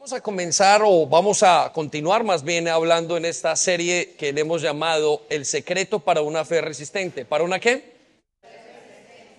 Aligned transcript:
Vamos 0.00 0.14
a 0.14 0.22
comenzar 0.22 0.80
o 0.82 1.06
vamos 1.06 1.42
a 1.42 1.70
continuar 1.74 2.24
más 2.24 2.42
bien 2.42 2.68
hablando 2.68 3.18
en 3.18 3.26
esta 3.26 3.54
serie 3.54 4.14
que 4.16 4.32
le 4.32 4.40
hemos 4.40 4.62
llamado 4.62 5.26
El 5.28 5.44
secreto 5.44 6.00
para 6.00 6.22
una 6.22 6.46
fe 6.46 6.62
resistente. 6.62 7.26
¿Para 7.26 7.44
una 7.44 7.60
qué? 7.60 7.92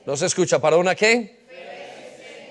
¿No 0.05 0.15
se 0.15 0.27
escucha? 0.27 0.59
¿Para 0.59 0.77
una 0.77 0.93
qué? 0.93 1.39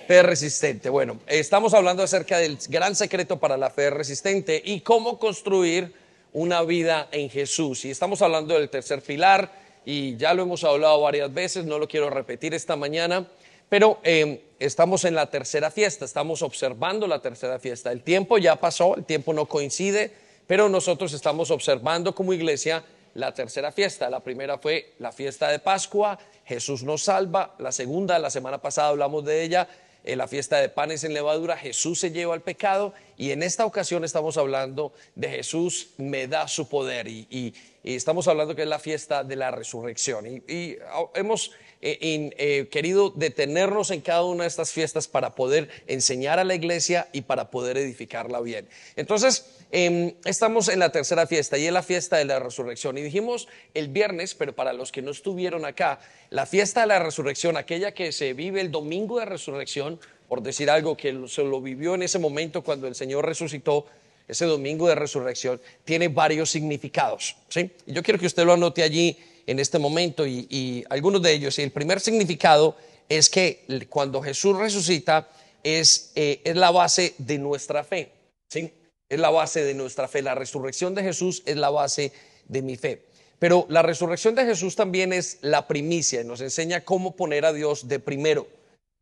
Fe 0.09 0.23
resistente. 0.25 0.89
Bueno, 0.89 1.21
estamos 1.29 1.73
hablando 1.73 2.03
acerca 2.03 2.39
del 2.39 2.59
gran 2.69 2.97
secreto 2.97 3.39
para 3.39 3.57
la 3.57 3.71
fe 3.71 3.91
resistente 3.91 4.61
y 4.65 4.81
cómo 4.81 5.21
construir 5.21 5.95
una 6.33 6.63
vida 6.63 7.07
en 7.13 7.31
Jesús. 7.31 7.85
Y 7.85 7.93
estamos 7.93 8.23
hablando 8.23 8.55
del 8.55 8.71
tercer 8.71 9.03
pilar 9.03 9.53
y 9.85 10.17
ya 10.17 10.35
lo 10.35 10.43
hemos 10.43 10.65
hablado 10.65 11.01
varias 11.01 11.33
veces, 11.33 11.65
no 11.65 11.79
lo 11.79 11.87
quiero 11.87 12.11
repetir 12.11 12.55
esta 12.55 12.75
mañana, 12.75 13.29
pero 13.71 14.01
eh, 14.03 14.43
estamos 14.59 15.05
en 15.05 15.15
la 15.15 15.31
tercera 15.31 15.71
fiesta, 15.71 16.05
estamos 16.05 16.43
observando 16.43 17.07
la 17.07 17.23
tercera 17.23 17.59
fiesta. 17.61 17.93
El 17.93 18.03
tiempo 18.03 18.37
ya 18.37 18.57
pasó, 18.57 18.97
el 18.97 19.05
tiempo 19.05 19.33
no 19.33 19.47
coincide, 19.47 20.13
pero 20.47 20.69
nosotros 20.69 21.13
estamos 21.13 21.53
observando 21.53 22.13
como 22.13 22.33
iglesia 22.35 22.85
la 23.15 23.33
tercera 23.33 23.71
fiesta. 23.71 24.11
La 24.11 24.21
primera 24.21 24.59
fue 24.59 24.95
la 24.99 25.13
fiesta 25.13 25.49
de 25.49 25.61
Pascua, 25.61 26.19
Jesús 26.45 26.83
nos 26.83 27.05
salva. 27.05 27.55
La 27.59 27.71
segunda, 27.71 28.19
la 28.19 28.29
semana 28.29 28.59
pasada 28.59 28.89
hablamos 28.89 29.25
de 29.25 29.45
ella, 29.45 29.69
en 30.03 30.19
la 30.19 30.27
fiesta 30.27 30.57
de 30.57 30.69
panes 30.69 31.05
en 31.05 31.13
levadura, 31.13 31.57
Jesús 31.57 32.01
se 32.01 32.11
lleva 32.11 32.35
al 32.35 32.41
pecado 32.41 32.95
y 33.17 33.33
en 33.33 33.43
esta 33.43 33.67
ocasión 33.67 34.03
estamos 34.03 34.39
hablando 34.39 34.93
de 35.15 35.29
Jesús 35.29 35.91
me 35.99 36.27
da 36.27 36.49
su 36.49 36.69
poder 36.69 37.07
y, 37.07 37.55
estamos 37.85 38.27
hablando 38.29 38.55
que 38.55 38.63
es 38.63 38.69
la 38.69 38.79
fiesta 38.79 39.25
de 39.25 39.37
la 39.37 39.51
resurrección 39.51 40.27
y, 40.27 40.53
y, 40.53 40.77
ah, 40.91 41.05
hemos 41.15 41.53
eh, 41.83 42.31
eh, 42.37 42.69
querido 42.71 43.09
detenernos 43.09 43.91
en 43.91 44.03
cada 44.03 44.23
una 44.25 44.45
de 44.45 44.49
estas 44.49 44.71
fiestas 44.71 45.09
para 45.09 45.35
poder 45.35 45.71
enseñar 45.87 46.39
a 46.39 46.45
la 46.45 46.55
iglesia 46.55 47.09
y 47.13 47.23
para 47.23 47.51
poder 47.51 47.79
edificarla 47.79 48.41
bien. 48.41 48.69
Entonces, 48.97 49.47
em, 49.71 50.13
estamos 50.27 50.69
en 50.69 50.79
la 50.79 50.93
tercera 50.93 51.27
fiesta 51.27 51.57
y 51.57 51.67
es 51.67 51.73
la 51.73 51.83
fiesta 51.83 52.19
de 52.19 52.27
la 52.27 52.39
resurrección. 52.39 52.99
Y 52.99 53.03
dijimos 53.03 53.49
el 53.73 53.89
viernes, 53.89 54.35
pero 54.35 54.55
para 54.55 54.75
los 54.75 54.93
que 54.93 55.01
no 55.01 55.11
estuvieron 55.11 55.65
acá, 55.65 56.01
la 56.29 56.45
fiesta 56.45 56.83
de 56.83 56.89
la 56.89 56.99
resurrección, 56.99 57.57
aquella 57.57 57.93
que 57.93 58.13
se 58.13 58.35
vive 58.35 58.61
el 58.61 58.71
domingo 58.71 59.19
de 59.19 59.25
resurrección, 59.25 59.99
por 60.29 60.43
decir 60.43 60.69
algo 60.69 60.99
que 60.99 61.19
se 61.29 61.43
lo 61.43 61.63
vivió 61.63 61.95
en 61.95 62.03
ese 62.03 62.19
momento 62.19 62.63
cuando 62.63 62.89
el 62.89 62.95
Señor 62.95 63.25
resucitó, 63.25 63.87
ese 64.29 64.45
domingo 64.45 64.87
de 64.87 64.95
resurrección, 64.95 65.61
tiene 65.85 66.09
varios 66.09 66.51
significados. 66.51 67.37
¿sí? 67.49 67.71
Yo 67.87 68.03
quiero 68.03 68.21
que 68.21 68.27
usted 68.27 68.45
lo 68.45 68.53
anote 68.53 68.83
allí 68.83 69.17
en 69.51 69.59
este 69.59 69.81
momento 69.81 70.27
y, 70.27 70.47
y 70.49 70.85
algunos 70.91 71.21
de 71.23 71.33
ellos. 71.33 71.59
Y 71.59 71.63
el 71.63 71.73
primer 71.73 71.99
significado 71.99 72.77
es 73.09 73.29
que 73.29 73.65
cuando 73.89 74.23
Jesús 74.23 74.57
resucita 74.57 75.29
es, 75.65 76.13
eh, 76.15 76.41
es 76.45 76.55
la 76.55 76.71
base 76.71 77.15
de 77.19 77.39
nuestra 77.39 77.83
fe. 77.83 78.13
¿sí? 78.49 78.73
Es 79.09 79.19
la 79.19 79.31
base 79.31 79.65
de 79.65 79.75
nuestra 79.75 80.07
fe. 80.07 80.23
La 80.23 80.37
resurrección 80.37 80.95
de 80.95 81.03
Jesús 81.03 81.43
es 81.47 81.57
la 81.57 81.71
base 81.71 82.13
de 82.47 82.63
mi 82.63 82.77
fe. 82.77 83.03
Pero 83.41 83.67
la 83.69 83.83
resurrección 83.83 84.37
de 84.37 84.45
Jesús 84.45 84.77
también 84.77 85.13
es 85.13 85.39
la 85.41 85.67
primicia 85.67 86.23
nos 86.23 86.41
enseña 86.41 86.85
cómo 86.85 87.17
poner 87.17 87.45
a 87.45 87.53
Dios 87.53 87.89
de 87.89 87.99
primero 87.99 88.47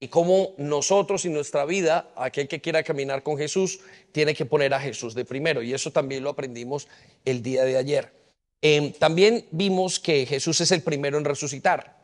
y 0.00 0.08
cómo 0.08 0.54
nosotros 0.56 1.24
y 1.24 1.28
nuestra 1.28 1.66
vida, 1.66 2.08
aquel 2.16 2.48
que 2.48 2.60
quiera 2.60 2.84
caminar 2.84 3.22
con 3.22 3.36
Jesús, 3.36 3.80
tiene 4.12 4.34
que 4.34 4.46
poner 4.46 4.72
a 4.72 4.80
Jesús 4.80 5.14
de 5.14 5.24
primero. 5.26 5.60
Y 5.60 5.74
eso 5.74 5.90
también 5.90 6.22
lo 6.22 6.30
aprendimos 6.30 6.88
el 7.24 7.42
día 7.42 7.64
de 7.64 7.76
ayer. 7.76 8.17
Eh, 8.62 8.94
también 8.98 9.46
vimos 9.50 10.00
que 10.00 10.26
Jesús 10.26 10.60
es 10.60 10.72
el 10.72 10.82
primero 10.82 11.18
en 11.18 11.24
resucitar 11.24 11.96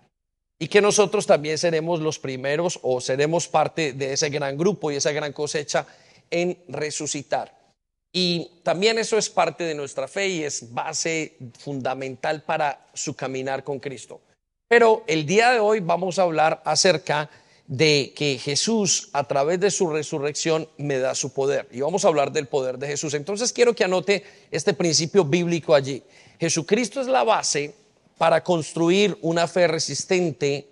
y 0.59 0.69
que 0.69 0.81
nosotros 0.81 1.27
también 1.27 1.59
seremos 1.59 2.01
los 2.01 2.19
primeros 2.19 2.79
o 2.83 3.01
seremos 3.01 3.49
parte 3.49 3.93
de 3.93 4.13
ese 4.13 4.31
gran 4.31 4.57
grupo 4.57 4.91
y 4.91 4.97
esa 4.97 5.13
gran 5.13 5.33
cosecha 5.33 5.87
en 6.31 6.59
resucitar. 6.69 7.65
Y 8.13 8.61
también 8.63 8.99
eso 8.99 9.19
es 9.19 9.29
parte 9.29 9.65
de 9.65 9.75
nuestra 9.75 10.07
fe 10.07 10.29
y 10.29 10.45
es 10.45 10.73
base 10.73 11.37
fundamental 11.59 12.43
para 12.43 12.87
su 12.95 13.15
caminar 13.17 13.65
con 13.65 13.81
Cristo. 13.81 14.21
Pero 14.69 15.03
el 15.09 15.27
día 15.27 15.51
de 15.51 15.59
hoy 15.59 15.81
vamos 15.81 16.19
a 16.19 16.23
hablar 16.23 16.63
acerca 16.65 17.25
de 17.25 17.44
que 17.69 18.39
Jesús 18.43 19.09
a 19.13 19.25
través 19.25 19.59
de 19.61 19.71
su 19.71 19.89
resurrección 19.89 20.69
me 20.77 20.99
da 20.99 21.15
su 21.15 21.33
poder. 21.33 21.69
Y 21.73 21.81
vamos 21.81 22.05
a 22.05 22.09
hablar 22.09 22.33
del 22.33 22.47
poder 22.47 22.79
de 22.79 22.89
Jesús. 22.89 23.15
Entonces 23.15 23.53
quiero 23.53 23.75
que 23.75 23.85
anote 23.85 24.25
este 24.51 24.75
principio 24.75 25.25
bíblico 25.25 25.75
allí. 25.75 26.03
Jesucristo 26.39 27.01
es 27.01 27.07
la 27.07 27.25
base 27.25 27.75
para 28.19 28.45
construir 28.45 29.17
una 29.23 29.49
fe 29.49 29.67
resistente 29.67 30.69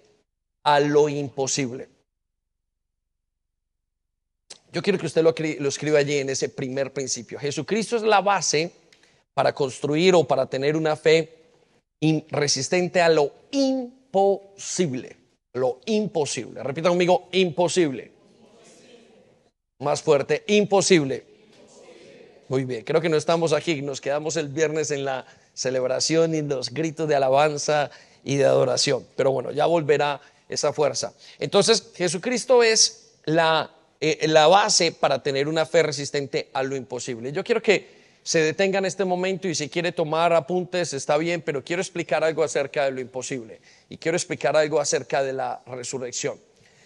a 0.63 0.81
lo 0.81 1.09
imposible. 1.09 1.89
Yo 4.73 4.83
quiero 4.83 4.99
que 4.99 5.07
usted 5.07 5.23
lo, 5.23 5.35
escriba 5.69 5.99
allí 5.99 6.19
en 6.19 6.31
ese 6.31 6.49
primer 6.49 6.93
principio. 6.93 7.39
Jesucristo 7.39 7.97
es 7.97 8.03
la 8.03 8.21
base 8.21 8.73
para 9.35 9.55
construir 9.55 10.15
o 10.15 10.25
para 10.25 10.47
tener 10.47 10.77
una 10.77 10.97
fe 10.97 11.39
resistente 12.31 13.01
a 13.01 13.09
lo 13.09 13.33
imposible. 13.51 15.22
Lo 15.55 15.81
imposible. 15.87 16.63
Repita 16.63 16.89
conmigo, 16.89 17.29
imposible. 17.33 18.11
Más 19.81 20.01
fuerte, 20.01 20.45
imposible. 20.47 21.27
Muy 22.49 22.65
bien, 22.65 22.85
creo 22.85 23.01
que 23.01 23.09
no 23.09 23.17
estamos 23.17 23.53
aquí, 23.53 23.83
nos 23.83 24.01
quedamos 24.01 24.37
el 24.37 24.49
viernes 24.49 24.91
en 24.91 25.05
la 25.05 25.27
celebración 25.55 26.35
y 26.35 26.43
los 26.43 26.71
gritos 26.71 27.09
de 27.09 27.15
alabanza 27.15 27.91
y 28.25 28.37
de 28.37 28.45
adoración. 28.45 29.07
Pero 29.17 29.33
bueno, 29.33 29.51
ya 29.51 29.67
volverá 29.67 30.21
esa 30.49 30.73
fuerza. 30.73 31.13
Entonces, 31.39 31.93
Jesucristo 31.95 32.63
es 32.63 33.15
la, 33.25 33.71
eh, 34.01 34.27
la 34.29 34.47
base 34.49 34.93
para 34.93 35.23
tener 35.23 35.49
una 35.49 35.67
fe 35.67 35.83
resistente 35.83 36.51
a 36.53 36.63
lo 36.63 36.77
imposible. 36.77 37.33
Yo 37.33 37.45
quiero 37.45 37.63
que 37.63 38.02
se 38.23 38.41
detenga 38.41 38.79
en 38.79 38.85
este 38.85 39.05
momento 39.05 39.49
y 39.49 39.55
si 39.55 39.69
quiere 39.69 39.93
tomar 39.93 40.33
apuntes 40.33 40.93
está 40.93 41.17
bien, 41.17 41.43
pero 41.43 41.65
quiero 41.65 41.83
explicar 41.83 42.23
algo 42.23 42.45
acerca 42.45 42.85
de 42.85 42.93
lo 42.93 43.01
imposible 43.01 43.61
y 43.89 43.97
quiero 43.97 44.17
explicar 44.17 44.57
algo 44.57 44.81
acerca 44.81 45.23
de 45.23 45.33
la 45.33 45.63
resurrección. 45.67 46.39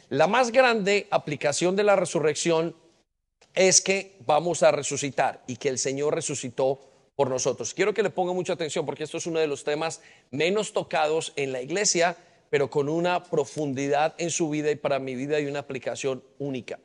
La 0.09 0.27
más 0.27 0.51
grande 0.51 1.07
aplicación 1.11 1.77
de 1.77 1.83
la 1.83 1.97
resurrección 1.97 2.75
es 3.55 3.81
que 3.81 4.17
vamos 4.25 4.63
a 4.63 4.71
resucitar 4.71 5.43
y 5.47 5.57
que 5.57 5.69
el 5.69 5.79
Señor 5.79 6.15
resucitó 6.15 6.81
por 7.17 7.29
nosotros. 7.29 7.75
Quiero 7.75 7.93
que 7.93 8.03
le 8.03 8.11
ponga 8.11 8.33
mucha 8.33 8.53
atención 8.53 8.87
porque 8.87 9.05
esto 9.05 9.17
es 9.17 9.27
uno 9.27 9.41
de 9.41 9.47
los 9.47 9.65
temas 9.65 10.01
menos 10.31 10.73
tocados 10.73 11.33
en 11.37 11.53
la 11.53 11.61
iglesia, 11.61 12.17
pero 12.51 12.71
con 12.71 12.89
una 12.89 13.25
profundidad 13.25 14.15
en 14.19 14.31
su 14.31 14.49
vida 14.51 14.71
y 14.71 14.77
para 14.77 14.99
mi 14.99 15.15
vida 15.15 15.41
y 15.41 15.47
una 15.47 15.61
aplicación 15.61 16.23
única. 16.39 16.79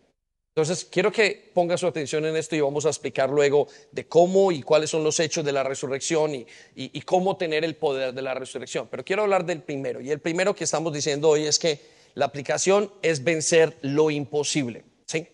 Entonces, 0.54 0.84
quiero 0.84 1.14
que 1.14 1.50
ponga 1.54 1.78
su 1.78 1.88
atención 1.88 2.26
en 2.26 2.36
esto 2.36 2.58
y 2.58 2.60
vamos 2.60 2.86
a 2.86 2.90
explicar 2.90 3.30
luego 3.30 3.70
de 3.94 4.06
cómo 4.08 4.52
y 4.52 4.62
cuáles 4.62 4.90
son 4.90 5.02
los 5.02 5.18
hechos 5.22 5.46
de 5.46 5.54
la 5.54 5.64
resurrección 5.64 6.36
y, 6.36 6.46
y- 6.76 7.02
cómo 7.04 7.38
tener 7.38 7.64
el 7.64 7.78
poder 7.78 8.14
de 8.14 8.22
la 8.22 8.34
resurrección. 8.34 8.90
Pero 8.92 9.06
quiero 9.06 9.22
hablar 9.22 9.46
del 9.46 9.62
primero. 9.62 10.02
Y 10.02 10.12
el 10.12 10.20
primero 10.20 10.54
que 10.54 10.66
estamos 10.66 10.92
diciendo 10.92 11.30
hoy 11.30 11.46
es 11.46 11.58
que 11.58 11.80
la 12.16 12.26
aplicación 12.26 12.92
es 13.02 13.24
vencer 13.24 13.78
lo 13.82 14.12
imposible. 14.12 14.84
¿sí? 15.06 15.26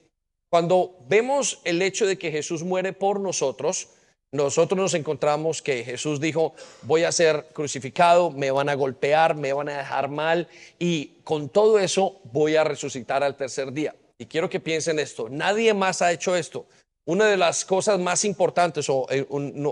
Cuando 0.51 1.00
vemos 1.07 1.61
el 1.63 1.81
hecho 1.81 2.06
de 2.06 2.19
que 2.19 2.31
Jesús 2.31 2.61
muere 2.61 2.94
por 2.94 3.19
nosotros, 3.19 3.89
nosotros 4.31 4.77
nos 4.77 4.94
encontramos 4.94 5.63
que 5.63 5.83
Jesús 5.83 6.22
dijo, 6.22 6.53
voy 6.83 7.06
a 7.06 7.11
ser 7.11 7.47
crucificado, 7.53 8.29
me 8.29 8.51
van 8.51 8.69
a 8.69 8.75
golpear, 8.75 9.35
me 9.35 9.51
van 9.51 9.69
a 9.69 9.79
dejar 9.79 10.09
mal 10.09 10.47
y 10.77 11.13
con 11.23 11.50
todo 11.50 11.79
eso 11.79 12.19
voy 12.25 12.56
a 12.56 12.63
resucitar 12.63 13.23
al 13.23 13.35
tercer 13.35 13.72
día. 13.73 13.95
Y 14.19 14.25
quiero 14.25 14.50
que 14.50 14.59
piensen 14.59 15.00
esto, 15.00 15.29
nadie 15.29 15.73
más 15.73 16.01
ha 16.01 16.11
hecho 16.11 16.35
esto. 16.35 16.66
Una 17.05 17.28
de 17.28 17.38
las 17.38 17.63
cosas 17.63 18.00
más 18.00 18.25
importantes, 18.25 18.89
o 18.89 19.07
eh, 19.09 19.25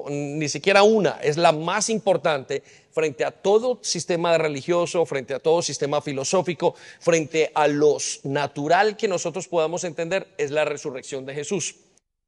ni 0.10 0.48
siquiera 0.48 0.84
una, 0.84 1.20
es 1.22 1.36
la 1.36 1.52
más 1.52 1.90
importante 1.90 2.64
frente 2.92 3.26
a 3.26 3.32
todo 3.32 3.80
sistema 3.82 4.38
religioso, 4.38 5.06
frente 5.06 5.34
a 5.34 5.40
todo 5.40 5.62
sistema 5.62 6.02
filosófico, 6.02 6.76
frente 7.02 7.52
a 7.54 7.68
lo 7.68 7.98
natural 8.24 8.96
que 8.96 9.10
nosotros 9.10 9.50
podamos 9.50 9.84
entender, 9.84 10.28
es 10.38 10.52
la 10.52 10.64
resurrección 10.64 11.26
de 11.26 11.34
Jesús. 11.34 11.76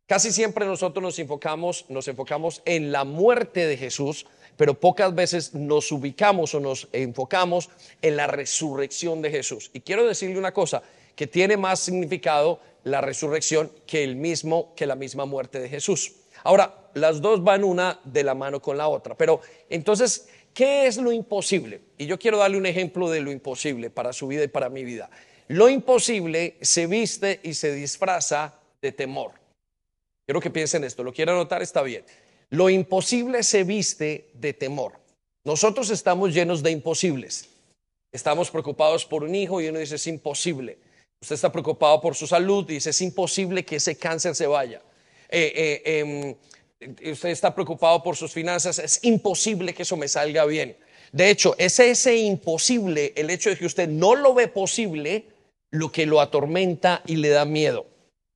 Casi 0.08 0.34
siempre 0.34 0.66
nosotros 0.66 1.02
nos 1.02 1.20
enfocamos, 1.20 1.86
nos 1.88 2.08
enfocamos 2.10 2.62
en 2.66 2.92
la 2.92 3.06
muerte 3.06 3.66
de 3.66 3.78
Jesús, 3.78 4.26
pero 4.58 4.78
pocas 4.78 5.16
veces 5.16 5.54
nos 5.54 5.90
ubicamos 5.92 6.54
o 6.54 6.60
nos 6.60 6.90
enfocamos 6.92 7.70
en 8.02 8.18
la 8.18 8.28
resurrección 8.28 9.22
de 9.22 9.32
Jesús. 9.32 9.70
Y 9.72 9.82
quiero 9.82 10.06
decirle 10.06 10.38
una 10.38 10.54
cosa, 10.54 10.84
que 11.18 11.26
tiene 11.26 11.58
más 11.58 11.80
significado 11.80 12.62
la 12.84 13.02
resurrección 13.02 13.72
que 13.88 14.04
el 14.04 14.16
mismo 14.16 14.76
que 14.76 14.86
la 14.86 14.96
misma 14.96 15.26
muerte 15.26 15.60
de 15.60 15.68
Jesús. 15.68 16.14
Ahora, 16.44 16.92
las 16.94 17.22
dos 17.22 17.44
van 17.44 17.64
una 17.64 18.00
de 18.04 18.24
la 18.24 18.36
mano 18.36 18.62
con 18.62 18.78
la 18.78 18.88
otra, 18.88 19.18
pero 19.18 19.42
entonces, 19.68 20.30
¿qué 20.54 20.86
es 20.86 20.98
lo 20.98 21.12
imposible? 21.12 21.82
Y 21.98 22.06
yo 22.06 22.20
quiero 22.20 22.38
darle 22.38 22.58
un 22.58 22.68
ejemplo 22.68 23.10
de 23.10 23.22
lo 23.22 23.32
imposible 23.32 23.90
para 23.90 24.14
su 24.14 24.28
vida 24.28 24.44
y 24.44 24.48
para 24.48 24.70
mi 24.70 24.84
vida. 24.84 25.10
Lo 25.48 25.70
imposible 25.70 26.56
se 26.62 26.86
viste 26.86 27.40
y 27.42 27.56
se 27.56 27.74
disfraza 27.74 28.54
de 28.80 28.92
temor. 28.92 29.32
Quiero 30.28 30.40
que 30.40 30.52
piensen 30.52 30.84
esto, 30.84 31.04
lo 31.04 31.14
quiero 31.14 31.32
anotar, 31.32 31.64
está 31.64 31.82
bien. 31.82 32.06
Lo 32.52 32.70
imposible 32.70 33.42
se 33.42 33.64
viste 33.64 34.30
de 34.36 34.54
temor. 34.54 34.94
Nosotros 35.44 35.90
estamos 35.90 36.32
llenos 36.32 36.62
de 36.62 36.70
imposibles. 36.70 37.50
Estamos 38.12 38.52
preocupados 38.52 39.04
por 39.04 39.24
un 39.24 39.34
hijo 39.34 39.60
y 39.60 39.68
uno 39.68 39.80
dice 39.80 39.96
es 39.96 40.06
imposible. 40.06 40.78
Usted 41.22 41.36
está 41.36 41.52
preocupado 41.52 42.00
por 42.00 42.16
su 42.16 42.28
salud 42.28 42.66
dice 42.66 42.92
es 42.92 43.02
imposible 43.02 43.66
que 43.66 43.78
ese 43.78 43.98
cáncer 43.98 44.36
se 44.36 44.48
vaya. 44.48 44.82
eh, 45.30 45.82
eh, 45.86 46.00
em, 46.00 47.12
usted 47.12 47.30
está 47.30 47.54
preocupado 47.54 48.04
por 48.04 48.16
sus 48.16 48.32
finanzas, 48.32 48.80
es 48.80 49.04
imposible 49.04 49.74
que 49.74 49.84
eso 49.84 49.98
me 49.98 50.08
salga 50.08 50.46
bien. 50.46 50.78
De 51.12 51.30
hecho, 51.30 51.56
es 51.58 51.80
ese 51.80 52.18
imposible, 52.18 53.14
el 53.16 53.30
hecho 53.30 53.50
de 53.50 53.58
que 53.58 53.66
usted 53.66 53.88
no 53.90 54.16
lo 54.16 54.34
ve 54.34 54.48
posible, 54.48 55.26
lo 55.72 55.92
que 55.92 56.06
lo 56.06 56.22
atormenta 56.22 57.02
y 57.06 57.16
le 57.16 57.30
da 57.30 57.46
miedo. 57.46 57.88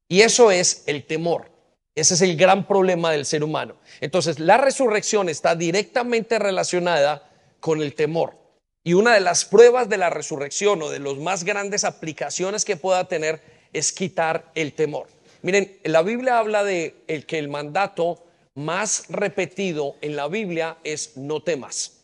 Y 0.08 0.22
eso 0.22 0.52
es 0.52 0.84
el 0.88 1.06
temor. 1.06 1.52
Ese 1.94 2.14
es 2.14 2.22
el 2.22 2.38
gran 2.38 2.66
problema 2.68 3.12
del 3.12 3.26
ser 3.26 3.44
humano. 3.44 3.76
Entonces, 4.00 4.40
la 4.40 4.58
resurrección 4.58 5.30
está 5.30 5.56
directamente 5.56 6.40
relacionada 6.40 7.30
con 7.60 7.82
el 7.82 7.94
temor. 7.94 8.41
Y 8.84 8.94
una 8.94 9.14
de 9.14 9.20
las 9.20 9.46
pruebas 9.46 9.90
de 9.90 9.98
la 9.98 10.10
resurrección 10.10 10.82
o 10.82 10.90
de 10.90 11.00
las 11.00 11.18
más 11.18 11.44
grandes 11.44 11.84
aplicaciones 11.84 12.66
que 12.66 12.78
pueda 12.78 13.08
tener 13.08 13.42
es 13.74 13.92
quitar 13.92 14.52
el 14.56 14.74
temor. 14.74 15.08
Miren, 15.44 15.78
la 15.84 16.02
Biblia 16.02 16.40
habla 16.40 16.64
de 16.64 16.96
el 17.08 17.26
que 17.26 17.38
el 17.38 17.48
mandato 17.48 18.24
más 18.56 19.06
repetido 19.10 19.96
en 20.02 20.16
la 20.16 20.28
Biblia 20.28 20.78
es 20.84 21.16
no 21.16 21.42
temas. 21.42 22.02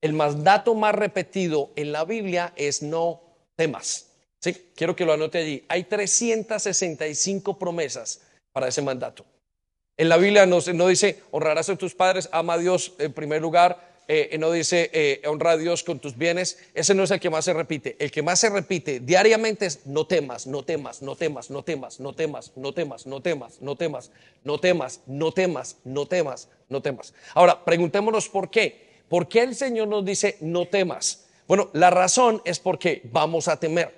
El 0.00 0.14
mandato 0.14 0.74
más 0.74 0.94
repetido 0.94 1.70
en 1.76 1.92
la 1.92 2.04
Biblia 2.04 2.52
es 2.56 2.82
no 2.82 3.20
temas. 3.56 4.08
Sí, 4.40 4.70
quiero 4.74 4.96
que 4.96 5.04
lo 5.04 5.12
anote 5.12 5.38
allí. 5.38 5.64
Hay 5.68 5.84
365 5.84 7.58
promesas 7.58 8.20
para 8.52 8.68
ese 8.68 8.82
mandato. 8.82 9.24
En 9.96 10.08
la 10.08 10.16
Biblia 10.16 10.46
no, 10.46 10.58
no 10.74 10.86
dice 10.88 11.20
honrarás 11.30 11.68
a 11.68 11.76
tus 11.76 11.94
padres, 11.94 12.28
ama 12.32 12.54
a 12.54 12.58
Dios 12.58 12.94
en 12.98 13.12
primer 13.12 13.40
lugar, 13.40 13.91
eh, 14.08 14.36
no 14.38 14.50
dice 14.50 14.90
eh, 14.92 15.22
honra 15.26 15.52
a 15.52 15.56
Dios 15.56 15.84
con 15.84 15.98
tus 15.98 16.16
bienes. 16.16 16.58
Ese 16.74 16.94
no 16.94 17.04
es 17.04 17.10
el 17.10 17.20
que 17.20 17.30
más 17.30 17.44
se 17.44 17.52
repite. 17.52 17.96
El 17.98 18.10
que 18.10 18.22
más 18.22 18.40
se 18.40 18.50
repite 18.50 19.00
diariamente 19.00 19.66
es 19.66 19.86
no 19.86 20.06
temas, 20.06 20.46
no 20.46 20.64
temas, 20.64 21.02
no 21.02 21.16
temas, 21.16 21.50
no 21.50 21.62
temas, 21.62 22.00
no 22.00 22.14
temas, 22.14 22.56
no 22.56 22.72
temas, 22.72 23.06
no 23.06 23.20
temas, 23.22 23.60
no 23.60 23.76
temas, 23.76 24.10
no 24.44 24.58
temas, 24.58 25.00
no 25.06 25.32
temas, 25.32 25.76
no 25.84 26.06
temas, 26.06 26.48
no 26.68 26.82
temas. 26.82 27.14
Ahora, 27.34 27.64
preguntémonos 27.64 28.28
por 28.28 28.50
qué. 28.50 28.92
¿Por 29.08 29.28
qué 29.28 29.42
el 29.42 29.54
Señor 29.54 29.88
nos 29.88 30.04
dice 30.04 30.38
no 30.40 30.66
temas? 30.66 31.26
Bueno, 31.46 31.70
la 31.74 31.90
razón 31.90 32.40
es 32.44 32.58
porque 32.58 33.02
vamos 33.12 33.48
a 33.48 33.60
temer, 33.60 33.94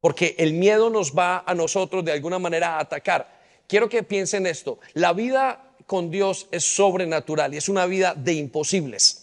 porque 0.00 0.34
el 0.38 0.52
miedo 0.52 0.90
nos 0.90 1.16
va 1.16 1.44
a 1.46 1.54
nosotros 1.54 2.04
de 2.04 2.12
alguna 2.12 2.38
manera 2.38 2.76
a 2.76 2.80
atacar. 2.80 3.40
Quiero 3.66 3.88
que 3.88 4.02
piensen 4.02 4.46
esto, 4.46 4.78
la 4.94 5.12
vida 5.12 5.70
con 5.86 6.10
Dios 6.10 6.46
es 6.50 6.64
sobrenatural 6.76 7.54
y 7.54 7.56
es 7.56 7.68
una 7.68 7.86
vida 7.86 8.14
de 8.14 8.34
imposibles. 8.34 9.19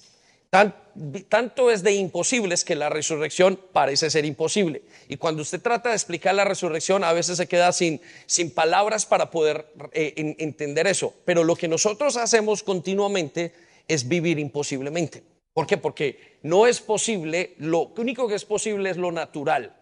Tanto 0.49 1.71
es 1.71 1.83
de 1.83 1.93
imposibles 1.93 2.63
que 2.63 2.75
la 2.75 2.89
resurrección 2.89 3.59
parece 3.73 4.09
ser 4.09 4.25
imposible. 4.25 4.83
Y 5.07 5.17
cuando 5.17 5.41
usted 5.41 5.61
trata 5.61 5.89
de 5.89 5.95
explicar 5.95 6.33
la 6.35 6.45
resurrección, 6.45 7.03
a 7.03 7.13
veces 7.13 7.37
se 7.37 7.47
queda 7.47 7.71
sin, 7.71 8.01
sin 8.25 8.51
palabras 8.51 9.05
para 9.05 9.29
poder 9.29 9.67
eh, 9.91 10.35
entender 10.39 10.87
eso. 10.87 11.13
Pero 11.25 11.43
lo 11.43 11.55
que 11.55 11.67
nosotros 11.67 12.17
hacemos 12.17 12.63
continuamente 12.63 13.53
es 13.87 14.07
vivir 14.07 14.39
imposiblemente. 14.39 15.23
¿Por 15.53 15.65
qué? 15.65 15.77
Porque 15.77 16.37
no 16.43 16.67
es 16.67 16.81
posible, 16.81 17.55
lo 17.57 17.91
único 17.97 18.27
que 18.27 18.35
es 18.35 18.45
posible 18.45 18.89
es 18.89 18.97
lo 18.97 19.11
natural. 19.11 19.75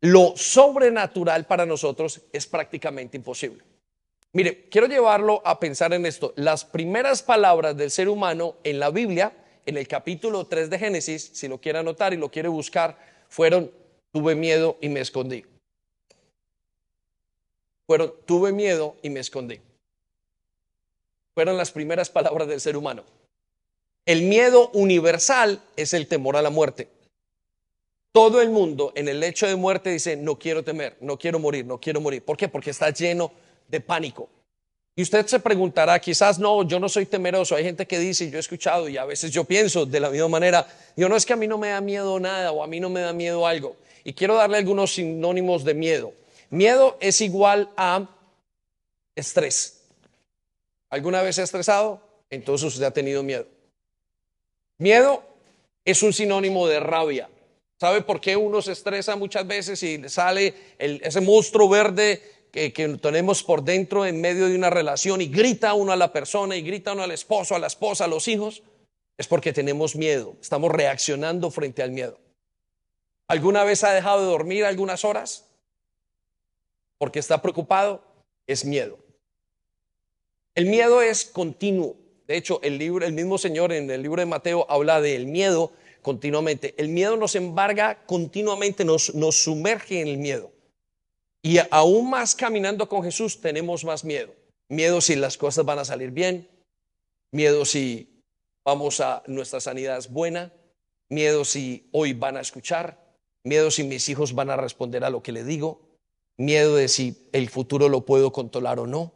Lo 0.00 0.36
sobrenatural 0.36 1.46
para 1.46 1.64
nosotros 1.64 2.22
es 2.32 2.46
prácticamente 2.46 3.16
imposible. 3.16 3.62
Mire, 4.32 4.68
quiero 4.68 4.86
llevarlo 4.86 5.40
a 5.44 5.58
pensar 5.58 5.94
en 5.94 6.04
esto. 6.04 6.34
Las 6.36 6.64
primeras 6.64 7.22
palabras 7.22 7.76
del 7.76 7.90
ser 7.90 8.08
humano 8.08 8.56
en 8.64 8.78
la 8.78 8.90
Biblia, 8.90 9.32
en 9.66 9.76
el 9.76 9.88
capítulo 9.88 10.46
3 10.46 10.70
de 10.70 10.78
Génesis, 10.78 11.30
si 11.34 11.48
lo 11.48 11.60
quiere 11.60 11.80
anotar 11.80 12.14
y 12.14 12.16
lo 12.16 12.30
quiere 12.30 12.48
buscar, 12.48 12.96
fueron, 13.28 13.70
tuve 14.12 14.34
miedo 14.34 14.78
y 14.80 14.88
me 14.88 15.00
escondí. 15.00 15.44
Fueron, 17.86 18.14
tuve 18.24 18.52
miedo 18.52 18.96
y 19.02 19.10
me 19.10 19.20
escondí. 19.20 19.60
Fueron 21.34 21.56
las 21.56 21.72
primeras 21.72 22.08
palabras 22.08 22.48
del 22.48 22.60
ser 22.60 22.76
humano. 22.76 23.04
El 24.06 24.22
miedo 24.22 24.70
universal 24.72 25.60
es 25.76 25.92
el 25.92 26.06
temor 26.06 26.36
a 26.36 26.42
la 26.42 26.50
muerte. 26.50 26.88
Todo 28.12 28.40
el 28.40 28.50
mundo 28.50 28.92
en 28.94 29.08
el 29.08 29.22
hecho 29.22 29.46
de 29.46 29.56
muerte 29.56 29.90
dice, 29.90 30.16
no 30.16 30.38
quiero 30.38 30.64
temer, 30.64 30.96
no 31.00 31.18
quiero 31.18 31.38
morir, 31.38 31.66
no 31.66 31.78
quiero 31.78 32.00
morir. 32.00 32.24
¿Por 32.24 32.36
qué? 32.36 32.48
Porque 32.48 32.70
está 32.70 32.90
lleno 32.90 33.32
de 33.68 33.80
pánico. 33.80 34.30
Y 34.98 35.02
usted 35.02 35.26
se 35.26 35.38
preguntará, 35.38 36.00
quizás 36.00 36.38
no, 36.38 36.62
yo 36.62 36.80
no 36.80 36.88
soy 36.88 37.04
temeroso. 37.04 37.54
Hay 37.54 37.64
gente 37.64 37.86
que 37.86 37.98
dice, 37.98 38.30
yo 38.30 38.38
he 38.38 38.40
escuchado 38.40 38.88
y 38.88 38.96
a 38.96 39.04
veces 39.04 39.30
yo 39.30 39.44
pienso 39.44 39.84
de 39.84 40.00
la 40.00 40.08
misma 40.08 40.28
manera, 40.28 40.66
yo 40.96 41.06
no 41.10 41.16
es 41.16 41.26
que 41.26 41.34
a 41.34 41.36
mí 41.36 41.46
no 41.46 41.58
me 41.58 41.68
da 41.68 41.82
miedo 41.82 42.18
nada 42.18 42.50
o 42.50 42.62
a 42.62 42.66
mí 42.66 42.80
no 42.80 42.88
me 42.88 43.02
da 43.02 43.12
miedo 43.12 43.46
algo. 43.46 43.76
Y 44.04 44.14
quiero 44.14 44.36
darle 44.36 44.56
algunos 44.56 44.94
sinónimos 44.94 45.64
de 45.64 45.74
miedo. 45.74 46.14
Miedo 46.48 46.96
es 46.98 47.20
igual 47.20 47.68
a 47.76 48.08
estrés. 49.14 49.82
¿Alguna 50.88 51.20
vez 51.20 51.34
se 51.34 51.42
ha 51.42 51.44
estresado? 51.44 52.00
Entonces 52.30 52.72
usted 52.72 52.86
ha 52.86 52.90
tenido 52.90 53.22
miedo. 53.22 53.46
Miedo 54.78 55.22
es 55.84 56.02
un 56.02 56.14
sinónimo 56.14 56.66
de 56.68 56.80
rabia. 56.80 57.28
¿Sabe 57.78 58.00
por 58.00 58.18
qué 58.18 58.34
uno 58.34 58.62
se 58.62 58.72
estresa 58.72 59.14
muchas 59.16 59.46
veces 59.46 59.82
y 59.82 60.08
sale 60.08 60.54
ese 60.78 61.20
monstruo 61.20 61.68
verde 61.68 62.22
que, 62.56 62.98
tenemos 63.00 63.42
por 63.42 63.62
dentro 63.62 64.06
en 64.06 64.18
medio 64.18 64.48
de 64.48 64.56
una 64.56 64.70
relación 64.70 65.20
y 65.20 65.26
grita 65.26 65.74
uno 65.74 65.92
a 65.92 65.96
la 65.96 66.10
persona 66.10 66.56
y 66.56 66.62
grita 66.62 66.94
uno 66.94 67.02
al 67.02 67.10
esposo, 67.10 67.54
a 67.54 67.58
la 67.58 67.66
esposa, 67.66 68.06
a 68.06 68.08
los 68.08 68.28
hijos? 68.28 68.62
Es 69.18 69.26
porque 69.28 69.52
tenemos 69.52 69.94
miedo, 69.94 70.34
estamos 70.40 70.72
reaccionando 70.72 71.50
frente 71.50 71.82
al 71.82 71.90
miedo. 71.90 72.18
¿Alguna 73.28 73.62
vez 73.64 73.84
ha 73.84 73.92
dejado 73.92 74.20
de 74.20 74.26
dormir 74.26 74.64
algunas 74.64 75.04
horas? 75.04 75.44
Porque 76.96 77.18
está 77.18 77.42
preocupado, 77.42 78.02
es 78.46 78.64
miedo. 78.64 78.98
El 80.54 80.64
miedo 80.66 81.02
es 81.02 81.26
continuo. 81.26 81.96
De 82.26 82.38
hecho, 82.38 82.60
el, 82.62 82.78
mismo 83.12 83.36
Señor 83.36 83.72
en 83.72 83.90
el 83.90 84.02
libro 84.02 84.20
de 84.20 84.26
Mateo 84.26 84.64
habla 84.70 85.02
del 85.02 85.26
miedo 85.26 85.72
continuamente. 86.00 86.74
El 86.78 86.88
miedo 86.88 87.18
nos 87.18 87.34
embarga 87.34 88.06
continuamente, 88.06 88.84
nos 88.84 89.12
sumerge 89.36 90.00
en 90.00 90.08
el 90.08 90.16
miedo. 90.16 90.55
Y 91.46 91.60
aún 91.70 92.10
más 92.10 92.34
caminando 92.34 92.88
con 92.88 93.04
Jesús 93.04 93.40
tenemos 93.40 93.84
más 93.84 94.04
miedo. 94.04 94.34
Miedo 94.68 95.00
si 95.00 95.14
las 95.14 95.38
cosas 95.38 95.64
van 95.64 95.78
a 95.78 95.84
salir 95.84 96.10
bien, 96.10 96.48
miedo 97.30 97.64
si 97.64 98.20
vamos 98.64 98.98
a 98.98 99.22
nuestra 99.28 99.60
sanidad 99.60 99.96
es 99.96 100.10
buena, 100.10 100.52
miedo 101.08 101.44
si 101.44 101.88
hoy 101.92 102.14
van 102.14 102.36
a 102.36 102.40
escuchar, 102.40 103.00
miedo 103.44 103.70
si 103.70 103.84
mis 103.84 104.08
hijos 104.08 104.34
van 104.34 104.50
a 104.50 104.56
responder 104.56 105.04
a 105.04 105.10
lo 105.10 105.22
que 105.22 105.30
le 105.30 105.44
digo, 105.44 105.82
miedo 106.36 106.74
de 106.74 106.88
si 106.88 107.28
el 107.30 107.48
futuro 107.48 107.88
lo 107.88 108.04
puedo 108.04 108.32
controlar 108.32 108.80
o 108.80 108.88
no. 108.88 109.12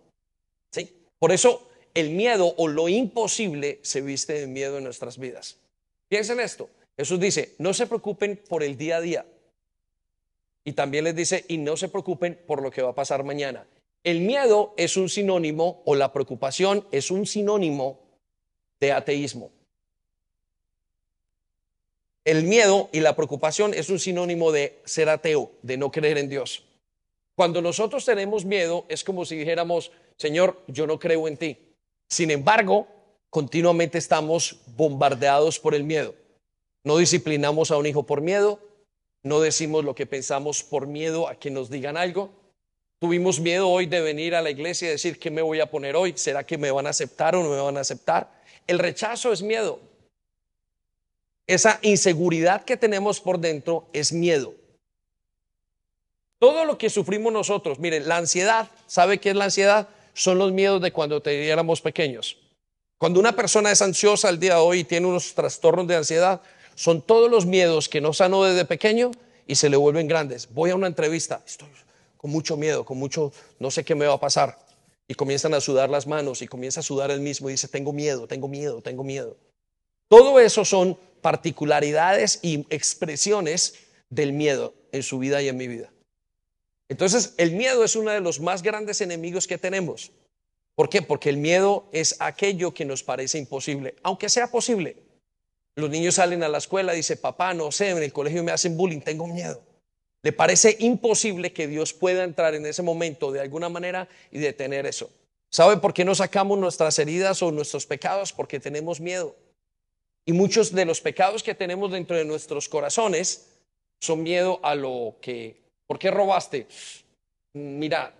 ¿Sí? 0.70 1.02
Por 1.18 1.32
eso 1.32 1.68
el 1.94 2.10
miedo 2.10 2.54
o 2.58 2.68
lo 2.68 2.88
imposible 2.88 3.80
se 3.82 4.02
viste 4.02 4.34
de 4.34 4.46
miedo 4.46 4.78
en 4.78 4.84
nuestras 4.84 5.18
vidas. 5.18 5.58
Piensen 6.08 6.38
esto. 6.38 6.70
Jesús 6.96 7.18
dice, 7.18 7.56
no 7.58 7.74
se 7.74 7.88
preocupen 7.88 8.40
por 8.48 8.62
el 8.62 8.76
día 8.76 8.98
a 8.98 9.00
día. 9.00 9.26
Y 10.64 10.72
también 10.72 11.04
les 11.04 11.16
dice, 11.16 11.44
y 11.48 11.58
no 11.58 11.76
se 11.76 11.88
preocupen 11.88 12.38
por 12.46 12.62
lo 12.62 12.70
que 12.70 12.82
va 12.82 12.90
a 12.90 12.94
pasar 12.94 13.24
mañana. 13.24 13.66
El 14.04 14.20
miedo 14.20 14.74
es 14.76 14.96
un 14.96 15.08
sinónimo, 15.08 15.82
o 15.84 15.94
la 15.94 16.12
preocupación 16.12 16.86
es 16.90 17.10
un 17.10 17.26
sinónimo 17.26 17.98
de 18.80 18.92
ateísmo. 18.92 19.50
El 22.24 22.44
miedo 22.44 22.90
y 22.92 23.00
la 23.00 23.16
preocupación 23.16 23.72
es 23.74 23.88
un 23.88 23.98
sinónimo 23.98 24.52
de 24.52 24.80
ser 24.84 25.08
ateo, 25.08 25.52
de 25.62 25.76
no 25.76 25.90
creer 25.90 26.18
en 26.18 26.28
Dios. 26.28 26.64
Cuando 27.34 27.62
nosotros 27.62 28.04
tenemos 28.04 28.44
miedo, 28.44 28.84
es 28.88 29.02
como 29.02 29.24
si 29.24 29.36
dijéramos, 29.36 29.92
Señor, 30.16 30.62
yo 30.66 30.86
no 30.86 30.98
creo 30.98 31.26
en 31.26 31.38
ti. 31.38 31.56
Sin 32.08 32.30
embargo, 32.30 32.86
continuamente 33.30 33.96
estamos 33.96 34.60
bombardeados 34.76 35.58
por 35.58 35.74
el 35.74 35.84
miedo. 35.84 36.14
No 36.84 36.98
disciplinamos 36.98 37.70
a 37.70 37.78
un 37.78 37.86
hijo 37.86 38.04
por 38.04 38.20
miedo, 38.20 38.58
no 39.22 39.40
decimos 39.40 39.84
lo 39.84 39.94
que 39.94 40.06
pensamos 40.06 40.62
por 40.62 40.86
miedo 40.86 41.28
a 41.28 41.34
que 41.34 41.50
nos 41.50 41.70
digan 41.70 41.96
algo. 41.96 42.30
Tuvimos 42.98 43.40
miedo 43.40 43.68
hoy 43.68 43.86
de 43.86 44.00
venir 44.00 44.34
a 44.34 44.42
la 44.42 44.50
iglesia 44.50 44.88
y 44.88 44.92
decir 44.92 45.18
qué 45.18 45.30
me 45.30 45.42
voy 45.42 45.60
a 45.60 45.70
poner 45.70 45.96
hoy, 45.96 46.14
será 46.16 46.44
que 46.44 46.58
me 46.58 46.70
van 46.70 46.86
a 46.86 46.90
aceptar 46.90 47.34
o 47.34 47.42
no 47.42 47.50
me 47.50 47.60
van 47.60 47.76
a 47.76 47.80
aceptar. 47.80 48.30
El 48.66 48.78
rechazo 48.78 49.32
es 49.32 49.42
miedo. 49.42 49.80
Esa 51.46 51.78
inseguridad 51.82 52.64
que 52.64 52.76
tenemos 52.76 53.20
por 53.20 53.38
dentro 53.38 53.88
es 53.92 54.12
miedo. 54.12 54.54
Todo 56.38 56.64
lo 56.64 56.78
que 56.78 56.88
sufrimos 56.90 57.32
nosotros, 57.32 57.78
miren, 57.78 58.08
la 58.08 58.18
ansiedad, 58.18 58.70
¿sabe 58.86 59.18
qué 59.18 59.30
es 59.30 59.36
la 59.36 59.44
ansiedad? 59.44 59.88
son 60.14 60.38
los 60.38 60.52
miedos 60.52 60.80
de 60.82 60.92
cuando 60.92 61.22
éramos 61.24 61.80
pequeños. 61.80 62.36
Cuando 62.98 63.20
una 63.20 63.34
persona 63.34 63.70
es 63.70 63.80
ansiosa 63.80 64.28
al 64.28 64.38
día 64.38 64.56
de 64.56 64.60
hoy 64.60 64.80
y 64.80 64.84
tiene 64.84 65.06
unos 65.06 65.34
trastornos 65.34 65.86
de 65.86 65.96
ansiedad, 65.96 66.42
son 66.80 67.02
todos 67.02 67.30
los 67.30 67.44
miedos 67.44 67.90
que 67.90 68.00
no 68.00 68.14
sanó 68.14 68.42
desde 68.42 68.64
pequeño 68.64 69.10
y 69.46 69.56
se 69.56 69.68
le 69.68 69.76
vuelven 69.76 70.08
grandes. 70.08 70.48
Voy 70.54 70.70
a 70.70 70.74
una 70.74 70.86
entrevista, 70.86 71.42
estoy 71.46 71.68
con 72.16 72.30
mucho 72.30 72.56
miedo, 72.56 72.86
con 72.86 72.96
mucho, 72.96 73.34
no 73.58 73.70
sé 73.70 73.84
qué 73.84 73.94
me 73.94 74.06
va 74.06 74.14
a 74.14 74.20
pasar. 74.20 74.58
Y 75.06 75.12
comienzan 75.12 75.52
a 75.52 75.60
sudar 75.60 75.90
las 75.90 76.06
manos 76.06 76.40
y 76.40 76.46
comienza 76.46 76.80
a 76.80 76.82
sudar 76.82 77.10
el 77.10 77.20
mismo 77.20 77.50
y 77.50 77.52
dice, 77.52 77.68
tengo 77.68 77.92
miedo, 77.92 78.26
tengo 78.26 78.48
miedo, 78.48 78.80
tengo 78.80 79.04
miedo. 79.04 79.36
Todo 80.08 80.40
eso 80.40 80.64
son 80.64 80.98
particularidades 81.20 82.38
y 82.40 82.64
expresiones 82.70 83.74
del 84.08 84.32
miedo 84.32 84.72
en 84.90 85.02
su 85.02 85.18
vida 85.18 85.42
y 85.42 85.48
en 85.48 85.58
mi 85.58 85.68
vida. 85.68 85.92
Entonces, 86.88 87.34
el 87.36 87.52
miedo 87.52 87.84
es 87.84 87.94
uno 87.94 88.10
de 88.10 88.20
los 88.20 88.40
más 88.40 88.62
grandes 88.62 89.02
enemigos 89.02 89.46
que 89.46 89.58
tenemos. 89.58 90.12
¿Por 90.76 90.88
qué? 90.88 91.02
Porque 91.02 91.28
el 91.28 91.36
miedo 91.36 91.90
es 91.92 92.16
aquello 92.20 92.72
que 92.72 92.86
nos 92.86 93.02
parece 93.02 93.36
imposible, 93.36 93.96
aunque 94.02 94.30
sea 94.30 94.50
posible. 94.50 95.09
Los 95.80 95.90
niños 95.90 96.14
salen 96.14 96.42
a 96.42 96.48
la 96.48 96.58
escuela 96.58 96.92
y 96.92 96.98
dicen, 96.98 97.18
papá, 97.18 97.54
no 97.54 97.72
sé, 97.72 97.90
en 97.90 98.02
el 98.02 98.12
colegio 98.12 98.44
me 98.44 98.52
hacen 98.52 98.76
bullying, 98.76 99.00
tengo 99.00 99.26
miedo. 99.26 99.60
Le 100.22 100.32
parece 100.32 100.76
imposible 100.80 101.52
que 101.52 101.66
Dios 101.66 101.94
pueda 101.94 102.24
entrar 102.24 102.54
en 102.54 102.66
ese 102.66 102.82
momento 102.82 103.32
de 103.32 103.40
alguna 103.40 103.68
manera 103.68 104.08
y 104.30 104.38
detener 104.38 104.86
eso. 104.86 105.10
¿Sabe 105.48 105.78
por 105.78 105.94
qué 105.94 106.04
no 106.04 106.14
sacamos 106.14 106.58
nuestras 106.58 106.98
heridas 106.98 107.42
o 107.42 107.50
nuestros 107.50 107.86
pecados? 107.86 108.32
Porque 108.32 108.60
tenemos 108.60 109.00
miedo. 109.00 109.34
Y 110.26 110.32
muchos 110.32 110.72
de 110.72 110.84
los 110.84 111.00
pecados 111.00 111.42
que 111.42 111.54
tenemos 111.54 111.90
dentro 111.90 112.16
de 112.16 112.24
nuestros 112.24 112.68
corazones 112.68 113.48
son 113.98 114.22
miedo 114.22 114.60
a 114.62 114.74
lo 114.74 115.16
que, 115.20 115.56
¿por 115.86 115.98
qué 115.98 116.10
robaste? 116.10 116.66
Mira, 117.52 118.14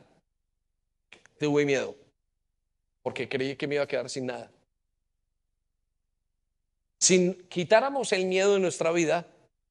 tuve 1.38 1.64
miedo, 1.64 1.94
porque 3.02 3.28
creí 3.28 3.54
que 3.56 3.66
me 3.66 3.76
iba 3.76 3.84
a 3.84 3.88
quedar 3.88 4.10
sin 4.10 4.26
nada. 4.26 4.50
Si 7.00 7.32
quitáramos 7.48 8.12
el 8.12 8.26
miedo 8.26 8.54
de 8.54 8.60
nuestra 8.60 8.92
vida, 8.92 9.26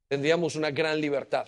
tendríamos 0.08 0.56
una 0.56 0.72
gran 0.72 1.00
libertad, 1.00 1.46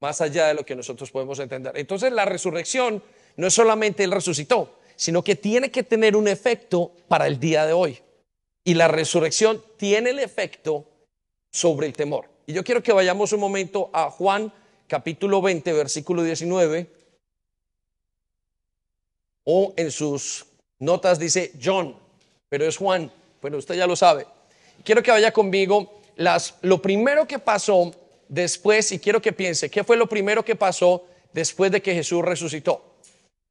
más 0.00 0.20
allá 0.20 0.48
de 0.48 0.54
lo 0.54 0.66
que 0.66 0.76
nosotros 0.76 1.10
podemos 1.10 1.38
entender. 1.38 1.72
Entonces 1.76 2.12
la 2.12 2.26
resurrección 2.26 3.02
no 3.36 3.46
es 3.46 3.54
solamente 3.54 4.04
Él 4.04 4.12
resucitó, 4.12 4.78
sino 4.96 5.24
que 5.24 5.34
tiene 5.34 5.70
que 5.70 5.82
tener 5.82 6.14
un 6.14 6.28
efecto 6.28 6.92
para 7.08 7.26
el 7.26 7.40
día 7.40 7.64
de 7.64 7.72
hoy. 7.72 7.98
Y 8.64 8.74
la 8.74 8.88
resurrección 8.88 9.62
tiene 9.78 10.10
el 10.10 10.18
efecto 10.18 10.84
sobre 11.50 11.86
el 11.86 11.94
temor. 11.94 12.28
Y 12.46 12.52
yo 12.52 12.62
quiero 12.62 12.82
que 12.82 12.92
vayamos 12.92 13.32
un 13.32 13.40
momento 13.40 13.88
a 13.94 14.10
Juan 14.10 14.52
capítulo 14.86 15.40
20, 15.40 15.72
versículo 15.72 16.22
19. 16.22 16.90
O 19.44 19.72
en 19.76 19.90
sus 19.90 20.44
notas 20.80 21.18
dice 21.18 21.52
John, 21.62 21.96
pero 22.50 22.66
es 22.66 22.76
Juan. 22.76 23.10
Bueno, 23.40 23.56
usted 23.56 23.74
ya 23.74 23.86
lo 23.86 23.96
sabe. 23.96 24.26
Quiero 24.88 25.02
que 25.02 25.10
vaya 25.10 25.32
conmigo. 25.32 26.00
Las, 26.16 26.54
lo 26.62 26.80
primero 26.80 27.28
que 27.28 27.38
pasó 27.38 27.92
después, 28.26 28.90
y 28.90 28.98
quiero 28.98 29.20
que 29.20 29.34
piense, 29.34 29.68
¿qué 29.68 29.84
fue 29.84 29.98
lo 29.98 30.08
primero 30.08 30.42
que 30.42 30.56
pasó 30.56 31.04
después 31.34 31.70
de 31.70 31.82
que 31.82 31.92
Jesús 31.92 32.24
resucitó? 32.24 32.96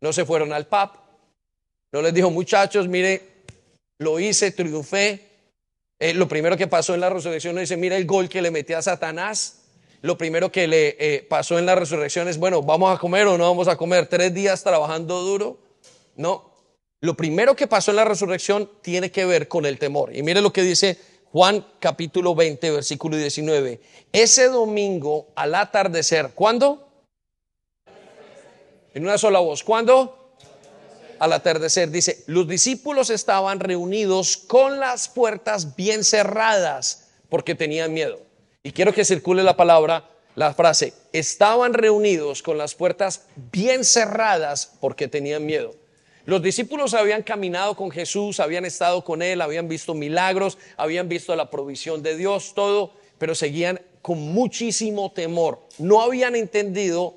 No 0.02 0.12
se 0.12 0.26
fueron 0.26 0.52
al 0.52 0.66
pub, 0.66 0.90
no 1.92 2.02
les 2.02 2.12
dijo, 2.12 2.32
muchachos, 2.32 2.88
mire, 2.88 3.22
lo 4.00 4.20
hice, 4.20 4.50
triunfé. 4.50 5.28
Eh, 6.00 6.16
lo 6.16 6.28
primero 6.28 6.58
que 6.58 6.66
pasó 6.66 6.96
en 6.96 7.02
la 7.02 7.12
resurrección 7.12 7.54
no 7.54 7.62
dice, 7.62 7.78
mira 7.78 7.98
el 7.98 8.08
gol 8.08 8.28
que 8.30 8.42
le 8.42 8.50
metí 8.50 8.74
a 8.74 8.82
Satanás. 8.82 9.60
Lo 10.02 10.18
primero 10.18 10.52
que 10.52 10.68
le 10.68 10.98
eh, 11.00 11.22
pasó 11.22 11.60
en 11.60 11.68
la 11.68 11.76
resurrección 11.76 12.28
es, 12.28 12.40
bueno, 12.40 12.64
¿vamos 12.64 12.96
a 12.96 13.00
comer 13.00 13.28
o 13.28 13.38
no 13.38 13.44
vamos 13.44 13.68
a 13.68 13.78
comer? 13.78 14.08
Tres 14.08 14.34
días 14.34 14.64
trabajando 14.64 15.22
duro. 15.22 15.60
No. 16.16 16.52
Lo 17.00 17.16
primero 17.16 17.56
que 17.56 17.68
pasó 17.68 17.92
en 17.92 17.98
la 17.98 18.06
resurrección 18.06 18.72
tiene 18.82 19.12
que 19.12 19.24
ver 19.26 19.48
con 19.48 19.68
el 19.68 19.78
temor. 19.78 20.16
Y 20.16 20.24
mire 20.24 20.42
lo 20.42 20.52
que 20.52 20.64
dice 20.64 20.98
Juan 21.32 21.66
capítulo 21.80 22.36
20, 22.36 22.72
versículo 22.72 23.18
19. 23.18 23.82
Ese 24.12 24.48
domingo 24.48 25.28
al 25.36 25.56
atardecer, 25.56 26.32
¿cuándo? 26.34 26.88
En 28.94 29.04
una 29.04 29.18
sola 29.18 29.40
voz, 29.40 29.64
¿cuándo? 29.64 30.18
al 31.20 31.34
atardecer, 31.34 31.90
dice, 31.90 32.24
los 32.28 32.48
discípulos 32.48 33.10
estaban 33.10 33.60
reunidos 33.60 34.38
con 34.38 34.80
las 34.80 35.08
puertas 35.08 35.76
bien 35.76 36.04
cerradas 36.04 37.10
porque 37.30 37.56
tenían 37.56 37.94
miedo. 37.94 38.20
Y 38.64 38.72
quiero 38.72 38.94
que 38.94 39.06
circule 39.06 39.44
la 39.44 39.58
palabra, 39.58 40.10
la 40.36 40.54
frase, 40.54 40.94
estaban 41.14 41.74
reunidos 41.74 42.44
con 42.44 42.58
las 42.58 42.76
puertas 42.76 43.26
bien 43.52 43.84
cerradas 43.84 44.74
porque 44.80 45.08
tenían 45.08 45.46
miedo. 45.46 45.74
Los 46.28 46.42
discípulos 46.42 46.94
habían 46.94 47.24
caminado 47.24 47.74
con 47.78 47.90
Jesús, 47.90 48.42
habían 48.42 48.66
estado 48.66 49.02
con 49.02 49.22
Él, 49.22 49.40
habían 49.40 49.70
visto 49.70 49.94
milagros, 49.94 50.58
habían 50.76 51.08
visto 51.08 51.34
la 51.38 51.50
provisión 51.50 52.04
de 52.04 52.18
Dios, 52.18 52.54
todo, 52.54 52.92
pero 53.18 53.34
seguían 53.34 53.80
con 54.02 54.20
muchísimo 54.20 55.14
temor. 55.14 55.62
No 55.78 56.02
habían 56.02 56.36
entendido 56.36 57.16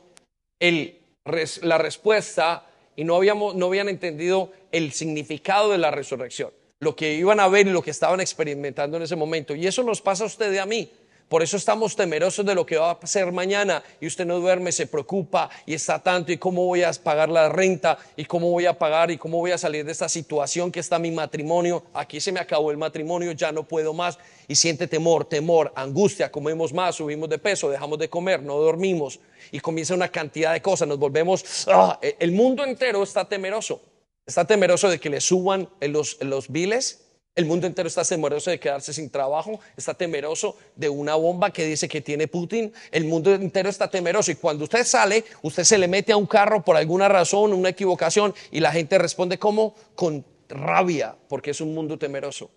la 0.60 1.78
respuesta 1.78 2.68
y 2.94 3.02
no, 3.02 3.16
habíamos, 3.16 3.56
no 3.56 3.66
habían 3.66 3.88
entendido 3.88 4.52
el 4.70 4.92
significado 4.92 5.70
de 5.70 5.78
la 5.78 5.90
resurrección, 5.90 6.52
lo 6.78 6.94
que 6.94 7.14
iban 7.14 7.40
a 7.40 7.48
ver 7.48 7.66
y 7.66 7.70
lo 7.70 7.82
que 7.82 7.90
estaban 7.90 8.20
experimentando 8.20 8.96
en 8.96 9.02
ese 9.02 9.16
momento. 9.16 9.56
Y 9.56 9.66
eso 9.66 9.82
nos 9.82 10.00
pasa 10.00 10.22
a 10.22 10.28
usted 10.28 10.52
y 10.52 10.58
a 10.58 10.66
mí. 10.66 10.88
Por 11.30 11.44
eso 11.44 11.56
estamos 11.56 11.94
temerosos 11.94 12.44
de 12.44 12.56
lo 12.56 12.66
que 12.66 12.76
va 12.76 12.90
a 12.90 12.98
pasar 12.98 13.30
mañana. 13.30 13.84
Y 14.00 14.08
usted 14.08 14.26
no 14.26 14.40
duerme, 14.40 14.72
se 14.72 14.88
preocupa 14.88 15.48
y 15.64 15.74
está 15.74 16.00
tanto. 16.00 16.32
Y 16.32 16.38
cómo 16.38 16.66
voy 16.66 16.82
a 16.82 16.92
pagar 16.92 17.28
la 17.28 17.48
renta 17.48 17.98
y 18.16 18.24
cómo 18.24 18.50
voy 18.50 18.66
a 18.66 18.76
pagar 18.76 19.12
y 19.12 19.16
cómo 19.16 19.38
voy 19.38 19.52
a 19.52 19.56
salir 19.56 19.84
de 19.84 19.92
esta 19.92 20.08
situación 20.08 20.72
que 20.72 20.80
está 20.80 20.98
mi 20.98 21.12
matrimonio. 21.12 21.84
Aquí 21.94 22.20
se 22.20 22.32
me 22.32 22.40
acabó 22.40 22.72
el 22.72 22.78
matrimonio, 22.78 23.30
ya 23.30 23.52
no 23.52 23.62
puedo 23.62 23.94
más. 23.94 24.18
Y 24.48 24.56
siente 24.56 24.88
temor, 24.88 25.24
temor, 25.24 25.72
angustia, 25.76 26.32
comemos 26.32 26.72
más, 26.72 26.96
subimos 26.96 27.28
de 27.28 27.38
peso, 27.38 27.70
dejamos 27.70 28.00
de 28.00 28.10
comer, 28.10 28.42
no 28.42 28.56
dormimos. 28.56 29.20
Y 29.52 29.60
comienza 29.60 29.94
una 29.94 30.08
cantidad 30.08 30.52
de 30.52 30.60
cosas, 30.60 30.88
nos 30.88 30.98
volvemos, 30.98 31.68
ah, 31.68 32.00
el 32.02 32.32
mundo 32.32 32.64
entero 32.64 33.04
está 33.04 33.24
temeroso, 33.24 33.80
está 34.26 34.44
temeroso 34.44 34.90
de 34.90 34.98
que 34.98 35.08
le 35.08 35.20
suban 35.20 35.68
los, 35.80 36.18
los 36.22 36.48
biles 36.48 37.09
el 37.40 37.46
mundo 37.46 37.66
entero 37.66 37.88
está 37.88 38.04
temeroso 38.04 38.50
de 38.50 38.60
quedarse 38.60 38.92
sin 38.92 39.10
trabajo, 39.10 39.58
está 39.76 39.94
temeroso 39.94 40.56
de 40.76 40.88
una 40.88 41.14
bomba 41.14 41.50
que 41.50 41.64
dice 41.64 41.88
que 41.88 42.00
tiene 42.00 42.28
Putin. 42.28 42.72
El 42.92 43.06
mundo 43.06 43.34
entero 43.34 43.68
está 43.68 43.88
temeroso 43.88 44.30
y 44.30 44.36
cuando 44.36 44.64
usted 44.64 44.84
sale, 44.84 45.24
usted 45.42 45.64
se 45.64 45.78
le 45.78 45.88
mete 45.88 46.12
a 46.12 46.16
un 46.16 46.26
carro 46.26 46.62
por 46.62 46.76
alguna 46.76 47.08
razón, 47.08 47.52
una 47.52 47.70
equivocación 47.70 48.34
y 48.52 48.60
la 48.60 48.70
gente 48.70 48.98
responde 48.98 49.38
como 49.38 49.74
con 49.94 50.24
rabia 50.48 51.16
porque 51.28 51.50
es 51.50 51.60
un 51.60 51.74
mundo 51.74 51.98
temeroso. 51.98 52.50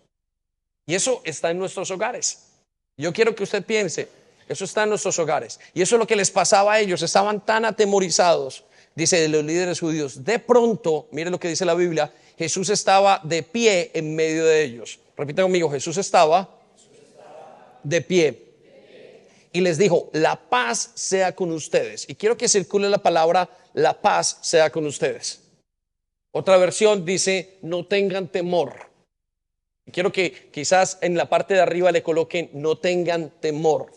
Y 0.86 0.96
eso 0.96 1.22
está 1.24 1.50
en 1.50 1.60
nuestros 1.60 1.90
hogares. 1.92 2.44
Yo 2.98 3.14
quiero 3.14 3.34
que 3.34 3.44
usted 3.44 3.66
piense, 3.66 4.10
eso 4.50 4.66
está 4.66 4.84
en 4.84 4.90
nuestros 4.90 5.18
hogares. 5.18 5.60
Y 5.74 5.82
eso 5.82 5.96
es 5.96 6.00
lo 6.00 6.08
que 6.08 6.16
les 6.16 6.30
pasaba 6.30 6.74
a 6.74 6.80
ellos, 6.80 7.02
estaban 7.02 7.44
tan 7.46 7.64
atemorizados, 7.66 8.66
dice 8.96 9.28
los 9.30 9.44
líderes 9.44 9.80
judíos. 9.80 10.24
De 10.24 10.40
pronto, 10.40 11.08
mire 11.12 11.30
lo 11.30 11.40
que 11.40 11.48
dice 11.48 11.64
la 11.66 11.74
Biblia, 11.74 12.12
Jesús 12.38 12.70
estaba 12.70 13.22
de 13.24 13.44
pie 13.44 13.92
en 13.94 14.16
medio 14.16 14.46
de 14.46 14.64
ellos. 14.64 15.00
Repita 15.16 15.44
conmigo, 15.44 15.70
Jesús 15.70 15.98
estaba 15.98 16.50
de 17.84 18.02
pie. 18.02 18.44
Y 19.52 19.62
les 19.62 19.78
dijo, 19.78 20.10
la 20.14 20.50
paz 20.50 20.92
sea 20.96 21.36
con 21.36 21.52
ustedes. 21.52 22.10
Y 22.10 22.16
quiero 22.16 22.36
que 22.36 22.50
circule 22.50 22.90
la 22.90 22.98
palabra, 22.98 23.50
la 23.74 24.02
paz 24.02 24.40
sea 24.42 24.72
con 24.72 24.88
ustedes. 24.88 25.42
Otra 26.32 26.58
versión 26.58 27.06
dice, 27.06 27.60
no 27.62 27.86
tengan 27.86 28.28
temor. 28.28 28.74
Y 29.86 29.92
quiero 29.92 30.12
que 30.12 30.50
quizás 30.52 30.98
en 31.02 31.16
la 31.16 31.30
parte 31.30 31.54
de 31.54 31.62
arriba 31.62 31.92
le 31.92 32.02
coloquen, 32.02 32.50
no 32.54 32.78
tengan 32.80 33.30
temor. 33.40 33.92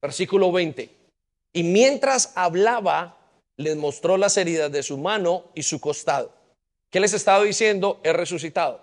Versículo 0.00 0.52
20. 0.52 0.88
Y 1.54 1.62
mientras 1.64 2.32
hablaba, 2.36 3.18
les 3.56 3.74
mostró 3.74 4.16
las 4.16 4.36
heridas 4.36 4.70
de 4.70 4.84
su 4.84 4.96
mano 4.98 5.50
y 5.56 5.64
su 5.64 5.80
costado. 5.80 6.37
¿Qué 6.90 7.00
les 7.00 7.12
estaba 7.12 7.44
diciendo? 7.44 8.00
He 8.02 8.12
resucitado. 8.12 8.82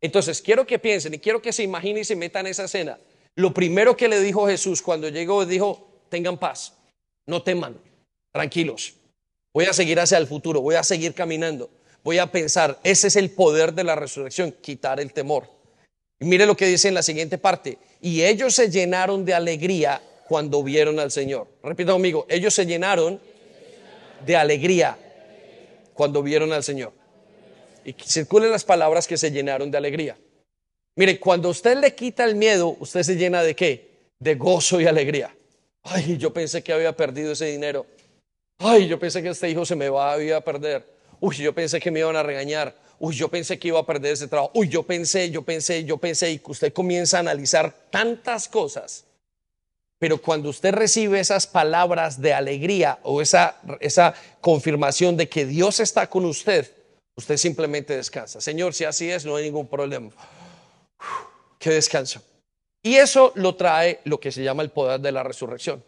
Entonces, 0.00 0.42
quiero 0.42 0.66
que 0.66 0.78
piensen 0.78 1.14
y 1.14 1.18
quiero 1.18 1.40
que 1.40 1.52
se 1.52 1.62
imaginen 1.62 2.02
y 2.02 2.04
se 2.04 2.16
metan 2.16 2.46
en 2.46 2.50
esa 2.50 2.64
escena. 2.64 2.98
Lo 3.34 3.54
primero 3.54 3.96
que 3.96 4.08
le 4.08 4.20
dijo 4.20 4.46
Jesús 4.46 4.82
cuando 4.82 5.08
llegó, 5.08 5.46
dijo, 5.46 5.88
tengan 6.08 6.38
paz, 6.38 6.74
no 7.24 7.42
teman, 7.42 7.78
tranquilos. 8.30 8.94
Voy 9.54 9.64
a 9.66 9.72
seguir 9.72 10.00
hacia 10.00 10.18
el 10.18 10.26
futuro, 10.26 10.60
voy 10.60 10.74
a 10.74 10.82
seguir 10.82 11.14
caminando, 11.14 11.70
voy 12.02 12.18
a 12.18 12.30
pensar, 12.30 12.78
ese 12.82 13.06
es 13.06 13.16
el 13.16 13.30
poder 13.30 13.72
de 13.72 13.84
la 13.84 13.94
resurrección, 13.94 14.52
quitar 14.60 15.00
el 15.00 15.12
temor. 15.12 15.48
Y 16.20 16.24
mire 16.24 16.46
lo 16.46 16.56
que 16.56 16.66
dice 16.66 16.88
en 16.88 16.94
la 16.94 17.02
siguiente 17.02 17.38
parte, 17.38 17.78
y 18.00 18.22
ellos 18.22 18.54
se 18.54 18.70
llenaron 18.70 19.24
de 19.24 19.34
alegría 19.34 20.02
cuando 20.28 20.62
vieron 20.62 20.98
al 20.98 21.10
Señor. 21.10 21.48
Repita 21.62 21.92
conmigo, 21.92 22.26
ellos 22.28 22.52
se 22.52 22.66
llenaron 22.66 23.20
de 24.26 24.36
alegría 24.36 24.98
cuando 25.94 26.22
vieron 26.22 26.52
al 26.52 26.62
Señor. 26.62 26.92
Y 27.84 27.92
circulen 27.92 28.50
las 28.50 28.64
palabras 28.64 29.06
que 29.06 29.16
se 29.16 29.30
llenaron 29.30 29.70
de 29.70 29.78
alegría. 29.78 30.16
Mire, 30.96 31.18
cuando 31.18 31.48
usted 31.48 31.78
le 31.78 31.94
quita 31.94 32.24
el 32.24 32.36
miedo, 32.36 32.76
usted 32.80 33.02
se 33.02 33.16
llena 33.16 33.42
de 33.42 33.56
qué? 33.56 34.10
De 34.18 34.34
gozo 34.34 34.80
y 34.80 34.86
alegría. 34.86 35.34
Ay, 35.82 36.16
yo 36.18 36.32
pensé 36.32 36.62
que 36.62 36.72
había 36.72 36.96
perdido 36.96 37.32
ese 37.32 37.46
dinero. 37.46 37.86
Ay, 38.58 38.86
yo 38.86 38.98
pensé 38.98 39.22
que 39.22 39.30
este 39.30 39.50
hijo 39.50 39.64
se 39.64 39.74
me 39.74 39.88
va 39.88 40.14
a 40.14 40.40
perder. 40.40 40.84
Uy, 41.18 41.36
yo 41.36 41.52
pensé 41.52 41.80
que 41.80 41.90
me 41.90 42.00
iban 42.00 42.14
a 42.16 42.22
regañar. 42.22 42.76
Uy, 42.98 43.16
yo 43.16 43.28
pensé 43.28 43.58
que 43.58 43.68
iba 43.68 43.80
a 43.80 43.86
perder 43.86 44.12
ese 44.12 44.28
trabajo. 44.28 44.52
Uy, 44.54 44.68
yo 44.68 44.84
pensé, 44.84 45.30
yo 45.30 45.42
pensé, 45.42 45.84
yo 45.84 45.96
pensé. 45.96 46.30
Y 46.30 46.40
usted 46.46 46.72
comienza 46.72 47.16
a 47.16 47.20
analizar 47.20 47.74
tantas 47.90 48.46
cosas 48.48 49.04
pero 50.02 50.18
cuando 50.18 50.48
usted 50.48 50.74
recibe 50.74 51.20
esas 51.20 51.46
palabras 51.46 52.20
de 52.20 52.34
alegría 52.34 52.98
o 53.04 53.22
esa, 53.22 53.60
esa 53.78 54.14
confirmación 54.40 55.16
de 55.16 55.28
que 55.28 55.46
Dios 55.46 55.78
está 55.78 56.08
con 56.08 56.24
usted, 56.24 56.68
usted 57.14 57.36
simplemente 57.36 57.96
descansa. 57.96 58.40
Señor, 58.40 58.74
si 58.74 58.82
así 58.82 59.08
es, 59.08 59.24
no 59.24 59.36
hay 59.36 59.44
ningún 59.44 59.68
problema. 59.68 60.10
Qué 61.56 61.70
descanso. 61.70 62.20
Y 62.82 62.96
eso 62.96 63.30
lo 63.36 63.54
trae 63.54 64.00
lo 64.02 64.18
que 64.18 64.32
se 64.32 64.42
llama 64.42 64.64
el 64.64 64.70
poder 64.70 64.98
de 64.98 65.12
la 65.12 65.22
resurrección. 65.22 65.84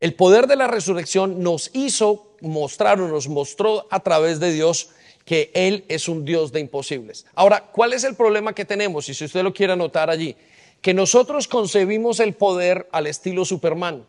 El 0.00 0.14
poder 0.14 0.48
de 0.48 0.56
la 0.56 0.66
resurrección 0.66 1.40
nos 1.40 1.70
hizo 1.72 2.34
mostrar 2.40 3.00
o 3.00 3.06
nos 3.06 3.28
mostró 3.28 3.86
a 3.92 4.00
través 4.00 4.40
de 4.40 4.52
Dios 4.52 4.90
que 5.24 5.52
Él 5.54 5.84
es 5.86 6.08
un 6.08 6.24
Dios 6.24 6.50
de 6.50 6.58
imposibles. 6.58 7.26
Ahora, 7.36 7.60
¿cuál 7.70 7.92
es 7.92 8.02
el 8.02 8.16
problema 8.16 8.52
que 8.56 8.64
tenemos? 8.64 9.08
Y 9.08 9.14
si 9.14 9.26
usted 9.26 9.44
lo 9.44 9.54
quiere 9.54 9.74
anotar 9.74 10.10
allí, 10.10 10.34
que 10.80 10.94
nosotros 10.94 11.46
concebimos 11.48 12.20
el 12.20 12.34
poder 12.34 12.88
al 12.92 13.06
estilo 13.06 13.44
Superman, 13.44 14.06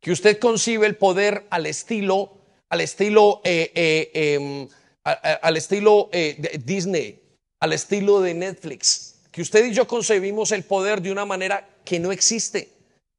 que 0.00 0.10
usted 0.10 0.38
concibe 0.38 0.86
el 0.86 0.96
poder 0.96 1.46
al 1.50 1.66
estilo, 1.66 2.32
al 2.68 2.80
estilo, 2.80 3.40
eh, 3.44 3.70
eh, 3.74 4.10
em, 4.14 4.68
al 5.04 5.56
estilo 5.56 6.08
eh, 6.12 6.60
Disney, 6.64 7.20
al 7.60 7.72
estilo 7.72 8.20
de 8.20 8.34
Netflix, 8.34 9.20
que 9.30 9.42
usted 9.42 9.66
y 9.66 9.72
yo 9.72 9.86
concebimos 9.86 10.52
el 10.52 10.64
poder 10.64 11.00
de 11.00 11.12
una 11.12 11.24
manera 11.24 11.68
que 11.84 11.98
no 11.98 12.12
existe. 12.12 12.70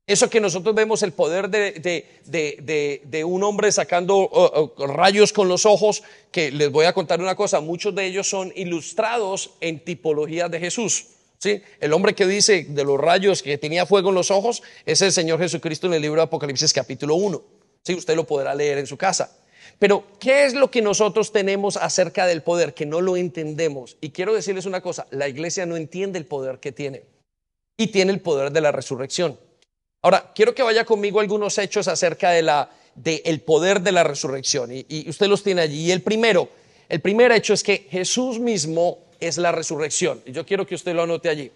Eso 0.06 0.30
que 0.30 0.42
nosotros 0.42 0.74
vemos 0.74 1.04
el 1.04 1.14
poder 1.14 1.50
de, 1.50 3.24
un 3.26 3.44
hombre 3.44 3.72
sacando 3.72 4.74
rayos 4.78 5.32
con 5.32 5.48
los 5.48 5.68
ojos, 5.68 6.02
que 6.32 6.52
les 6.52 6.72
voy 6.72 6.86
a 6.86 6.94
contar 6.94 7.22
una 7.22 7.36
cosa, 7.36 7.60
muchos 7.60 7.94
de 7.94 8.08
ellos 8.08 8.28
son 8.28 8.52
ilustrados 8.56 9.52
en 9.62 9.80
tipologías 9.80 10.50
de 10.50 10.60
Jesús. 10.60 11.06
El 11.44 11.94
hombre 11.94 12.16
que 12.16 12.28
dice 12.28 12.66
de 12.68 12.84
los 12.84 13.00
rayos 13.00 13.42
que 13.42 13.58
tenía 13.58 13.86
fuego 13.86 14.10
en 14.10 14.16
los 14.16 14.30
ojos 14.30 14.62
es 14.86 15.02
el 15.02 15.14
Señor 15.14 15.40
Jesucristo 15.40 15.88
en 15.88 15.94
el 15.94 16.02
libro 16.02 16.20
de 16.20 16.26
Apocalipsis 16.26 16.74
capítulo 16.74 17.16
1. 17.16 17.42
¿sí? 17.84 17.96
Usted 17.96 18.16
lo 18.16 18.26
podrá 18.26 18.54
leer 18.54 18.78
en 18.78 18.88
su 18.88 18.98
casa. 18.98 19.38
Pero, 19.78 20.04
¿qué 20.20 20.46
es 20.46 20.54
lo 20.54 20.70
que 20.70 20.82
nosotros 20.82 21.32
tenemos 21.32 21.78
acerca 21.78 22.28
del 22.28 22.42
poder? 22.42 22.74
Que 22.74 22.86
no 22.86 23.00
lo 23.00 23.16
entendemos. 23.16 23.96
Y 24.02 24.10
quiero 24.10 24.34
decirles 24.34 24.66
una 24.66 24.82
cosa, 24.82 25.08
la 25.12 25.30
iglesia 25.30 25.66
no 25.66 25.78
entiende 25.78 26.20
el 26.20 26.26
poder 26.26 26.60
que 26.60 26.74
tiene. 26.74 27.04
Y 27.78 27.88
tiene 27.88 28.12
el 28.12 28.20
poder 28.20 28.52
de 28.52 28.60
la 28.60 28.74
resurrección. 28.74 29.40
Ahora, 30.02 30.34
quiero 30.36 30.54
que 30.54 30.64
vaya 30.64 30.84
conmigo 30.84 31.22
algunos 31.22 31.58
hechos 31.58 31.88
acerca 31.88 32.32
de 32.32 32.42
la, 32.42 32.70
del 32.96 33.40
poder 33.40 33.80
de 33.82 33.94
la 33.94 34.04
resurrección. 34.04 34.72
Y, 34.74 35.10
usted 35.10 35.28
los 35.28 35.44
tiene 35.44 35.62
allí. 35.62 35.86
Y 35.86 35.92
el 35.92 36.02
primero, 36.02 36.50
el 36.90 37.00
primer 37.00 37.32
hecho 37.32 37.54
es 37.54 37.64
que 37.64 37.88
Jesús 37.90 38.40
mismo 38.40 39.09
es 39.20 39.38
la 39.38 39.52
resurrección. 39.52 40.22
Y 40.26 40.32
yo 40.32 40.46
quiero 40.46 40.66
que 40.66 40.76
usted 40.76 40.94
lo 40.94 41.04
anote 41.04 41.30
allí. 41.30 41.52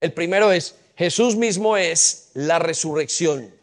El 0.00 0.12
primero 0.12 0.52
es, 0.52 0.76
Jesús 0.96 1.36
mismo 1.36 1.76
es 1.76 2.30
la 2.34 2.58
resurrección. 2.58 3.54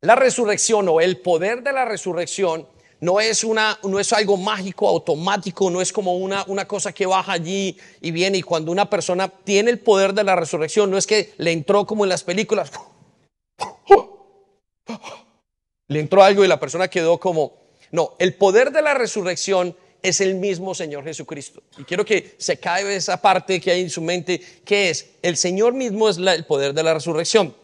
La 0.00 0.14
resurrección 0.14 0.88
o 0.88 1.00
el 1.00 1.18
poder 1.18 1.62
de 1.62 1.72
la 1.72 1.84
resurrección 1.84 2.68
no 3.00 3.20
es, 3.20 3.44
una, 3.44 3.78
no 3.82 3.98
es 3.98 4.12
algo 4.12 4.36
mágico, 4.36 4.88
automático, 4.88 5.70
no 5.70 5.80
es 5.80 5.92
como 5.92 6.16
una, 6.16 6.44
una 6.46 6.66
cosa 6.66 6.92
que 6.92 7.06
baja 7.06 7.32
allí 7.32 7.76
y 8.00 8.10
viene. 8.10 8.38
Y 8.38 8.42
cuando 8.42 8.72
una 8.72 8.88
persona 8.88 9.28
tiene 9.28 9.70
el 9.70 9.80
poder 9.80 10.14
de 10.14 10.24
la 10.24 10.36
resurrección, 10.36 10.90
no 10.90 10.96
es 10.96 11.06
que 11.06 11.34
le 11.38 11.52
entró 11.52 11.86
como 11.86 12.04
en 12.04 12.10
las 12.10 12.24
películas, 12.24 12.70
le 15.88 16.00
entró 16.00 16.22
algo 16.22 16.44
y 16.44 16.48
la 16.48 16.60
persona 16.60 16.88
quedó 16.88 17.18
como... 17.18 17.66
No, 17.92 18.14
el 18.18 18.34
poder 18.34 18.72
de 18.72 18.82
la 18.82 18.94
resurrección 18.94 19.76
es 20.02 20.20
el 20.20 20.34
mismo 20.36 20.74
Señor 20.74 21.04
Jesucristo. 21.04 21.62
Y 21.78 21.84
quiero 21.84 22.04
que 22.04 22.34
se 22.38 22.58
cae 22.58 22.94
esa 22.96 23.20
parte 23.20 23.60
que 23.60 23.70
hay 23.70 23.82
en 23.82 23.90
su 23.90 24.02
mente, 24.02 24.40
que 24.64 24.90
es, 24.90 25.10
el 25.22 25.36
Señor 25.36 25.74
mismo 25.74 26.08
es 26.08 26.18
el 26.18 26.44
poder 26.44 26.74
de 26.74 26.82
la 26.82 26.94
resurrección. 26.94 27.54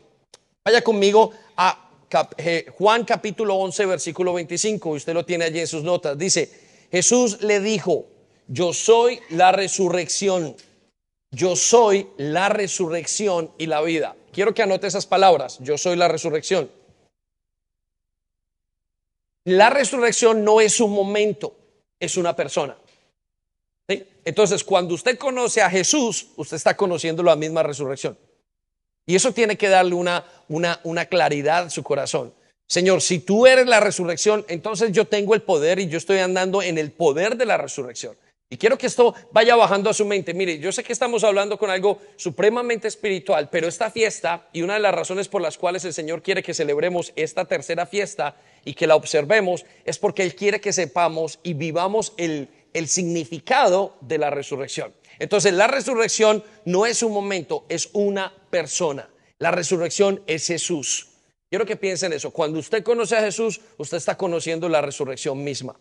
Vaya 0.65 0.83
conmigo 0.83 1.33
a 1.57 1.91
eh, 2.37 2.67
Juan 2.77 3.05
capítulo 3.05 3.55
11, 3.57 3.87
versículo 3.87 4.35
25, 4.35 4.91
usted 4.91 5.15
lo 5.15 5.25
tiene 5.25 5.47
allí 5.47 5.61
en 5.61 5.67
sus 5.67 5.83
notas, 5.83 6.19
dice, 6.19 6.51
Jesús 6.91 7.41
le 7.41 7.61
dijo, 7.61 8.07
yo 8.49 8.73
soy 8.73 9.21
la 9.31 9.51
resurrección, 9.53 10.55
yo 11.31 11.57
soy 11.57 12.09
la 12.19 12.51
resurrección 12.51 13.51
y 13.57 13.67
la 13.67 13.81
vida. 13.81 14.15
Quiero 14.33 14.53
que 14.53 14.63
anote 14.63 14.87
esas 14.87 15.07
palabras, 15.07 15.59
yo 15.61 15.79
soy 15.79 15.97
la 15.97 16.09
resurrección. 16.09 16.71
La 19.45 19.71
resurrección 19.71 20.45
no 20.45 20.61
es 20.61 20.81
un 20.81 20.93
momento, 20.93 21.57
es 22.03 22.17
una 22.17 22.35
persona. 22.35 22.77
Entonces, 24.25 24.65
cuando 24.65 24.95
usted 24.95 25.17
conoce 25.19 25.63
a 25.63 25.71
Jesús, 25.71 26.29
usted 26.37 26.57
está 26.57 26.77
conociendo 26.77 27.23
la 27.23 27.37
misma 27.37 27.63
resurrección. 27.63 28.19
Y 29.07 29.15
eso 29.15 29.33
tiene 29.33 29.57
que 29.57 29.69
darle 29.69 29.95
una, 29.95 30.25
una, 30.49 30.81
una 30.83 31.07
claridad 31.07 31.65
a 31.65 31.71
su 31.71 31.83
corazón. 31.83 32.35
Señor, 32.67 33.03
si 33.03 33.21
tú 33.21 33.47
eres 33.47 33.67
la 33.67 33.81
resurrección, 33.81 34.45
entonces 34.49 34.93
yo 34.93 35.07
tengo 35.07 35.35
el 35.35 35.43
poder 35.43 35.79
y 35.79 35.89
yo 35.89 35.99
estoy 35.99 36.19
andando 36.19 36.63
en 36.63 36.77
el 36.79 36.91
poder 36.91 37.37
de 37.37 37.47
la 37.47 37.57
resurrección. 37.57 38.17
Y 38.53 38.59
quiero 38.59 38.77
que 38.77 38.87
esto 38.87 39.15
vaya 39.31 39.57
bajando 39.57 39.89
a 39.89 39.95
su 39.95 40.05
mente. 40.05 40.35
Mire, 40.35 40.59
yo 40.59 40.73
sé 40.73 40.85
que 40.85 40.93
estamos 40.93 41.25
hablando 41.25 41.57
con 41.57 41.71
algo 41.71 42.03
supremamente 42.17 42.87
espiritual, 42.87 43.49
pero 43.49 43.67
esta 43.67 43.91
fiesta 43.91 44.47
y 44.53 44.61
una 44.61 44.75
de 44.75 44.81
las 44.81 44.95
razones 44.95 45.27
por 45.27 45.41
las 45.41 45.57
cuales 45.57 45.87
el 45.87 45.95
Señor 45.95 46.21
quiere 46.21 46.43
que 46.43 46.53
celebremos 46.53 47.15
esta 47.17 47.47
tercera 47.47 47.87
fiesta 47.87 48.37
y 48.63 48.75
que 48.75 48.87
la 48.87 48.95
observemos 48.95 49.65
es 49.87 49.99
porque 49.99 50.23
Él 50.23 50.35
quiere 50.35 50.61
que 50.61 50.75
sepamos 50.75 51.39
y 51.43 51.55
vivamos 51.55 52.13
el, 52.19 52.51
significado 52.89 53.97
de 54.03 54.19
la 54.19 54.29
resurrección. 54.29 54.93
Entonces 55.19 55.55
la 55.55 55.67
resurrección 55.67 56.45
no 56.67 56.85
es 56.85 57.03
un 57.03 57.13
momento, 57.13 57.65
es 57.71 57.89
una 57.95 58.35
persona. 58.51 59.09
La 59.39 59.51
resurrección 59.51 60.23
es 60.27 60.47
Jesús. 60.47 61.09
Quiero 61.49 61.65
que 61.65 61.77
piensen 61.77 62.13
eso. 62.13 62.31
Cuando 62.33 62.59
usted 62.59 62.83
conoce 62.83 63.17
a 63.17 63.23
Jesús, 63.23 63.63
usted 63.79 63.97
está 63.97 64.19
conociendo 64.19 64.69
la 64.69 64.83
resurrección 64.83 65.43
misma. 65.43 65.75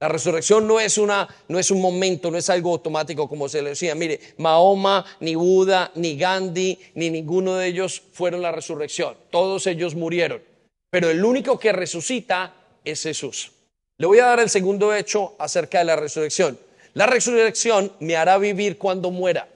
La 0.00 0.08
resurrección 0.08 0.66
no 0.66 0.80
es, 0.80 0.96
una, 0.96 1.28
no 1.48 1.58
es 1.58 1.70
un 1.70 1.80
momento, 1.80 2.30
no 2.30 2.38
es 2.38 2.48
algo 2.48 2.72
automático 2.72 3.28
como 3.28 3.50
se 3.50 3.60
le 3.60 3.70
decía. 3.70 3.94
Mire, 3.94 4.18
Mahoma, 4.38 5.04
ni 5.20 5.34
Buda, 5.34 5.92
ni 5.94 6.16
Gandhi, 6.16 6.78
ni 6.94 7.10
ninguno 7.10 7.56
de 7.56 7.66
ellos 7.66 8.02
fueron 8.12 8.40
la 8.40 8.50
resurrección. 8.50 9.14
Todos 9.30 9.66
ellos 9.66 9.94
murieron. 9.94 10.42
Pero 10.88 11.10
el 11.10 11.22
único 11.22 11.58
que 11.58 11.72
resucita 11.72 12.54
es 12.82 13.02
Jesús. 13.02 13.52
Le 13.98 14.06
voy 14.06 14.18
a 14.20 14.26
dar 14.26 14.40
el 14.40 14.48
segundo 14.48 14.94
hecho 14.94 15.34
acerca 15.38 15.80
de 15.80 15.84
la 15.84 15.96
resurrección. 15.96 16.58
La 16.94 17.06
resurrección 17.06 17.92
me 18.00 18.16
hará 18.16 18.38
vivir 18.38 18.78
cuando 18.78 19.10
muera. 19.10 19.48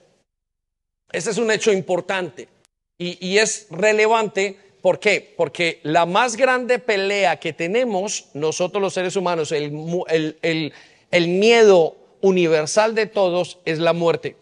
Este 1.11 1.31
es 1.31 1.39
un 1.39 1.51
hecho 1.51 1.73
importante 1.73 2.49
y, 2.99 3.39
es 3.39 3.67
relevante. 3.71 4.59
¿Por 4.85 5.01
qué? 5.01 5.33
Porque 5.35 5.81
la 5.83 6.05
más 6.05 6.37
grande 6.37 6.79
pelea 6.79 7.41
que 7.41 7.55
tenemos 7.55 8.27
nosotros 8.35 8.83
los 8.83 8.93
seres 8.93 9.17
humanos, 9.17 9.51
el, 9.51 9.73
miedo 11.11 11.97
universal 12.21 12.95
de 12.95 13.07
todos 13.07 13.61
es 13.65 13.79
la 13.79 13.95
muerte. 13.95 14.37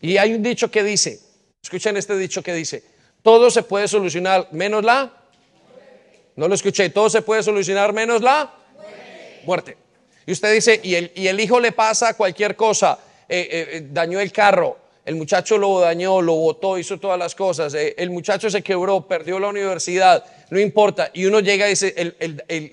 Y 0.00 0.16
hay 0.18 0.34
un 0.34 0.42
dicho 0.44 0.70
que 0.70 0.84
dice, 0.84 1.18
escuchen 1.60 1.96
este 1.96 2.16
dicho 2.16 2.44
que 2.44 2.54
dice, 2.54 2.84
todo 3.24 3.50
se 3.50 3.64
puede 3.64 3.88
solucionar 3.88 4.46
menos 4.52 4.84
la... 4.84 5.12
No 6.36 6.46
lo 6.46 6.54
escuché, 6.54 6.90
todo 6.90 7.10
se 7.10 7.22
puede 7.22 7.42
solucionar 7.42 7.92
menos 7.92 8.22
la 8.22 8.54
muerte. 9.46 9.76
Y 10.26 10.30
usted 10.30 10.54
dice, 10.54 10.80
y 10.80 10.94
el, 10.94 11.10
y 11.16 11.26
el 11.26 11.40
hijo 11.40 11.58
le 11.58 11.72
pasa 11.72 12.14
cualquier 12.14 12.54
cosa, 12.54 13.00
eh, 13.28 13.48
eh, 13.50 13.68
eh, 13.72 13.86
dañó 13.90 14.20
el 14.20 14.30
carro, 14.30 14.78
el 15.08 15.16
muchacho 15.16 15.56
lo 15.56 15.80
dañó, 15.80 16.20
lo 16.20 16.34
botó, 16.34 16.76
hizo 16.76 16.98
todas 16.98 17.18
las 17.18 17.34
cosas, 17.34 17.72
el 17.74 18.10
muchacho 18.10 18.50
se 18.50 18.62
quebró, 18.62 19.08
perdió 19.08 19.40
la 19.40 19.48
universidad, 19.48 20.22
no 20.50 20.60
importa. 20.60 21.10
Y 21.14 21.24
uno 21.24 21.40
llega 21.40 21.66
y 21.66 21.70
dice, 21.70 21.94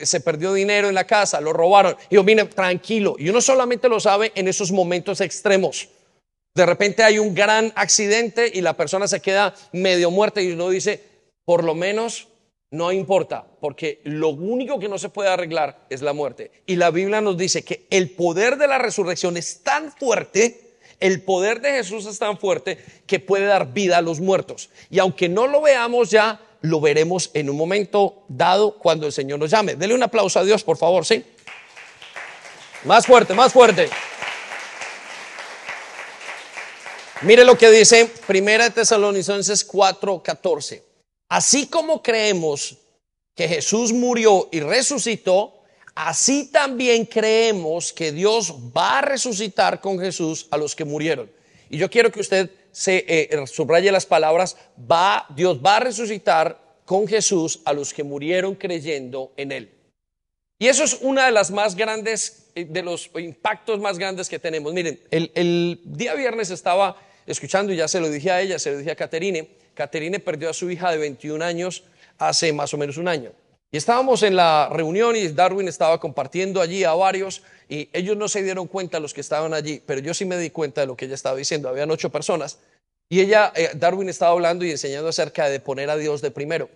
se 0.01 0.19
perdió 0.19 0.51
dinero 0.51 0.89
en 0.89 0.95
la 0.95 1.07
casa, 1.07 1.39
lo 1.39 1.53
robaron. 1.53 1.95
Y 2.09 2.15
yo, 2.15 2.25
mire, 2.25 2.43
tranquilo. 2.43 3.15
Y 3.17 3.29
uno 3.29 3.39
solamente 3.39 3.87
lo 3.87 4.01
sabe 4.01 4.33
en 4.35 4.49
esos 4.49 4.73
momentos 4.73 5.21
extremos. 5.21 5.87
De 6.53 6.65
repente 6.65 7.03
hay 7.03 7.19
un 7.19 7.33
gran 7.33 7.71
accidente 7.73 8.51
y 8.53 8.59
la 8.59 8.75
persona 8.75 9.07
se 9.07 9.21
queda 9.21 9.55
medio 9.71 10.11
muerta 10.11 10.41
y 10.41 10.51
uno 10.51 10.69
dice, 10.69 11.01
por 11.45 11.63
lo 11.63 11.73
menos 11.73 12.27
no 12.71 12.91
importa, 12.91 13.45
porque 13.61 14.01
lo 14.03 14.29
único 14.29 14.77
que 14.77 14.89
no 14.89 14.97
se 14.97 15.07
puede 15.07 15.29
arreglar 15.29 15.85
es 15.89 16.01
la 16.01 16.11
muerte. 16.11 16.51
Y 16.65 16.75
la 16.75 16.91
Biblia 16.91 17.21
nos 17.21 17.37
dice 17.37 17.63
que 17.63 17.87
el 17.89 18.09
poder 18.09 18.57
de 18.57 18.67
la 18.67 18.77
resurrección 18.77 19.37
es 19.37 19.63
tan 19.63 19.89
fuerte, 19.93 20.64
el 20.99 21.21
poder 21.21 21.61
de 21.61 21.71
Jesús 21.71 22.05
es 22.05 22.19
tan 22.19 22.37
fuerte 22.37 22.83
que 23.07 23.19
puede 23.19 23.45
dar 23.45 23.73
vida 23.73 23.97
a 23.97 24.01
los 24.01 24.19
muertos. 24.19 24.69
Y 24.89 24.99
aunque 24.99 25.29
no 25.29 25.47
lo 25.47 25.61
veamos 25.61 26.09
ya, 26.09 26.41
lo 26.61 26.81
veremos 26.81 27.31
en 27.33 27.49
un 27.49 27.57
momento 27.57 28.23
dado 28.27 28.77
cuando 28.77 29.05
el 29.05 29.11
Señor 29.11 29.39
nos 29.39 29.51
llame. 29.51 29.75
Dele 29.75 29.93
un 29.93 30.03
aplauso 30.03 30.39
a 30.39 30.43
Dios, 30.43 30.63
por 30.63 30.77
favor, 30.77 31.05
¿sí? 31.05 31.23
Más 32.83 33.05
fuerte, 33.05 33.33
más 33.33 33.51
fuerte. 33.51 33.89
Mire 37.21 37.45
lo 37.45 37.57
que 37.57 37.71
dice 37.71 38.11
Primera 38.27 38.69
Tesalonicenses 38.69 39.67
4:14. 39.67 40.83
Así 41.29 41.67
como 41.67 42.03
creemos 42.03 42.77
que 43.35 43.47
Jesús 43.47 43.91
murió 43.91 44.47
y 44.51 44.59
resucitó, 44.59 45.54
así 45.95 46.51
también 46.51 47.05
creemos 47.05 47.91
que 47.91 48.11
Dios 48.11 48.53
va 48.75 48.99
a 48.99 49.01
resucitar 49.01 49.79
con 49.79 49.97
Jesús 49.99 50.47
a 50.51 50.57
los 50.57 50.75
que 50.75 50.85
murieron. 50.85 51.31
Y 51.69 51.77
yo 51.77 51.89
quiero 51.89 52.11
que 52.11 52.19
usted 52.19 52.51
se 52.71 53.05
eh, 53.07 53.47
subraye 53.47 53.91
las 53.91 54.05
palabras, 54.05 54.57
va, 54.79 55.25
Dios 55.35 55.59
va 55.65 55.77
a 55.77 55.79
resucitar 55.79 56.59
con 56.83 57.07
Jesús 57.07 57.61
a 57.65 57.73
los 57.73 57.93
que 57.93 58.03
murieron 58.03 58.53
creyendo 58.55 59.33
en 59.37 59.51
Él. 59.51 59.71
Y 60.59 60.67
eso 60.67 60.83
es 60.83 60.99
una 61.01 61.25
de 61.25 61.31
las 61.31 61.51
más 61.51 61.75
grandes, 61.75 62.47
eh, 62.55 62.65
de 62.65 62.83
los 62.83 63.09
impactos 63.17 63.79
más 63.79 63.97
grandes 63.97 64.29
que 64.29 64.39
tenemos. 64.39 64.73
Miren, 64.73 64.99
el, 65.09 65.31
el 65.35 65.81
día 65.83 66.13
viernes 66.13 66.51
estaba 66.51 66.97
escuchando, 67.25 67.73
y 67.73 67.77
ya 67.77 67.87
se 67.87 67.99
lo 67.99 68.09
dije 68.09 68.31
a 68.31 68.41
ella, 68.41 68.59
se 68.59 68.71
lo 68.71 68.77
dije 68.77 68.91
a 68.91 68.95
Caterine, 68.95 69.49
Caterine 69.73 70.19
perdió 70.19 70.49
a 70.49 70.53
su 70.53 70.69
hija 70.69 70.91
de 70.91 70.97
21 70.97 71.43
años 71.43 71.83
hace 72.17 72.53
más 72.53 72.73
o 72.73 72.77
menos 72.77 72.97
un 72.97 73.07
año. 73.07 73.31
Y 73.75 73.77
estábamos 73.77 74.23
en 74.23 74.37
la 74.37 74.69
reunión 74.71 75.17
y 75.17 75.27
Darwin 75.27 75.67
estaba 75.67 75.99
compartiendo 75.99 76.61
allí 76.61 76.85
a 76.85 76.93
varios 76.93 77.43
y 77.67 77.89
ellos 77.91 78.15
no 78.15 78.29
se 78.29 78.41
dieron 78.41 78.67
cuenta 78.67 79.01
los 79.01 79.13
que 79.13 79.19
estaban 79.19 79.53
allí, 79.53 79.81
pero 79.85 79.99
yo 79.99 80.13
sí 80.13 80.23
me 80.23 80.37
di 80.37 80.49
cuenta 80.49 80.79
de 80.79 80.87
lo 80.87 80.95
que 80.95 81.03
ella 81.03 81.15
estaba 81.15 81.35
diciendo. 81.35 81.67
Habían 81.67 81.91
ocho 81.91 82.09
personas 82.09 82.57
y 83.09 83.19
ella, 83.19 83.51
eh, 83.53 83.71
Darwin 83.75 84.07
estaba 84.07 84.31
hablando 84.31 84.63
y 84.63 84.71
enseñando 84.71 85.09
acerca 85.09 85.49
de 85.49 85.59
poner 85.59 85.89
a 85.89 85.97
Dios 85.97 86.21
de 86.21 86.31
primero. 86.31 86.69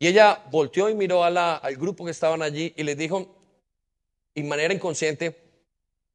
Y 0.00 0.08
ella 0.08 0.42
volteó 0.50 0.88
y 0.88 0.96
miró 0.96 1.22
al 1.22 1.76
grupo 1.76 2.04
que 2.04 2.10
estaban 2.10 2.42
allí 2.42 2.74
y 2.76 2.82
les 2.82 2.96
dijo, 2.96 3.36
de 4.34 4.42
manera 4.42 4.74
inconsciente, 4.74 5.36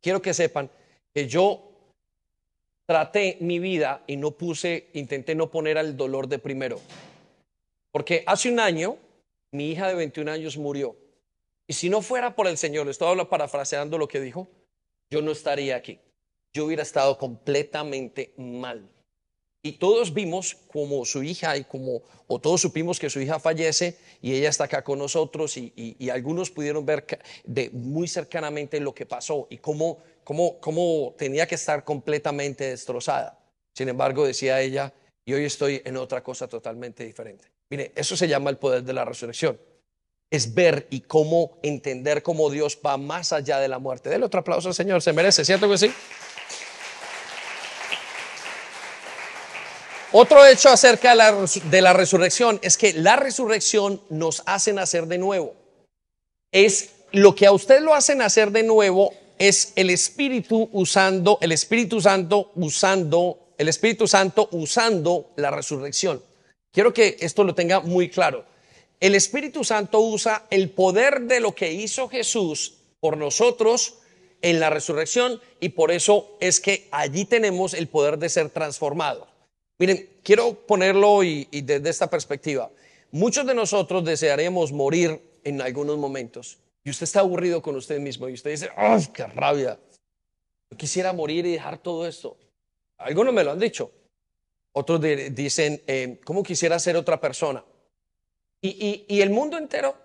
quiero 0.01 0.21
que 0.21 0.33
sepan 0.33 0.69
que 1.13 1.25
yo 1.29 1.71
traté 2.85 3.37
mi 3.39 3.59
vida 3.59 4.03
y 4.07 4.17
no 4.17 4.31
puse, 4.31 4.89
intenté 4.91 5.35
no 5.35 5.49
poner 5.49 5.77
al 5.77 5.95
dolor 5.95 6.27
de 6.27 6.37
primero. 6.37 6.81
Porque 7.93 8.25
hace 8.27 8.51
un 8.51 8.59
año 8.59 8.97
mi 9.51 9.71
hija 9.71 9.87
de 9.87 9.95
21 9.95 10.31
años 10.31 10.57
murió. 10.57 10.97
Y 11.67 11.73
si 11.73 11.89
no 11.89 12.01
fuera 12.01 12.35
por 12.35 12.47
el 12.47 12.57
Señor, 12.57 12.87
estoy 12.89 13.25
parafraseando 13.25 13.97
lo 13.97 14.07
que 14.07 14.21
dijo, 14.21 14.47
yo 15.09 15.21
no 15.21 15.31
estaría 15.31 15.75
aquí. 15.75 15.99
Yo 16.53 16.65
hubiera 16.65 16.83
estado 16.83 17.17
completamente 17.17 18.33
mal. 18.37 18.89
Y 19.63 19.73
todos 19.73 20.13
vimos 20.13 20.55
como 20.71 21.03
su 21.03 21.23
hija 21.23 21.57
y 21.57 21.65
como, 21.65 22.01
o 22.27 22.39
todos 22.39 22.61
supimos 22.61 22.99
que 22.99 23.09
su 23.09 23.19
hija 23.19 23.39
fallece 23.39 23.97
y 24.21 24.33
ella 24.33 24.49
está 24.49 24.65
acá 24.65 24.83
con 24.83 24.99
nosotros 24.99 25.57
y, 25.57 26.09
algunos 26.09 26.51
pudieron 26.51 26.85
ver 26.85 27.05
muy 27.73 28.07
cercanamente 28.07 28.79
lo 28.79 28.93
que 28.93 29.05
pasó 29.05 29.47
y 29.49 29.57
cómo, 29.57 29.97
cómo, 30.23 30.59
cómo 30.61 31.15
tenía 31.17 31.47
que 31.47 31.55
estar 31.55 31.83
completamente 31.83 32.69
destrozada. 32.69 33.37
Sin 33.73 33.89
embargo, 33.89 34.25
decía 34.25 34.61
ella, 34.61 34.93
y 35.25 35.33
hoy 35.33 35.43
estoy 35.43 35.81
en 35.83 35.97
otra 35.97 36.23
cosa 36.23 36.47
totalmente 36.47 37.03
diferente. 37.03 37.56
Mire, 37.69 37.91
eso 37.95 38.15
se 38.15 38.27
llama 38.27 38.49
el 38.49 38.57
poder 38.57 38.83
de 38.83 38.93
la 38.93 39.05
resurrección. 39.05 39.59
Es 40.29 40.53
ver 40.53 40.87
y 40.89 41.01
cómo 41.01 41.57
entender 41.63 42.23
cómo 42.23 42.49
Dios 42.49 42.77
va 42.85 42.97
más 42.97 43.33
allá 43.33 43.59
de 43.59 43.67
la 43.67 43.79
muerte. 43.79 44.09
Dele 44.09 44.25
otro 44.25 44.41
aplauso 44.41 44.69
al 44.69 44.75
Señor, 44.75 45.01
se 45.01 45.13
merece, 45.13 45.45
¿cierto 45.45 45.69
que 45.69 45.77
sí? 45.77 45.93
Otro 50.13 50.45
hecho 50.45 50.69
acerca 50.69 51.11
de 51.11 51.81
la, 51.81 51.93
resurrección 51.93 52.59
es 52.61 52.77
que 52.77 52.93
la 52.93 53.17
resurrección 53.17 54.01
nos 54.09 54.41
hace 54.45 54.71
nacer 54.71 55.05
de 55.07 55.17
nuevo. 55.17 55.53
Es 56.51 56.91
lo 57.11 57.35
que 57.35 57.45
a 57.45 57.51
usted 57.51 57.81
lo 57.81 57.93
hace 57.93 58.15
nacer 58.15 58.51
de 58.51 58.63
nuevo 58.63 59.13
es 59.37 59.73
el 59.75 59.89
Espíritu 59.89 60.69
usando, 60.71 61.37
el 61.41 61.51
Espíritu 61.51 61.99
Santo 61.99 62.51
usando, 62.55 63.53
el 63.57 63.67
Espíritu 63.67 64.07
Santo 64.07 64.47
usando 64.53 65.31
la 65.35 65.51
resurrección. 65.51 66.23
Quiero 66.77 66.93
que 66.93 67.17
esto 67.21 67.43
lo 67.43 67.55
tenga 67.55 67.79
muy 67.79 68.07
claro. 68.07 68.45
El 68.99 69.15
Espíritu 69.15 69.63
Santo 69.63 69.99
usa 69.99 70.45
el 70.51 70.69
poder 70.69 71.21
de 71.21 71.39
lo 71.39 71.55
que 71.55 71.73
hizo 71.73 72.07
Jesús 72.07 72.75
por 72.99 73.17
nosotros 73.17 73.97
en 74.43 74.59
la 74.59 74.69
resurrección 74.69 75.41
y 75.59 75.69
por 75.69 75.89
eso 75.89 76.37
es 76.39 76.59
que 76.59 76.87
allí 76.91 77.25
tenemos 77.25 77.73
el 77.73 77.87
poder 77.87 78.19
de 78.19 78.29
ser 78.29 78.51
transformado. 78.51 79.27
Miren, 79.79 80.07
quiero 80.21 80.53
ponerlo 80.53 81.23
y, 81.23 81.47
desde 81.51 81.89
esta 81.89 82.11
perspectiva. 82.11 82.69
Muchos 83.09 83.47
de 83.47 83.55
nosotros 83.55 84.05
desearemos 84.05 84.71
morir 84.71 85.19
en 85.43 85.63
algunos 85.63 85.97
momentos 85.97 86.59
y 86.83 86.91
usted 86.91 87.05
está 87.05 87.21
aburrido 87.21 87.63
con 87.63 87.75
usted 87.75 87.99
mismo 87.99 88.29
y 88.29 88.33
usted 88.33 88.51
dice, 88.51 88.69
¡ay, 88.77 89.07
qué 89.11 89.25
rabia! 89.25 89.79
Yo 90.69 90.77
quisiera 90.77 91.11
morir 91.11 91.43
y 91.47 91.53
dejar 91.53 91.79
todo 91.79 92.05
esto. 92.05 92.37
Algunos 92.99 93.33
me 93.33 93.43
lo 93.43 93.49
han 93.53 93.59
dicho. 93.59 93.89
Otros 94.77 95.01
dicen, 95.01 95.81
eh, 95.87 96.19
¿cómo 96.23 96.43
quisiera 96.43 96.77
ser 96.77 96.97
otra 96.97 97.19
persona? 97.19 97.65
Y, 98.61 99.05
y, 99.07 99.21
el 99.21 99.31
mundo 99.31 99.57
entero 99.57 99.95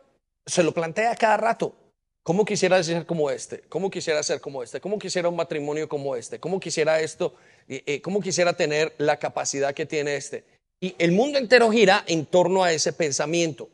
se 0.46 0.62
lo 0.62 0.72
plantea 0.72 1.14
cada 1.16 1.36
rato. 1.36 1.74
¿Cómo 2.22 2.46
quisiera 2.46 2.82
ser 2.82 3.04
como 3.04 3.30
este? 3.30 3.60
¿Cómo 3.68 3.90
quisiera 3.90 4.22
ser 4.22 4.40
como 4.40 4.62
este? 4.62 4.80
¿Cómo 4.80 4.98
quisiera 4.98 5.28
un 5.28 5.36
matrimonio 5.36 5.90
como 5.90 6.16
este? 6.16 6.40
¿Cómo 6.40 6.58
quisiera 6.58 7.00
esto? 7.00 7.34
Eh, 7.68 8.00
¿Cómo 8.00 8.22
quisiera 8.22 8.54
tener 8.54 8.94
la 8.96 9.18
capacidad 9.18 9.74
que 9.74 9.84
tiene 9.84 10.16
este? 10.16 10.44
Y 10.80 10.94
el 10.98 11.12
mundo 11.12 11.38
entero 11.38 11.70
gira 11.70 12.02
en 12.06 12.24
torno 12.24 12.64
a 12.64 12.72
ese 12.72 12.94
pensamiento. 12.94 13.68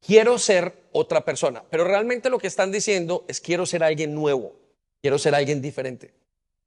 Quiero 0.00 0.38
ser 0.38 0.72
otra 0.92 1.26
persona, 1.26 1.62
pero 1.68 1.84
realmente 1.84 2.30
lo 2.30 2.38
que 2.38 2.46
están 2.46 2.72
diciendo 2.72 3.26
es 3.28 3.38
quiero 3.38 3.66
ser 3.66 3.84
alguien 3.84 4.14
nuevo, 4.14 4.54
quiero 5.02 5.18
ser 5.18 5.34
alguien 5.34 5.60
diferente. 5.60 6.14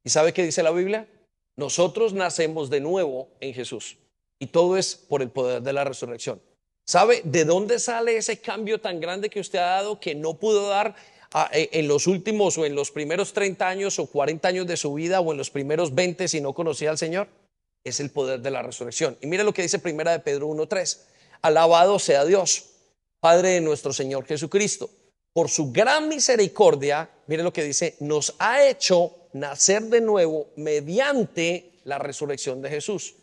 ¿Y 0.04 0.10
sabe 0.10 0.32
qué 0.32 0.44
dice 0.44 0.62
la 0.62 0.70
Biblia? 0.70 1.08
Nosotros 1.56 2.12
nacemos 2.12 2.68
de 2.68 2.80
nuevo 2.80 3.28
en 3.40 3.54
Jesús 3.54 3.96
y 4.38 4.48
todo 4.48 4.76
es 4.76 4.94
por 4.94 5.22
el 5.22 5.30
poder 5.30 5.62
de 5.62 5.72
la 5.72 5.84
resurrección. 5.84 6.40
¿Sabe 6.84 7.22
de 7.24 7.44
dónde 7.44 7.78
sale 7.78 8.16
ese 8.16 8.40
cambio 8.40 8.80
tan 8.80 9.00
grande 9.00 9.30
que 9.30 9.40
usted 9.40 9.58
ha 9.58 9.76
dado 9.76 9.98
que 9.98 10.14
no 10.14 10.34
pudo 10.34 10.68
dar 10.68 10.94
ah, 11.32 11.50
eh, 11.52 11.70
en 11.72 11.88
los 11.88 12.06
últimos 12.06 12.56
o 12.58 12.66
en 12.66 12.74
los 12.74 12.92
primeros 12.92 13.32
30 13.32 13.66
años 13.66 13.98
o 13.98 14.06
40 14.06 14.46
años 14.46 14.66
de 14.66 14.76
su 14.76 14.94
vida 14.94 15.20
o 15.20 15.32
en 15.32 15.38
los 15.38 15.50
primeros 15.50 15.94
20 15.94 16.28
si 16.28 16.40
no 16.40 16.52
conocía 16.52 16.90
al 16.90 16.98
Señor? 16.98 17.28
Es 17.82 17.98
el 18.00 18.10
poder 18.10 18.40
de 18.40 18.50
la 18.50 18.62
resurrección. 18.62 19.16
Y 19.20 19.26
mire 19.26 19.42
lo 19.42 19.54
que 19.54 19.62
dice 19.62 19.78
primera 19.78 20.12
de 20.12 20.20
Pedro 20.20 20.48
1.3. 20.48 21.00
Alabado 21.42 21.98
sea 21.98 22.24
Dios, 22.24 22.66
Padre 23.18 23.50
de 23.50 23.60
nuestro 23.62 23.92
Señor 23.92 24.26
Jesucristo. 24.26 24.90
Por 25.32 25.48
su 25.48 25.72
gran 25.72 26.08
misericordia, 26.08 27.10
mire 27.26 27.42
lo 27.42 27.52
que 27.52 27.64
dice, 27.64 27.96
nos 28.00 28.34
ha 28.38 28.64
hecho 28.66 29.25
nacer 29.40 29.84
de 29.84 30.00
nuevo 30.00 30.48
mediante 30.56 31.72
la 31.84 31.98
resurrección 31.98 32.62
de 32.62 32.70
Jesús. 32.70 33.14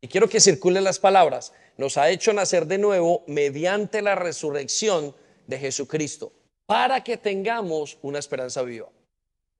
Y 0.00 0.08
quiero 0.08 0.28
que 0.28 0.40
circulen 0.40 0.84
las 0.84 0.98
palabras 0.98 1.52
nos 1.76 1.96
ha 1.96 2.10
hecho 2.10 2.32
nacer 2.32 2.66
de 2.66 2.78
nuevo 2.78 3.22
mediante 3.26 4.02
la 4.02 4.14
resurrección 4.14 5.14
de 5.46 5.58
Jesucristo, 5.58 6.32
para 6.66 7.04
que 7.04 7.16
tengamos 7.16 7.98
una 8.02 8.18
esperanza 8.18 8.62
viva. 8.62 8.88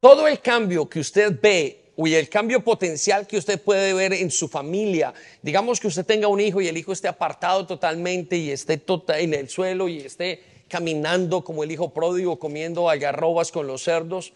Todo 0.01 0.27
el 0.27 0.40
cambio 0.40 0.88
que 0.88 1.01
usted 1.01 1.38
ve 1.40 1.92
y 1.97 2.14
el 2.14 2.29
cambio 2.29 2.62
potencial 2.62 3.27
que 3.27 3.38
usted 3.38 3.61
puede 3.61 3.95
ver 3.95 4.12
en 4.12 4.31
su 4.31 4.49
familia, 4.49 5.14
digamos 5.42 5.81
que 5.81 5.88
usted 5.88 6.05
tenga 6.05 6.29
un 6.29 6.40
hijo 6.40 6.61
y 6.61 6.69
el 6.69 6.77
hijo 6.77 6.92
esté 6.92 7.09
apartado 7.09 7.66
totalmente 7.66 8.37
y 8.37 8.51
esté 8.51 8.79
tota-, 8.79 9.19
en 9.19 9.35
el 9.35 9.49
suelo 9.49 9.88
y 9.88 9.99
esté 9.99 10.42
caminando 10.69 11.45
como 11.45 11.64
el 11.64 11.71
hijo 11.71 11.90
pródigo 11.90 12.38
comiendo 12.38 12.90
algarrobas 12.90 13.53
con 13.53 13.66
los 13.66 13.83
cerdos, 13.83 14.33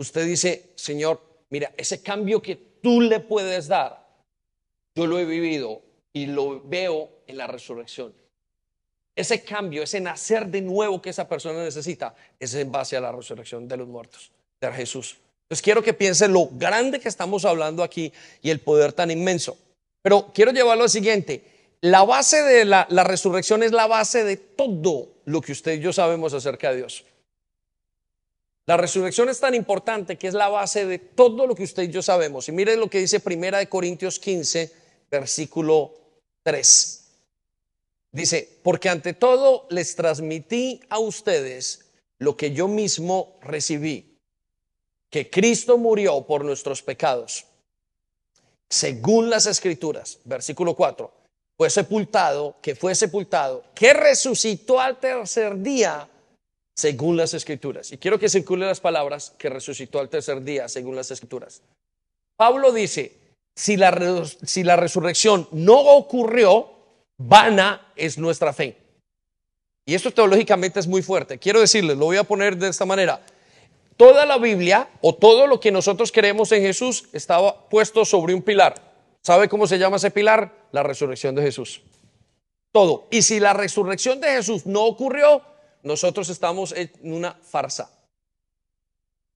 usted 0.00 0.24
dice, 0.24 0.72
Señor, 0.76 1.20
mira, 1.50 1.72
ese 1.76 2.02
cambio 2.02 2.40
que 2.40 2.56
tú 2.56 3.02
le 3.02 3.20
puedes 3.20 3.68
dar, 3.68 4.08
yo 4.94 5.06
lo 5.06 5.18
he 5.18 5.26
vivido 5.26 5.82
y 6.12 6.26
lo 6.26 6.62
veo 6.62 7.10
en 7.26 7.36
la 7.36 7.46
resurrección. 7.46 8.14
Ese 9.14 9.44
cambio, 9.44 9.82
ese 9.82 10.00
nacer 10.00 10.46
de 10.46 10.62
nuevo 10.62 11.02
que 11.02 11.10
esa 11.10 11.28
persona 11.28 11.62
necesita, 11.62 12.14
es 12.38 12.54
en 12.54 12.72
base 12.72 12.96
a 12.96 13.00
la 13.00 13.12
resurrección 13.12 13.68
de 13.68 13.76
los 13.76 13.88
muertos, 13.88 14.30
de 14.60 14.72
Jesús. 14.72 15.18
Entonces 15.42 15.62
quiero 15.62 15.82
que 15.82 15.92
piense 15.92 16.28
lo 16.28 16.48
grande 16.52 16.98
que 16.98 17.08
estamos 17.08 17.44
hablando 17.44 17.82
aquí 17.82 18.10
y 18.40 18.50
el 18.50 18.60
poder 18.60 18.94
tan 18.94 19.10
inmenso. 19.10 19.58
Pero 20.00 20.30
quiero 20.32 20.52
llevarlo 20.52 20.84
al 20.84 20.90
siguiente. 20.90 21.44
La 21.82 22.04
base 22.04 22.42
de 22.42 22.64
la, 22.64 22.86
la 22.88 23.04
resurrección 23.04 23.62
es 23.62 23.72
la 23.72 23.86
base 23.86 24.24
de 24.24 24.38
todo 24.38 25.08
lo 25.26 25.42
que 25.42 25.52
usted 25.52 25.72
y 25.72 25.80
yo 25.80 25.92
sabemos 25.92 26.32
acerca 26.32 26.70
de 26.70 26.78
Dios. 26.78 27.04
La 28.66 28.76
resurrección 28.76 29.28
es 29.28 29.40
tan 29.40 29.54
importante 29.54 30.16
que 30.16 30.28
es 30.28 30.34
la 30.34 30.48
base 30.48 30.86
de 30.86 30.98
todo 30.98 31.46
lo 31.46 31.54
que 31.54 31.64
usted 31.64 31.84
y 31.84 31.90
yo 31.90 32.02
sabemos. 32.02 32.48
Y 32.48 32.52
mire 32.52 32.76
lo 32.76 32.88
que 32.88 32.98
dice 32.98 33.20
Primera 33.20 33.58
de 33.58 33.68
Corintios 33.68 34.18
15, 34.18 34.72
versículo 35.10 35.94
3. 36.42 36.96
Dice, 38.12 38.60
porque 38.62 38.88
ante 38.88 39.14
todo 39.14 39.66
les 39.70 39.94
transmití 39.94 40.80
a 40.88 40.98
ustedes 40.98 41.86
lo 42.18 42.36
que 42.36 42.52
yo 42.52 42.68
mismo 42.68 43.38
recibí, 43.40 44.18
que 45.10 45.30
Cristo 45.30 45.78
murió 45.78 46.26
por 46.26 46.44
nuestros 46.44 46.82
pecados, 46.82 47.46
según 48.68 49.30
las 49.30 49.46
escrituras, 49.46 50.20
versículo 50.24 50.76
4, 50.76 51.12
fue 51.56 51.68
sepultado, 51.70 52.56
que 52.62 52.74
fue 52.74 52.94
sepultado, 52.94 53.64
que 53.74 53.92
resucitó 53.92 54.80
al 54.80 54.98
tercer 54.98 55.60
día, 55.60 56.08
según 56.74 57.16
las 57.16 57.34
escrituras. 57.34 57.92
Y 57.92 57.98
quiero 57.98 58.18
que 58.18 58.28
circule 58.28 58.66
las 58.66 58.80
palabras, 58.80 59.34
que 59.38 59.48
resucitó 59.48 60.00
al 60.00 60.08
tercer 60.08 60.42
día, 60.42 60.68
según 60.68 60.96
las 60.96 61.10
escrituras. 61.10 61.62
Pablo 62.36 62.72
dice, 62.72 63.12
si 63.54 63.76
la, 63.76 64.24
si 64.44 64.64
la 64.64 64.76
resurrección 64.76 65.48
no 65.52 65.78
ocurrió, 65.78 66.70
vana 67.18 67.92
es 67.96 68.16
nuestra 68.16 68.52
fe. 68.52 68.76
Y 69.84 69.94
esto 69.94 70.10
teológicamente 70.10 70.80
es 70.80 70.86
muy 70.86 71.02
fuerte. 71.02 71.38
Quiero 71.38 71.60
decirles, 71.60 71.96
lo 71.96 72.06
voy 72.06 72.16
a 72.16 72.24
poner 72.24 72.56
de 72.56 72.68
esta 72.68 72.86
manera. 72.86 73.20
Toda 73.96 74.24
la 74.24 74.38
Biblia 74.38 74.88
o 75.02 75.14
todo 75.14 75.46
lo 75.46 75.60
que 75.60 75.70
nosotros 75.70 76.12
creemos 76.12 76.52
en 76.52 76.62
Jesús 76.62 77.08
estaba 77.12 77.68
puesto 77.68 78.04
sobre 78.04 78.32
un 78.34 78.42
pilar. 78.42 78.74
¿Sabe 79.22 79.48
cómo 79.48 79.66
se 79.66 79.78
llama 79.78 79.96
ese 79.96 80.10
pilar? 80.10 80.68
La 80.72 80.82
resurrección 80.82 81.34
de 81.34 81.42
Jesús. 81.42 81.82
Todo. 82.72 83.08
Y 83.10 83.22
si 83.22 83.40
la 83.40 83.52
resurrección 83.52 84.20
de 84.20 84.28
Jesús 84.28 84.64
no 84.64 84.84
ocurrió, 84.84 85.42
nosotros 85.82 86.28
estamos 86.28 86.72
en 86.72 86.90
una 87.02 87.34
farsa. 87.34 87.90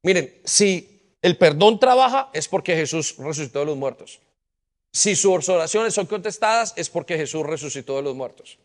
Miren, 0.02 0.40
si 0.44 1.16
el 1.22 1.38
perdón 1.38 1.78
trabaja 1.80 2.28
es 2.34 2.48
porque 2.48 2.76
Jesús 2.76 3.16
resucitó 3.18 3.60
de 3.60 3.66
los 3.66 3.76
muertos. 3.76 4.20
Si 4.92 5.16
sus 5.16 5.48
oraciones 5.48 5.94
son 5.94 6.06
contestadas 6.06 6.74
es 6.76 6.90
porque 6.90 7.16
Jesús 7.16 7.44
resucitó 7.44 7.96
de 7.96 8.02
los 8.02 8.14
muertos. 8.14 8.58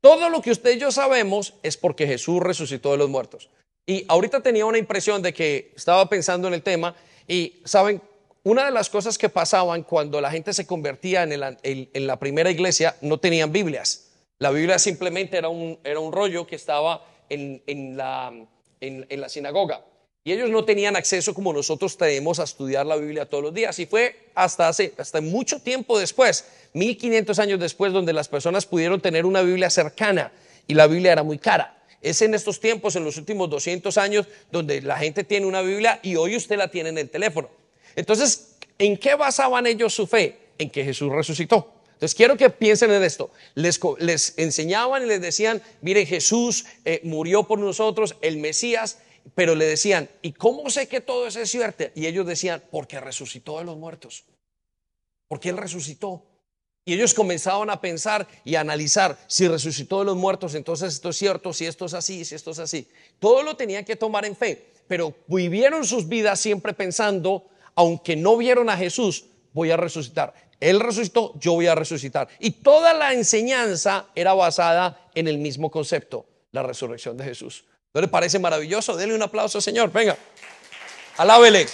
Todo 0.00 0.28
lo 0.28 0.42
que 0.42 0.50
usted 0.50 0.76
y 0.76 0.78
yo 0.78 0.92
sabemos 0.92 1.54
es 1.62 1.78
porque 1.78 2.06
Jesús 2.06 2.40
resucitó 2.40 2.92
de 2.92 2.98
los 2.98 3.08
muertos. 3.08 3.48
Y 3.86 4.04
ahorita 4.06 4.42
tenía 4.42 4.66
una 4.66 4.76
impresión 4.76 5.22
de 5.22 5.32
que 5.32 5.72
estaba 5.74 6.08
pensando 6.08 6.46
en 6.46 6.54
el 6.54 6.62
tema 6.62 6.94
y, 7.26 7.62
¿saben? 7.64 8.02
Una 8.42 8.66
de 8.66 8.70
las 8.70 8.90
cosas 8.90 9.16
que 9.16 9.30
pasaban 9.30 9.82
cuando 9.82 10.20
la 10.20 10.30
gente 10.30 10.52
se 10.52 10.66
convertía 10.66 11.22
en, 11.22 12.06
la 12.06 12.18
primera 12.18 12.50
iglesia, 12.50 12.96
no 13.00 13.18
tenían 13.18 13.50
Biblias. 13.50 14.10
La 14.38 14.50
Biblia 14.50 14.78
simplemente 14.78 15.38
era 15.38 15.48
un, 15.48 15.78
era 15.82 16.00
un 16.00 16.12
rollo 16.12 16.46
que 16.46 16.56
estaba 16.56 17.02
en, 17.28 17.96
la, 17.96 18.32
en 18.80 19.20
la 19.20 19.28
sinagoga. 19.28 19.84
Y 20.26 20.32
ellos 20.32 20.48
no 20.48 20.64
tenían 20.64 20.96
acceso 20.96 21.34
como 21.34 21.52
nosotros 21.52 21.98
tenemos 21.98 22.40
a 22.40 22.44
estudiar 22.44 22.86
la 22.86 22.96
Biblia 22.96 23.26
todos 23.26 23.44
los 23.44 23.52
días. 23.52 23.78
Y 23.78 23.84
fue 23.84 24.30
hasta 24.34 24.68
hace, 24.68 24.94
hasta 24.96 25.20
mucho 25.20 25.60
tiempo 25.60 25.98
después, 25.98 26.46
1500 26.72 27.38
años 27.38 27.60
después, 27.60 27.92
donde 27.92 28.14
las 28.14 28.28
personas 28.28 28.64
pudieron 28.64 29.02
tener 29.02 29.26
una 29.26 29.42
Biblia 29.42 29.68
cercana 29.68 30.32
y 30.66 30.72
la 30.72 30.86
Biblia 30.86 31.12
era 31.12 31.22
muy 31.22 31.36
cara. 31.36 31.76
Es 32.00 32.22
en 32.22 32.32
estos 32.32 32.58
tiempos, 32.58 32.96
en 32.96 33.04
los 33.04 33.18
últimos 33.18 33.50
200 33.50 33.98
años, 33.98 34.26
donde 34.50 34.80
la 34.80 34.96
gente 34.96 35.24
tiene 35.24 35.44
una 35.44 35.60
Biblia 35.60 36.00
y 36.02 36.16
hoy 36.16 36.36
usted 36.36 36.56
la 36.56 36.68
tiene 36.68 36.88
en 36.88 36.96
el 36.96 37.10
teléfono. 37.10 37.50
Entonces, 37.94 38.56
¿en 38.78 38.96
qué 38.96 39.16
basaban 39.16 39.66
ellos 39.66 39.92
su 39.92 40.06
fe? 40.06 40.38
En 40.56 40.70
que 40.70 40.84
Jesús 40.84 41.12
resucitó. 41.12 41.70
Entonces 41.94 42.14
quiero 42.14 42.36
que 42.36 42.50
piensen 42.50 42.92
en 42.92 43.02
esto. 43.02 43.30
Les, 43.54 44.34
enseñaban 44.36 45.02
y 45.02 45.06
les 45.06 45.20
decían, 45.20 45.62
miren, 45.80 46.06
Jesús 46.06 46.66
eh, 46.84 47.00
murió 47.04 47.44
por 47.44 47.58
nosotros, 47.58 48.16
el 48.20 48.36
Mesías, 48.36 48.98
pero 49.34 49.54
le 49.54 49.64
decían, 49.64 50.10
¿y 50.20 50.32
cómo 50.32 50.68
sé 50.70 50.86
que 50.86 51.00
todo 51.00 51.26
eso 51.26 51.40
es 51.40 51.50
cierto? 51.50 51.84
Y 51.94 52.06
ellos 52.06 52.26
decían, 52.26 52.62
porque 52.70 53.00
resucitó 53.00 53.58
de 53.58 53.64
los 53.64 53.76
muertos. 53.76 54.24
Porque 55.28 55.48
Él 55.48 55.56
resucitó. 55.56 56.22
Y 56.84 56.92
ellos 56.92 57.14
comenzaban 57.14 57.70
a 57.70 57.80
pensar 57.80 58.28
y 58.44 58.56
a 58.56 58.60
analizar 58.60 59.18
si 59.26 59.48
resucitó 59.48 60.00
de 60.00 60.04
los 60.04 60.16
muertos, 60.16 60.54
entonces 60.54 60.92
esto 60.92 61.08
es 61.08 61.16
cierto, 61.16 61.54
si 61.54 61.64
esto 61.64 61.86
es 61.86 61.94
así, 61.94 62.26
si 62.26 62.34
esto 62.34 62.50
es 62.50 62.58
así. 62.58 62.86
Todo 63.18 63.42
lo 63.42 63.56
tenían 63.56 63.86
que 63.86 63.96
tomar 63.96 64.26
en 64.26 64.36
fe, 64.36 64.72
pero 64.86 65.14
vivieron 65.26 65.86
sus 65.86 66.06
vidas 66.08 66.40
siempre 66.40 66.74
pensando, 66.74 67.46
aunque 67.74 68.16
no 68.16 68.36
vieron 68.36 68.68
a 68.68 68.76
Jesús, 68.76 69.24
voy 69.54 69.70
a 69.70 69.78
resucitar. 69.78 70.34
Él 70.64 70.80
resucitó, 70.80 71.34
yo 71.38 71.52
voy 71.52 71.66
a 71.66 71.74
resucitar. 71.74 72.26
Y 72.38 72.50
toda 72.50 72.94
la 72.94 73.12
enseñanza 73.12 74.06
era 74.14 74.32
basada 74.32 75.10
en 75.14 75.28
el 75.28 75.36
mismo 75.36 75.70
concepto, 75.70 76.24
la 76.52 76.62
resurrección 76.62 77.18
de 77.18 77.24
Jesús. 77.24 77.66
¿No 77.92 78.00
le 78.00 78.08
parece 78.08 78.38
maravilloso? 78.38 78.96
Denle 78.96 79.14
un 79.14 79.22
aplauso, 79.22 79.60
Señor. 79.60 79.92
Venga. 79.92 80.16
Alábele. 81.18 81.66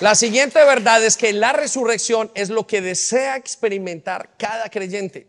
La 0.00 0.14
siguiente 0.14 0.62
verdad 0.62 1.02
es 1.02 1.16
que 1.16 1.32
la 1.32 1.52
resurrección 1.52 2.30
es 2.34 2.50
lo 2.50 2.66
que 2.66 2.82
desea 2.82 3.36
experimentar 3.36 4.36
cada 4.36 4.68
creyente. 4.68 5.26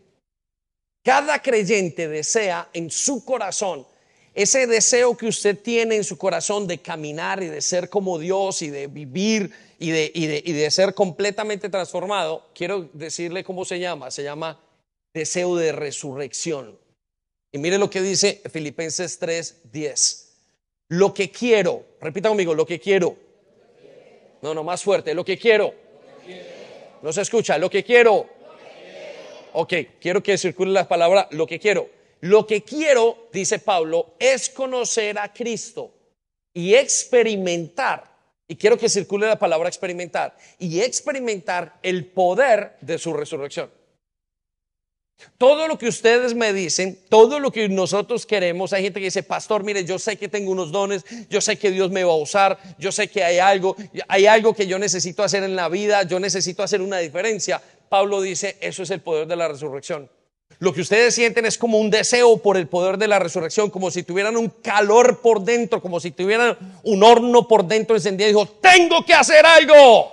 Cada 1.02 1.40
creyente 1.40 2.06
desea 2.06 2.68
en 2.74 2.90
su 2.90 3.24
corazón 3.24 3.86
ese 4.34 4.66
deseo 4.66 5.16
que 5.16 5.26
usted 5.26 5.58
tiene 5.58 5.96
en 5.96 6.04
su 6.04 6.16
corazón 6.16 6.66
de 6.66 6.78
caminar 6.78 7.42
y 7.42 7.48
de 7.48 7.60
ser 7.60 7.90
como 7.90 8.18
Dios 8.18 8.62
y 8.62 8.70
de 8.70 8.86
vivir 8.86 9.52
y 9.78 9.90
de, 9.90 10.70
ser 10.70 10.94
completamente 10.94 11.68
transformado. 11.68 12.46
Quiero 12.54 12.88
decirle 12.92 13.44
cómo 13.44 13.64
se 13.64 13.78
llama. 13.78 14.10
Se 14.10 14.22
llama 14.22 14.58
deseo 15.12 15.56
de 15.56 15.72
resurrección. 15.72 16.78
Y 17.50 17.58
mire 17.58 17.78
lo 17.78 17.90
que 17.90 18.00
dice 18.00 18.40
Filipenses 18.50 19.18
3, 19.18 19.56
10. 19.72 20.32
Lo 20.88 21.12
que 21.12 21.30
quiero, 21.30 21.84
repita 22.00 22.28
conmigo, 22.28 22.54
lo 22.54 22.64
que 22.64 22.80
quiero. 22.80 23.16
No, 24.40 24.54
no, 24.54 24.64
más 24.64 24.82
fuerte, 24.82 25.14
lo 25.14 25.24
que 25.24 25.36
quiero. 25.36 25.74
No 27.02 27.12
se 27.12 27.22
escucha, 27.22 27.58
lo 27.58 27.68
que 27.68 27.84
quiero. 27.84 28.26
Ok, 29.54 29.74
quiero 30.00 30.22
que 30.22 30.38
circule 30.38 30.72
la 30.72 30.88
palabra 30.88 31.28
lo 31.32 31.46
que 31.46 31.58
quiero. 31.58 31.88
Lo 32.22 32.46
que 32.46 32.62
quiero, 32.62 33.28
dice 33.32 33.58
Pablo, 33.58 34.14
es 34.18 34.48
conocer 34.48 35.18
a 35.18 35.32
Cristo 35.32 35.92
y 36.54 36.74
experimentar. 36.74 38.12
Y 38.46 38.54
quiero 38.54 38.78
que 38.78 38.88
circule 38.88 39.26
la 39.26 39.38
palabra 39.38 39.68
experimentar. 39.68 40.36
Y 40.60 40.80
experimentar 40.80 41.80
el 41.82 42.06
poder 42.06 42.76
de 42.80 42.96
su 42.98 43.12
resurrección. 43.12 43.70
Todo 45.36 45.66
lo 45.66 45.76
que 45.78 45.88
ustedes 45.88 46.34
me 46.34 46.52
dicen, 46.52 46.96
todo 47.08 47.40
lo 47.40 47.50
que 47.50 47.68
nosotros 47.68 48.24
queremos, 48.24 48.72
hay 48.72 48.84
gente 48.84 49.00
que 49.00 49.06
dice, 49.06 49.24
pastor, 49.24 49.64
mire, 49.64 49.84
yo 49.84 49.98
sé 49.98 50.16
que 50.16 50.28
tengo 50.28 50.52
unos 50.52 50.70
dones, 50.70 51.04
yo 51.28 51.40
sé 51.40 51.58
que 51.58 51.72
Dios 51.72 51.90
me 51.90 52.04
va 52.04 52.12
a 52.12 52.16
usar, 52.16 52.58
yo 52.78 52.92
sé 52.92 53.08
que 53.08 53.24
hay 53.24 53.38
algo, 53.38 53.76
hay 54.06 54.26
algo 54.26 54.54
que 54.54 54.68
yo 54.68 54.78
necesito 54.78 55.24
hacer 55.24 55.42
en 55.42 55.56
la 55.56 55.68
vida, 55.68 56.04
yo 56.04 56.20
necesito 56.20 56.62
hacer 56.62 56.80
una 56.80 56.98
diferencia. 56.98 57.60
Pablo 57.88 58.20
dice, 58.20 58.58
eso 58.60 58.84
es 58.84 58.90
el 58.90 59.00
poder 59.00 59.26
de 59.26 59.36
la 59.36 59.48
resurrección. 59.48 60.08
Lo 60.62 60.72
que 60.72 60.82
ustedes 60.82 61.12
sienten 61.12 61.44
es 61.44 61.58
como 61.58 61.78
un 61.78 61.90
deseo 61.90 62.36
por 62.36 62.56
el 62.56 62.68
poder 62.68 62.96
de 62.96 63.08
la 63.08 63.18
resurrección, 63.18 63.68
como 63.68 63.90
si 63.90 64.04
tuvieran 64.04 64.36
un 64.36 64.48
calor 64.48 65.18
por 65.18 65.42
dentro, 65.42 65.82
como 65.82 65.98
si 65.98 66.12
tuvieran 66.12 66.56
un 66.84 67.02
horno 67.02 67.48
por 67.48 67.64
dentro 67.64 67.96
encendido 67.96 68.28
dijo, 68.28 68.46
tengo 68.60 69.04
que 69.04 69.12
hacer 69.12 69.44
algo. 69.44 70.12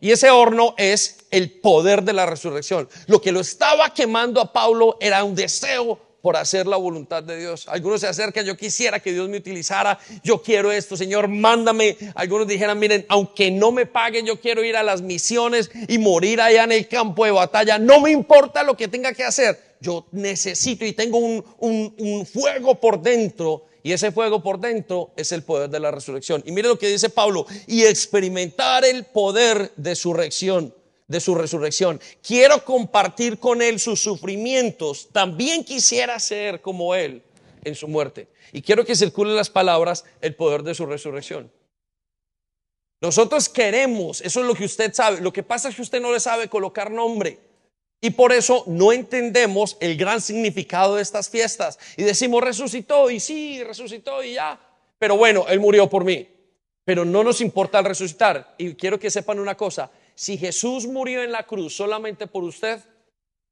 Y 0.00 0.10
ese 0.10 0.30
horno 0.30 0.74
es 0.78 1.18
el 1.30 1.50
poder 1.50 2.04
de 2.04 2.14
la 2.14 2.24
resurrección. 2.24 2.88
Lo 3.06 3.20
que 3.20 3.32
lo 3.32 3.40
estaba 3.40 3.92
quemando 3.92 4.40
a 4.40 4.50
Pablo 4.50 4.96
era 4.98 5.22
un 5.24 5.34
deseo 5.34 5.98
por 6.22 6.38
hacer 6.38 6.66
la 6.66 6.78
voluntad 6.78 7.22
de 7.22 7.36
Dios. 7.36 7.68
Algunos 7.68 8.00
se 8.00 8.06
acercan, 8.06 8.46
yo 8.46 8.56
quisiera 8.56 8.98
que 8.98 9.12
Dios 9.12 9.28
me 9.28 9.36
utilizara, 9.36 9.98
yo 10.24 10.40
quiero 10.40 10.72
esto, 10.72 10.96
Señor, 10.96 11.28
mándame. 11.28 11.98
Algunos 12.14 12.46
dijeran, 12.46 12.78
miren, 12.78 13.04
aunque 13.10 13.50
no 13.50 13.72
me 13.72 13.84
paguen, 13.84 14.24
yo 14.24 14.40
quiero 14.40 14.64
ir 14.64 14.74
a 14.74 14.82
las 14.82 15.02
misiones 15.02 15.70
y 15.86 15.98
morir 15.98 16.40
allá 16.40 16.64
en 16.64 16.72
el 16.72 16.88
campo 16.88 17.26
de 17.26 17.32
batalla. 17.32 17.78
No 17.78 18.00
me 18.00 18.10
importa 18.10 18.62
lo 18.62 18.74
que 18.74 18.88
tenga 18.88 19.12
que 19.12 19.24
hacer. 19.24 19.71
Yo 19.82 20.06
necesito 20.12 20.84
y 20.84 20.92
tengo 20.92 21.18
un, 21.18 22.26
fuego 22.32 22.76
por 22.76 23.02
dentro 23.02 23.64
y 23.82 23.92
ese 23.92 24.12
fuego 24.12 24.40
por 24.40 24.60
dentro 24.60 25.10
es 25.16 25.32
el 25.32 25.42
poder 25.42 25.68
de 25.68 25.80
la 25.80 25.90
resurrección. 25.90 26.40
Y 26.46 26.52
mire 26.52 26.68
lo 26.68 26.78
que 26.78 26.86
dice 26.86 27.10
Pablo, 27.10 27.46
y 27.66 27.82
experimentar 27.82 28.84
el 28.84 29.04
poder 29.06 29.72
de 29.74 29.96
su 29.96 30.14
resurrección, 30.14 30.72
de 31.08 31.18
su 31.18 31.34
resurrección. 31.34 32.00
Quiero 32.24 32.64
compartir 32.64 33.40
con 33.40 33.60
él 33.60 33.80
sus 33.80 34.00
sufrimientos. 34.00 35.08
También 35.10 35.64
quisiera 35.64 36.20
ser 36.20 36.60
como 36.60 36.94
él 36.94 37.24
en 37.64 37.74
su 37.74 37.88
muerte. 37.88 38.28
Y 38.52 38.62
quiero 38.62 38.84
que 38.84 38.94
circulen 38.94 39.34
las 39.34 39.50
palabras 39.50 40.04
el 40.20 40.36
poder 40.36 40.62
de 40.62 40.76
su 40.76 40.86
resurrección. 40.86 41.50
Nosotros 43.00 43.48
queremos, 43.48 44.20
eso 44.20 44.42
es 44.42 44.46
lo 44.46 44.54
que 44.54 44.64
usted 44.64 44.94
sabe. 44.94 45.20
Lo 45.20 45.32
que 45.32 45.42
pasa 45.42 45.70
es 45.70 45.74
que 45.74 45.82
usted 45.82 46.00
no 46.00 46.12
le 46.12 46.20
sabe 46.20 46.48
colocar 46.48 46.88
nombre. 46.88 47.51
Y 48.04 48.10
por 48.10 48.32
eso 48.32 48.64
no 48.66 48.92
entendemos 48.92 49.76
el 49.78 49.96
gran 49.96 50.20
significado 50.20 50.96
de 50.96 51.02
estas 51.02 51.30
fiestas. 51.30 51.78
Y 51.96 52.02
decimos, 52.02 52.42
resucitó, 52.42 53.08
y 53.10 53.20
sí, 53.20 53.62
resucitó, 53.62 54.24
y 54.24 54.34
ya. 54.34 54.60
Pero 54.98 55.16
bueno, 55.16 55.46
Él 55.48 55.60
murió 55.60 55.88
por 55.88 56.04
mí. 56.04 56.28
Pero 56.84 57.04
no 57.04 57.22
nos 57.22 57.40
importa 57.40 57.78
el 57.78 57.84
resucitar. 57.84 58.56
Y 58.58 58.74
quiero 58.74 58.98
que 58.98 59.08
sepan 59.08 59.38
una 59.38 59.56
cosa, 59.56 59.88
si 60.16 60.36
Jesús 60.36 60.88
murió 60.88 61.22
en 61.22 61.30
la 61.30 61.44
cruz 61.44 61.76
solamente 61.76 62.26
por 62.26 62.42
usted, 62.42 62.80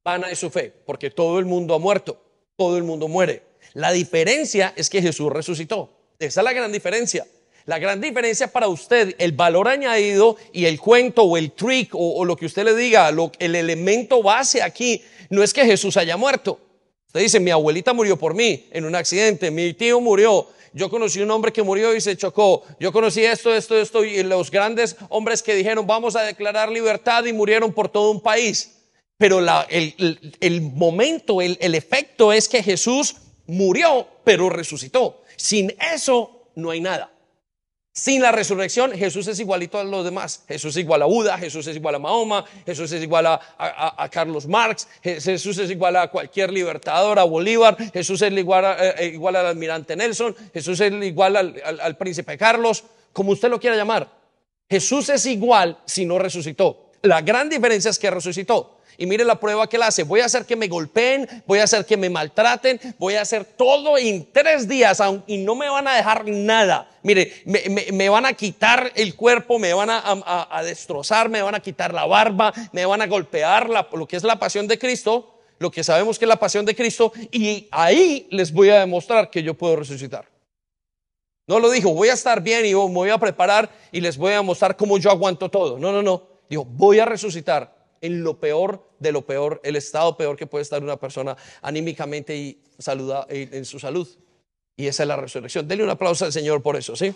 van 0.02 0.24
a 0.24 0.34
su 0.34 0.50
fe, 0.50 0.74
porque 0.84 1.10
todo 1.10 1.38
el 1.38 1.44
mundo 1.44 1.74
ha 1.74 1.78
muerto, 1.78 2.20
todo 2.56 2.76
el 2.76 2.82
mundo 2.82 3.06
muere. 3.06 3.44
La 3.74 3.92
diferencia 3.92 4.72
es 4.74 4.90
que 4.90 5.00
Jesús 5.00 5.32
resucitó. 5.32 5.92
Esa 6.18 6.40
es 6.40 6.44
la 6.44 6.52
gran 6.52 6.72
diferencia. 6.72 7.24
La 7.66 7.78
gran 7.78 8.00
diferencia 8.00 8.48
para 8.48 8.68
usted, 8.68 9.14
el 9.18 9.32
valor 9.32 9.68
añadido 9.68 10.36
y 10.52 10.64
el 10.64 10.80
cuento 10.80 11.22
o 11.22 11.36
el 11.36 11.52
trick 11.52 11.90
o, 11.92 12.24
lo 12.24 12.36
que 12.36 12.46
usted 12.46 12.64
le 12.64 12.74
diga, 12.74 13.10
el 13.38 13.54
elemento 13.54 14.22
base 14.22 14.62
aquí, 14.62 15.02
no 15.28 15.42
es 15.42 15.52
que 15.52 15.64
Jesús 15.64 15.96
haya 15.96 16.16
muerto. 16.16 16.58
Usted 17.06 17.20
dice, 17.20 17.40
mi 17.40 17.50
abuelita 17.50 17.92
murió 17.92 18.16
por 18.16 18.34
mí 18.34 18.66
en 18.70 18.84
un 18.84 18.94
accidente, 18.94 19.50
mi 19.50 19.74
tío 19.74 20.00
murió, 20.00 20.48
yo 20.72 20.88
conocí 20.88 21.20
un 21.20 21.30
hombre 21.30 21.52
que 21.52 21.62
murió 21.62 21.94
y 21.94 22.00
se 22.00 22.16
chocó, 22.16 22.62
yo 22.78 22.92
conocí 22.92 23.24
esto, 23.24 23.54
esto, 23.54 23.76
esto, 23.76 24.04
y 24.04 24.22
los 24.22 24.50
grandes 24.50 24.96
hombres 25.08 25.42
que 25.42 25.54
dijeron, 25.54 25.86
vamos 25.86 26.14
a 26.16 26.22
declarar 26.22 26.70
libertad 26.70 27.24
y 27.24 27.32
murieron 27.32 27.72
por 27.72 27.88
todo 27.88 28.10
un 28.10 28.20
país. 28.20 28.76
Pero 29.18 29.40
el, 29.68 30.60
momento, 30.62 31.42
el 31.42 31.74
efecto 31.74 32.32
es 32.32 32.48
que 32.48 32.62
Jesús 32.62 33.16
murió, 33.46 34.06
pero 34.24 34.48
resucitó. 34.48 35.22
Sin 35.36 35.74
eso 35.92 36.48
no 36.54 36.70
hay 36.70 36.80
nada. 36.80 37.10
Sin 38.00 38.22
la 38.22 38.32
resurrección, 38.32 38.92
Jesús 38.92 39.28
es 39.28 39.38
igualito 39.40 39.78
a 39.78 39.84
los 39.84 40.06
demás. 40.06 40.42
Jesús 40.48 40.74
es 40.74 40.84
igual 40.84 41.02
a 41.02 41.04
Buda, 41.04 41.36
Jesús 41.36 41.66
es 41.66 41.76
igual 41.76 41.96
a 41.96 41.98
Mahoma, 41.98 42.46
Jesús 42.64 42.90
es 42.92 43.02
igual 43.02 43.26
a, 43.26 44.08
Carlos 44.10 44.46
Marx, 44.46 44.88
Jesús 45.02 45.58
es 45.58 45.70
igual 45.70 45.96
a 45.96 46.10
cualquier 46.10 46.50
libertador, 46.50 47.18
a 47.18 47.24
Bolívar, 47.24 47.76
Jesús 47.92 48.22
es 48.22 48.32
igual, 48.32 48.64
eh, 48.64 48.94
eh, 49.00 49.06
igual 49.08 49.36
al 49.36 49.44
almirante 49.44 49.96
Nelson, 49.96 50.34
Jesús 50.54 50.80
es 50.80 50.90
igual 50.90 51.36
al, 51.36 51.96
príncipe 51.98 52.38
Carlos, 52.38 52.84
como 53.12 53.32
usted 53.32 53.50
lo 53.50 53.60
quiera 53.60 53.76
llamar. 53.76 54.10
Jesús 54.70 55.10
es 55.10 55.26
igual 55.26 55.76
si 55.84 56.06
no 56.06 56.18
resucitó. 56.18 56.89
La 57.02 57.22
gran 57.22 57.48
diferencia 57.48 57.90
es 57.90 57.98
que 57.98 58.10
resucitó. 58.10 58.80
Y 58.98 59.06
mire 59.06 59.24
la 59.24 59.40
prueba 59.40 59.66
que 59.66 59.76
él 59.76 59.82
hace. 59.82 60.02
Voy 60.02 60.20
a 60.20 60.26
hacer 60.26 60.44
que 60.44 60.56
me 60.56 60.68
golpeen, 60.68 61.26
voy 61.46 61.60
a 61.60 61.64
hacer 61.64 61.86
que 61.86 61.96
me 61.96 62.10
maltraten, 62.10 62.78
voy 62.98 63.14
a 63.14 63.22
hacer 63.22 63.44
todo 63.44 63.96
en 63.96 64.30
tres 64.30 64.68
días 64.68 65.00
y 65.26 65.38
no 65.38 65.54
me 65.54 65.70
van 65.70 65.88
a 65.88 65.96
dejar 65.96 66.26
nada. 66.28 66.90
Mire, 67.02 67.42
me, 67.46 68.08
van 68.10 68.26
a 68.26 68.34
quitar 68.34 68.92
el 68.94 69.16
cuerpo, 69.16 69.58
me 69.58 69.72
van 69.72 69.88
a, 69.90 70.62
destrozar, 70.62 71.30
me 71.30 71.40
van 71.40 71.54
a 71.54 71.60
quitar 71.60 71.94
la 71.94 72.04
barba, 72.04 72.52
me 72.72 72.84
van 72.84 73.00
a 73.00 73.06
golpear 73.06 73.70
lo 73.70 74.06
que 74.06 74.16
es 74.16 74.22
la 74.22 74.38
pasión 74.38 74.68
de 74.68 74.78
Cristo, 74.78 75.38
lo 75.58 75.70
que 75.70 75.82
sabemos 75.82 76.18
que 76.18 76.26
es 76.26 76.28
la 76.28 76.38
pasión 76.38 76.66
de 76.66 76.76
Cristo, 76.76 77.10
y 77.32 77.68
ahí 77.70 78.26
les 78.30 78.52
voy 78.52 78.68
a 78.68 78.80
demostrar 78.80 79.30
que 79.30 79.42
yo 79.42 79.54
puedo 79.54 79.76
resucitar. 79.76 80.26
No 81.46 81.58
lo 81.58 81.70
dijo, 81.70 81.92
voy 81.92 82.08
a 82.08 82.12
estar 82.12 82.42
bien 82.42 82.64
y 82.66 82.74
me 82.74 82.74
voy 82.74 83.10
a 83.10 83.18
preparar 83.18 83.70
y 83.90 84.00
les 84.00 84.16
voy 84.16 84.34
a 84.34 84.42
mostrar 84.42 84.76
cómo 84.76 84.98
yo 84.98 85.10
aguanto 85.10 85.48
todo. 85.48 85.78
No, 85.78 85.90
no, 85.90 86.02
no. 86.02 86.29
Dijo, 86.50 86.64
voy 86.64 86.98
a 86.98 87.04
resucitar 87.04 87.74
en 88.00 88.24
lo 88.24 88.40
peor 88.40 88.90
de 88.98 89.12
lo 89.12 89.24
peor, 89.24 89.60
el 89.62 89.76
estado 89.76 90.16
peor 90.16 90.36
que 90.36 90.46
puede 90.46 90.62
estar 90.62 90.82
una 90.82 90.98
persona 90.98 91.36
anímicamente 91.62 92.36
y 92.36 92.60
en 93.28 93.64
su 93.64 93.78
salud. 93.78 94.08
Y 94.76 94.86
esa 94.86 95.04
es 95.04 95.06
la 95.06 95.16
resurrección. 95.16 95.68
Denle 95.68 95.84
un 95.84 95.90
aplauso 95.90 96.24
al 96.24 96.32
Señor 96.32 96.60
por 96.60 96.76
eso, 96.76 96.96
¿sí? 96.96 97.14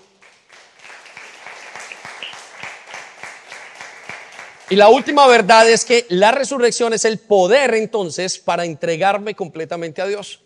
Y 4.71 4.77
la 4.77 4.89
última 4.89 5.27
verdad 5.27 5.69
es 5.69 5.85
que 5.85 6.07
la 6.11 6.31
resurrección 6.31 6.95
es 6.95 7.05
el 7.05 7.19
poder 7.19 7.75
entonces 7.75 8.39
para 8.39 8.65
entregarme 8.65 9.35
completamente 9.35 10.01
a 10.01 10.07
Dios. 10.07 10.43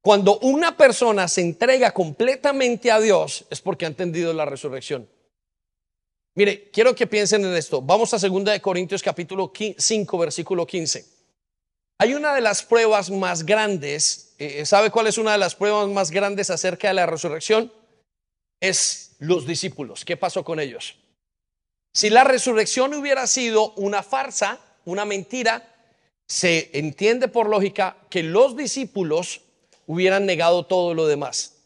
Cuando 0.00 0.38
una 0.38 0.76
persona 0.76 1.26
se 1.26 1.40
entrega 1.40 1.92
completamente 1.92 2.90
a 2.92 3.00
Dios 3.00 3.44
es 3.50 3.60
porque 3.60 3.84
ha 3.84 3.88
entendido 3.88 4.32
la 4.32 4.44
resurrección. 4.44 5.08
Mire, 6.38 6.70
quiero 6.72 6.94
que 6.94 7.08
piensen 7.08 7.44
en 7.44 7.56
esto. 7.56 7.82
Vamos 7.82 8.14
a 8.14 8.16
2 8.16 8.44
de 8.44 8.60
Corintios 8.60 9.02
capítulo 9.02 9.52
5 9.76 10.18
versículo 10.18 10.64
15. 10.64 11.04
Hay 11.98 12.14
una 12.14 12.32
de 12.32 12.40
las 12.40 12.62
pruebas 12.62 13.10
más 13.10 13.44
grandes, 13.44 14.36
eh, 14.38 14.64
¿sabe 14.64 14.92
cuál 14.92 15.08
es 15.08 15.18
una 15.18 15.32
de 15.32 15.38
las 15.38 15.56
pruebas 15.56 15.88
más 15.88 16.12
grandes 16.12 16.48
acerca 16.50 16.86
de 16.86 16.94
la 16.94 17.06
resurrección? 17.06 17.72
Es 18.60 19.16
los 19.18 19.48
discípulos. 19.48 20.04
¿Qué 20.04 20.16
pasó 20.16 20.44
con 20.44 20.60
ellos? 20.60 20.94
Si 21.92 22.08
la 22.08 22.22
resurrección 22.22 22.94
hubiera 22.94 23.26
sido 23.26 23.72
una 23.72 24.04
farsa, 24.04 24.60
una 24.84 25.04
mentira, 25.04 25.74
se 26.28 26.70
entiende 26.72 27.26
por 27.26 27.48
lógica 27.48 27.96
que 28.10 28.22
los 28.22 28.56
discípulos 28.56 29.40
hubieran 29.88 30.24
negado 30.24 30.66
todo 30.66 30.94
lo 30.94 31.08
demás. 31.08 31.57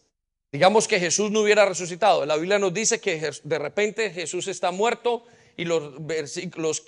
Digamos 0.53 0.87
que 0.87 1.01
Jesús 1.01 1.31
no 1.31 1.41
hubiera 1.41 1.65
resucitado. 1.65 2.27
La 2.27 2.37
Biblia 2.37 2.59
nos 2.59 2.75
dice 2.75 3.01
que 3.01 3.31
de 3.43 3.59
repente 3.59 4.11
Jesús 4.11 4.49
está 4.49 4.71
muerto 4.71 5.25
y 5.57 5.65
los, 5.65 5.95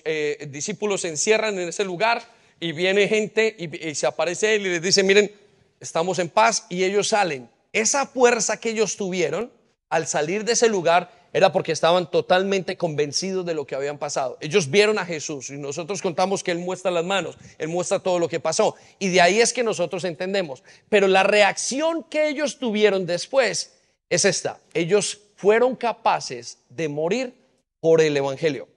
eh, 0.04 0.46
discípulos 0.50 1.00
se 1.00 1.08
encierran 1.08 1.58
en 1.58 1.70
ese 1.70 1.82
lugar 1.82 2.22
y 2.60 2.72
viene 2.72 3.08
gente 3.08 3.56
y, 3.58 3.94
se 3.94 4.06
aparece 4.06 4.54
él 4.54 4.66
y 4.66 4.70
les 4.70 4.82
dice, 4.82 5.02
miren, 5.02 5.32
estamos 5.80 6.18
en 6.18 6.28
paz 6.28 6.66
y 6.68 6.84
ellos 6.84 7.08
salen. 7.08 7.48
Esa 7.72 8.06
fuerza 8.06 8.60
que 8.60 8.68
ellos 8.68 8.98
tuvieron 8.98 9.50
al 9.88 10.06
salir 10.06 10.44
de 10.44 10.52
ese 10.52 10.68
lugar 10.68 11.10
era 11.34 11.50
porque 11.50 11.72
estaban 11.72 12.08
totalmente 12.08 12.76
convencidos 12.76 13.44
de 13.44 13.54
lo 13.54 13.66
que 13.66 13.74
habían 13.74 13.98
pasado. 13.98 14.38
Ellos 14.40 14.70
vieron 14.70 15.00
a 15.00 15.04
Jesús 15.04 15.50
y 15.50 15.54
nosotros 15.58 16.00
contamos 16.00 16.44
que 16.44 16.52
Él 16.52 16.60
muestra 16.60 16.92
las 16.92 17.04
manos, 17.04 17.36
Él 17.58 17.66
muestra 17.66 17.98
todo 17.98 18.20
lo 18.20 18.28
que 18.28 18.38
pasó. 18.38 18.76
Y 19.00 19.08
de 19.08 19.20
ahí 19.20 19.40
es 19.40 19.52
que 19.52 19.64
nosotros 19.64 20.04
entendemos. 20.04 20.62
Pero 20.88 21.08
la 21.08 21.24
reacción 21.24 22.04
que 22.04 22.28
ellos 22.28 22.60
tuvieron 22.60 23.04
después 23.04 23.74
es 24.08 24.24
esta. 24.24 24.60
Ellos 24.72 25.22
fueron 25.34 25.74
capaces 25.74 26.58
de 26.68 26.88
morir 26.88 27.34
por 27.80 28.00
el 28.00 28.16
Evangelio. 28.16 28.68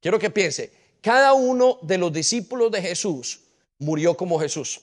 Quiero 0.00 0.20
que 0.20 0.30
piense, 0.30 0.70
cada 1.00 1.32
uno 1.32 1.80
de 1.82 1.98
los 1.98 2.12
discípulos 2.12 2.70
de 2.70 2.82
Jesús 2.82 3.40
murió 3.80 4.16
como 4.16 4.38
Jesús. 4.38 4.80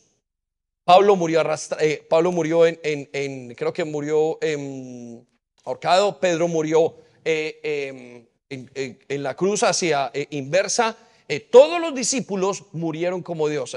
Pablo 0.83 1.15
murió, 1.15 1.41
eh, 1.79 2.05
Pablo 2.09 2.33
murió 2.33 2.65
en, 2.65 2.77
en, 2.83 3.55
creo 3.55 3.71
que 3.71 3.86
murió 3.86 4.38
en 4.41 5.25
ahorcado, 5.63 6.19
Pedro 6.19 6.49
murió 6.49 6.97
eh, 7.25 8.25
em, 8.49 8.67
en, 9.07 9.23
la 9.23 9.36
cruz 9.36 9.63
hacia 9.63 10.12
eh, 10.13 10.27
inversa, 10.31 10.95
eh, 11.27 11.39
todos 11.39 11.79
los 11.81 11.95
discípulos 11.95 12.65
murieron 12.73 13.23
como 13.23 13.47
Dios. 13.47 13.75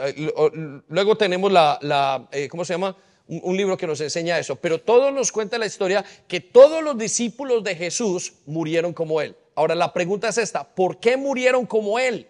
luego 0.88 1.16
tenemos 1.16 1.50
la, 1.50 2.28
¿cómo 2.50 2.64
se 2.64 2.74
llama? 2.74 2.96
Un, 3.28 3.56
libro 3.56 3.76
que 3.76 3.86
nos 3.86 4.00
enseña 4.00 4.38
eso, 4.38 4.56
pero 4.56 4.80
todos 4.80 5.12
nos 5.12 5.32
cuenta 5.32 5.58
la 5.58 5.66
historia 5.66 6.04
que 6.28 6.40
todos 6.40 6.82
los 6.82 6.96
discípulos 6.96 7.64
de 7.64 7.74
Jesús 7.74 8.34
murieron 8.46 8.92
como 8.92 9.20
Él. 9.20 9.34
Ahora 9.54 9.74
la 9.74 9.92
pregunta 9.92 10.28
es 10.28 10.38
esta, 10.38 10.62
¿por 10.64 10.98
qué 10.98 11.16
murieron 11.16 11.66
como 11.66 11.98
Él? 11.98 12.28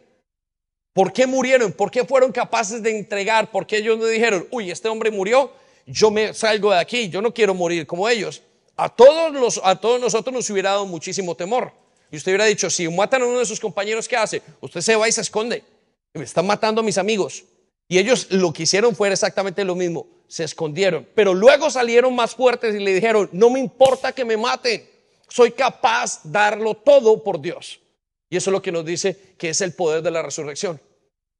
¿Por 0.92 1.12
qué 1.12 1.26
murieron? 1.26 1.72
¿Por 1.72 1.90
qué 1.90 2.04
fueron 2.04 2.32
capaces 2.32 2.82
de 2.82 2.96
entregar? 2.96 3.50
¿Por 3.50 3.66
qué 3.66 3.78
ellos 3.78 3.98
no 3.98 4.06
dijeron, 4.06 4.46
uy, 4.50 4.70
este 4.70 4.88
hombre 4.88 5.10
murió, 5.10 5.50
yo 5.86 6.10
me 6.10 6.32
salgo 6.32 6.72
de 6.72 6.78
aquí, 6.78 7.10
yo 7.10 7.20
no 7.20 7.34
quiero 7.34 7.52
morir 7.52 7.86
como 7.86 8.08
ellos? 8.08 8.42
A 8.76 8.88
todos, 8.88 9.32
los, 9.32 9.60
a 9.64 9.76
todos 9.76 10.00
nosotros 10.00 10.34
nos 10.34 10.50
hubiera 10.50 10.70
dado 10.70 10.86
muchísimo 10.86 11.34
temor. 11.34 11.72
Y 12.10 12.16
usted 12.16 12.32
hubiera 12.32 12.44
dicho, 12.44 12.70
si 12.70 12.88
matan 12.88 13.22
a 13.22 13.26
uno 13.26 13.38
de 13.38 13.46
sus 13.46 13.58
compañeros, 13.58 14.06
¿qué 14.06 14.16
hace? 14.16 14.42
Usted 14.60 14.80
se 14.80 14.96
va 14.96 15.08
y 15.08 15.12
se 15.12 15.22
esconde. 15.22 15.64
Están 16.14 16.46
matando 16.46 16.80
a 16.80 16.84
mis 16.84 16.98
amigos. 16.98 17.44
Y 17.88 17.98
ellos 17.98 18.28
lo 18.30 18.52
que 18.52 18.64
hicieron 18.64 18.94
fue 18.94 19.10
exactamente 19.10 19.64
lo 19.64 19.74
mismo. 19.74 20.06
Se 20.28 20.44
escondieron. 20.44 21.08
Pero 21.14 21.34
luego 21.34 21.70
salieron 21.70 22.14
más 22.14 22.34
fuertes 22.34 22.74
y 22.74 22.80
le 22.80 22.94
dijeron, 22.94 23.28
no 23.32 23.50
me 23.50 23.60
importa 23.60 24.12
que 24.12 24.24
me 24.24 24.36
maten. 24.36 24.88
Soy 25.28 25.52
capaz 25.52 26.22
de 26.22 26.30
darlo 26.30 26.74
todo 26.74 27.22
por 27.22 27.40
Dios. 27.40 27.80
Y 28.28 28.36
eso 28.36 28.50
es 28.50 28.52
lo 28.52 28.62
que 28.62 28.72
nos 28.72 28.84
dice 28.84 29.34
que 29.38 29.50
es 29.50 29.60
el 29.60 29.72
poder 29.72 30.02
de 30.02 30.10
la 30.10 30.22
resurrección. 30.22 30.80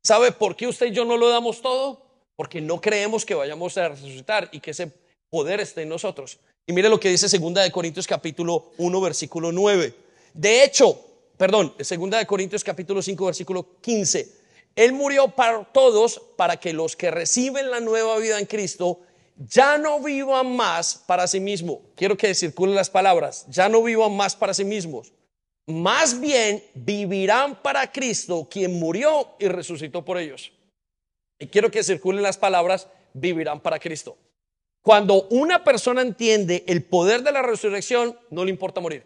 ¿Sabe 0.03 0.33
por 0.33 0.55
qué 0.57 0.67
usted 0.67 0.87
y 0.87 0.93
yo 0.93 1.05
no 1.05 1.17
lo 1.17 1.29
damos 1.29 1.61
todo? 1.61 2.03
Porque 2.37 2.61
no 2.61 2.81
creemos 2.81 3.25
que 3.25 3.35
vayamos 3.35 3.77
a 3.77 3.89
resucitar 3.89 4.49
y 4.53 4.61
que 4.61 4.71
ese 4.71 4.93
poder 5.31 5.61
esté 5.61 5.83
en 5.83 5.89
nosotros. 5.89 6.39
Y 6.67 6.73
mire 6.73 6.89
lo 6.89 6.99
que 6.99 7.11
dice 7.11 7.29
Segunda 7.29 7.63
de 7.63 7.71
Corintios 7.71 8.09
capítulo 8.09 8.73
1 8.79 9.01
versículo 9.01 9.53
9. 9.53 9.95
De 10.35 10.65
hecho, 10.65 11.01
perdón, 11.37 11.73
Segunda 11.81 12.19
de 12.19 12.27
Corintios 12.27 12.65
capítulo 12.65 13.01
5 13.01 13.25
versículo 13.25 13.81
15. 13.81 14.33
Él 14.75 14.93
murió 14.93 15.29
para 15.29 15.65
todos 15.65 16.21
para 16.37 16.57
que 16.57 16.73
los 16.73 16.97
que 16.97 17.13
reciben 17.13 17.71
la 17.71 17.79
nueva 17.79 18.19
vida 18.19 18.41
en 18.41 18.47
Cristo 18.47 19.01
ya 19.37 19.79
no 19.79 20.01
vivan 20.01 20.57
más 20.57 21.05
para 21.07 21.29
sí 21.29 21.39
mismos. 21.39 21.79
Quiero 21.95 22.17
que 22.17 22.35
circulen 22.35 22.75
las 22.75 22.91
palabras, 22.91 23.47
ya 23.49 23.69
no 23.69 23.83
vivan 23.83 24.17
más 24.17 24.35
para 24.35 24.53
sí 24.53 24.65
mismos. 24.65 25.13
Más 25.67 26.19
bien 26.21 26.65
vivirán 26.75 27.63
para 27.63 27.93
Cristo, 27.93 28.49
quien 28.51 28.79
murió 28.79 29.37
y 29.39 29.47
resucitó 29.47 30.05
por 30.05 30.19
ellos. 30.19 30.53
Y 31.39 31.47
quiero 31.47 31.71
que 31.71 31.85
circulen 31.85 32.23
las 32.23 32.39
palabras, 32.39 32.89
vivirán 33.13 33.61
para 33.61 33.79
Cristo. 33.79 34.17
Cuando 34.87 35.27
una 35.31 35.65
persona 35.65 36.01
entiende 36.01 36.63
el 36.69 36.85
poder 36.85 37.25
de 37.25 37.33
la 37.33 37.43
resurrección, 37.43 38.17
no 38.31 38.45
le 38.45 38.53
importa 38.53 38.81
morir. 38.81 39.05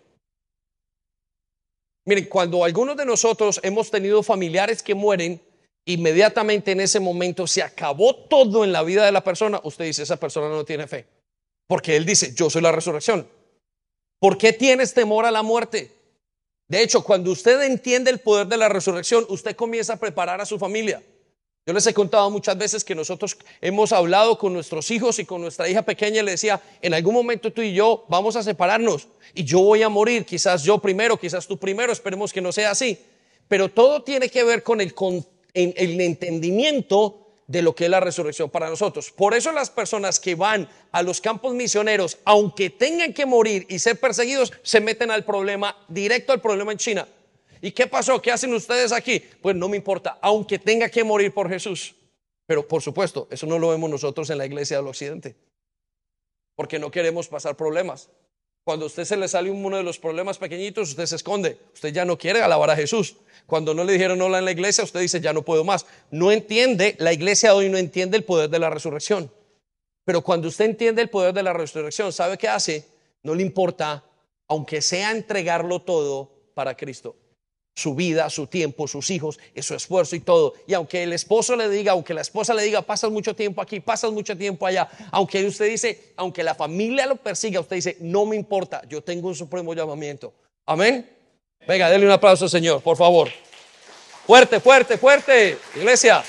Miren, 2.05 2.27
cuando 2.27 2.63
algunos 2.67 2.99
de 2.99 3.07
nosotros 3.07 3.59
hemos 3.63 3.91
tenido 3.91 4.23
familiares 4.23 4.83
que 4.83 4.95
mueren, 4.95 5.41
inmediatamente 5.87 6.73
en 6.73 6.83
ese 6.83 7.01
momento 7.01 7.47
se 7.47 7.63
acabó 7.63 8.15
todo 8.15 8.63
en 8.63 8.73
la 8.73 8.83
vida 8.83 9.07
de 9.07 9.13
la 9.13 9.25
persona, 9.25 9.59
usted 9.65 9.87
dice, 9.87 10.03
esa 10.03 10.19
persona 10.19 10.51
no 10.51 10.67
tiene 10.67 10.87
fe. 10.87 11.07
Porque 11.67 11.97
él 11.97 12.05
dice, 12.05 12.35
yo 12.35 12.51
soy 12.51 12.61
la 12.61 12.73
resurrección. 12.73 13.27
¿Por 14.19 14.37
qué 14.37 14.53
tienes 14.53 14.93
temor 14.93 15.25
a 15.25 15.31
la 15.31 15.43
muerte? 15.43 15.97
De 16.69 16.83
hecho, 16.83 17.03
cuando 17.03 17.31
usted 17.31 17.59
entiende 17.63 18.11
el 18.11 18.21
poder 18.21 18.49
de 18.49 18.59
la 18.59 18.69
resurrección, 18.69 19.25
usted 19.31 19.57
comienza 19.57 19.95
a 19.95 19.99
preparar 19.99 20.43
a 20.43 20.45
su 20.45 20.59
familia. 20.59 21.03
Yo 21.71 21.75
les 21.75 21.87
he 21.87 21.95
contado 21.95 22.29
muchas 22.31 22.59
veces 22.59 22.83
que 22.83 22.97
nosotros 22.97 23.37
hemos 23.61 23.93
hablado 23.93 24.37
con 24.39 24.53
nuestros 24.53 24.91
hijos 24.91 25.21
y 25.21 25.25
con 25.25 25.41
nuestra 25.41 25.69
hija 25.69 25.83
pequeña 25.83 26.21
y 26.21 26.25
le 26.25 26.33
decía, 26.33 26.61
en 26.83 26.95
algún 26.95 27.15
momento 27.15 27.53
tú 27.53 27.63
y 27.63 27.73
yo 27.73 28.05
vamos 28.09 28.35
a 28.35 28.43
separarnos 28.43 29.07
y 29.35 29.45
yo 29.45 29.61
voy 29.61 29.85
a 29.85 29.89
morir, 29.89 30.27
quizás 30.27 30.65
yo 30.65 30.79
primero, 30.79 31.17
quizás 31.17 31.47
tú 31.47 31.57
primero, 31.59 31.93
esperemos 31.93 32.33
que 32.33 32.41
no 32.41 32.51
sea 32.51 32.73
así. 32.73 32.99
Pero 33.47 33.69
todo 33.69 34.03
tiene 34.03 34.29
que 34.29 34.43
ver 34.43 34.65
con 34.65 34.81
el, 34.81 34.95
con 34.95 35.25
el 35.55 36.01
entendimiento 36.01 37.29
de 37.47 37.63
lo 37.63 37.73
que 37.73 37.85
es 37.85 37.91
la 37.91 38.01
resurrección 38.01 38.51
para 38.51 38.69
nosotros. 38.69 39.13
Por 39.13 39.35
eso 39.35 39.53
las 39.53 39.71
personas 39.71 40.19
que 40.19 40.35
van 40.35 40.69
a 40.91 41.05
los 41.05 41.21
campos 41.21 41.55
misioneros, 41.55 42.19
aunque 42.25 42.71
tengan 42.71 43.13
que 43.13 43.27
morir 43.27 43.65
y 43.69 43.79
ser 43.79 44.01
perseguidos, 44.01 44.53
se 44.65 44.81
meten 44.81 45.13
al 45.13 45.25
problema, 45.25 45.77
directo 45.87 46.33
al 46.33 46.41
problema 46.41 46.73
en 46.73 46.79
China. 46.79 47.07
¿Y 47.61 47.73
qué 47.73 47.87
pasó? 47.87 48.21
¿Qué 48.21 48.31
hacen 48.31 48.53
ustedes 48.55 48.93
aquí? 48.93 49.23
Pues 49.43 49.55
no 49.57 49.69
me 49.69 49.77
importa, 49.77 50.19
aunque 50.23 50.59
tenga 50.59 50.89
que 50.89 51.05
morir 51.05 51.33
por 51.33 51.49
Jesús. 51.49 51.95
Pero 52.47 52.67
por 52.67 52.83
supuesto, 52.83 53.29
eso 53.31 53.47
no 53.47 53.59
lo 53.59 53.69
vemos 53.69 53.91
nosotros 53.91 54.29
en 54.31 54.39
la 54.39 54.47
iglesia 54.47 54.79
del 54.79 54.89
occidente. 54.89 55.37
Porque 56.57 56.79
no 56.79 56.91
queremos 56.91 57.29
pasar 57.29 57.57
problemas. 57.57 58.11
Cuando 58.65 58.85
a 58.85 58.89
usted 58.89 59.05
se 59.05 59.17
le 59.17 59.29
sale 59.29 59.51
uno 59.51 59.77
de 59.77 59.83
los 59.83 59.99
problemas 59.99 60.39
pequeñitos, 60.39 60.91
usted 60.91 61.07
se 61.07 61.17
esconde. 61.17 61.59
Usted 61.73 61.93
ya 61.93 62.05
no 62.05 62.19
quiere 62.19 62.43
alabar 62.43 62.71
a 62.71 62.77
Jesús. 62.77 63.17
Cuando 63.47 63.73
no 63.73 63.85
le 63.85 63.93
dijeron 63.93 64.21
hola 64.21 64.39
en 64.39 64.45
la 64.45 64.51
iglesia, 64.51 64.85
usted 64.85 65.01
dice 65.01 65.21
ya 65.21 65.33
no 65.33 65.43
puedo 65.43 65.65
más. 65.65 65.87
No 66.11 66.31
entiende, 66.31 66.97
la 66.99 67.13
iglesia 67.13 67.55
hoy 67.55 67.69
no 67.69 67.79
entiende 67.79 68.17
el 68.17 68.25
poder 68.25 68.51
de 68.51 68.59
la 68.59 68.71
resurrección. 68.71 69.33
Pero 70.05 70.23
cuando 70.23 70.49
usted 70.49 70.65
entiende 70.65 71.03
el 71.03 71.11
poder 71.11 71.33
de 71.33 71.43
la 71.43 71.53
resurrección, 71.53 72.13
¿sabe 72.13 72.37
qué 72.37 72.49
hace? 72.49 72.87
No 73.23 73.35
le 73.35 73.43
importa, 73.43 74.05
aunque 74.49 74.83
sea 74.83 75.11
entregarlo 75.13 75.83
todo 75.83 76.31
para 76.55 76.77
Cristo. 76.77 77.17
Su 77.81 77.95
vida, 77.95 78.29
su 78.31 78.47
tiempo, 78.47 78.87
sus 78.87 79.11
hijos, 79.11 79.39
y 79.55 79.63
su 79.63 79.75
esfuerzo 79.75 80.15
y 80.15 80.21
todo. 80.21 80.55
Y 80.67 80.75
aunque 80.75 81.03
el 81.03 81.13
esposo 81.13 81.57
le 81.57 81.69
diga, 81.69 81.93
aunque 81.93 82.15
la 82.15 82.21
esposa 82.21 82.55
le 82.55 82.63
diga, 82.63 82.83
pasas 82.83 83.11
mucho 83.11 83.35
tiempo 83.35 83.63
aquí, 83.63 83.81
pasas 83.81 84.13
mucho 84.13 84.37
tiempo 84.37 84.67
allá, 84.67 84.89
aunque 85.11 85.45
usted 85.45 85.69
dice, 85.69 86.13
aunque 86.17 86.43
la 86.43 86.55
familia 86.55 87.07
lo 87.07 87.17
persiga, 87.17 87.61
usted 87.61 87.77
dice, 87.77 87.97
no 88.01 88.27
me 88.27 88.37
importa, 88.37 88.83
yo 88.89 89.03
tengo 89.03 89.29
un 89.29 89.35
supremo 89.35 89.75
llamamiento. 89.75 90.33
Amén. 90.67 91.09
Venga, 91.67 91.91
denle 91.91 92.07
un 92.07 92.13
aplauso 92.13 92.49
Señor, 92.49 92.83
por 92.83 92.97
favor. 92.97 93.29
Fuerte, 94.27 94.61
fuerte, 94.61 94.99
fuerte, 94.99 95.59
iglesia. 95.75 96.23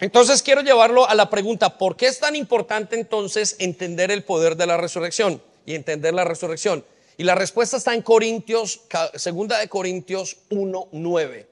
Entonces 0.00 0.42
quiero 0.42 0.60
llevarlo 0.60 1.08
a 1.08 1.14
la 1.14 1.28
pregunta, 1.28 1.76
¿por 1.76 1.96
qué 1.96 2.06
es 2.06 2.20
tan 2.20 2.36
importante 2.36 2.94
entonces 2.94 3.56
entender 3.58 4.10
el 4.10 4.22
poder 4.22 4.56
de 4.56 4.66
la 4.66 4.76
resurrección 4.76 5.42
y 5.66 5.74
entender 5.74 6.14
la 6.14 6.24
resurrección? 6.24 6.84
Y 7.20 7.24
la 7.24 7.34
respuesta 7.34 7.76
está 7.76 7.94
en 7.94 8.02
Corintios, 8.02 8.82
segunda 9.16 9.58
de 9.58 9.68
Corintios 9.68 10.36
1:9. 10.50 11.48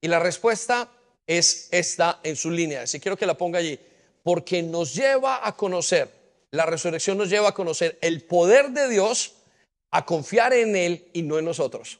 Y 0.00 0.08
la 0.08 0.18
respuesta 0.18 0.90
es 1.26 1.68
esta 1.70 2.20
en 2.22 2.36
su 2.36 2.50
línea. 2.50 2.86
Si 2.86 3.00
quiero 3.00 3.16
que 3.18 3.26
la 3.26 3.36
ponga 3.36 3.58
allí, 3.58 3.78
porque 4.22 4.62
nos 4.62 4.94
lleva 4.94 5.46
a 5.46 5.54
conocer, 5.54 6.10
la 6.52 6.64
resurrección 6.64 7.18
nos 7.18 7.28
lleva 7.28 7.50
a 7.50 7.54
conocer 7.54 7.98
el 8.00 8.22
poder 8.22 8.70
de 8.70 8.88
Dios, 8.88 9.34
a 9.90 10.06
confiar 10.06 10.54
en 10.54 10.74
él 10.74 11.10
y 11.12 11.20
no 11.20 11.38
en 11.38 11.44
nosotros. 11.44 11.98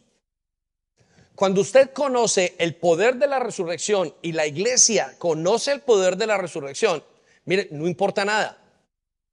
Cuando 1.35 1.61
usted 1.61 1.91
conoce 1.91 2.55
el 2.57 2.75
poder 2.75 3.17
de 3.17 3.27
la 3.27 3.39
resurrección 3.39 4.15
y 4.23 4.33
la 4.33 4.47
iglesia 4.47 5.15
conoce 5.19 5.73
el 5.73 5.83
poder 5.83 6.17
de 6.17 6.27
la 6.27 6.39
resurrección, 6.39 7.05
mire, 7.45 7.69
no 7.71 7.87
importa 7.87 8.25
nada. 8.25 8.57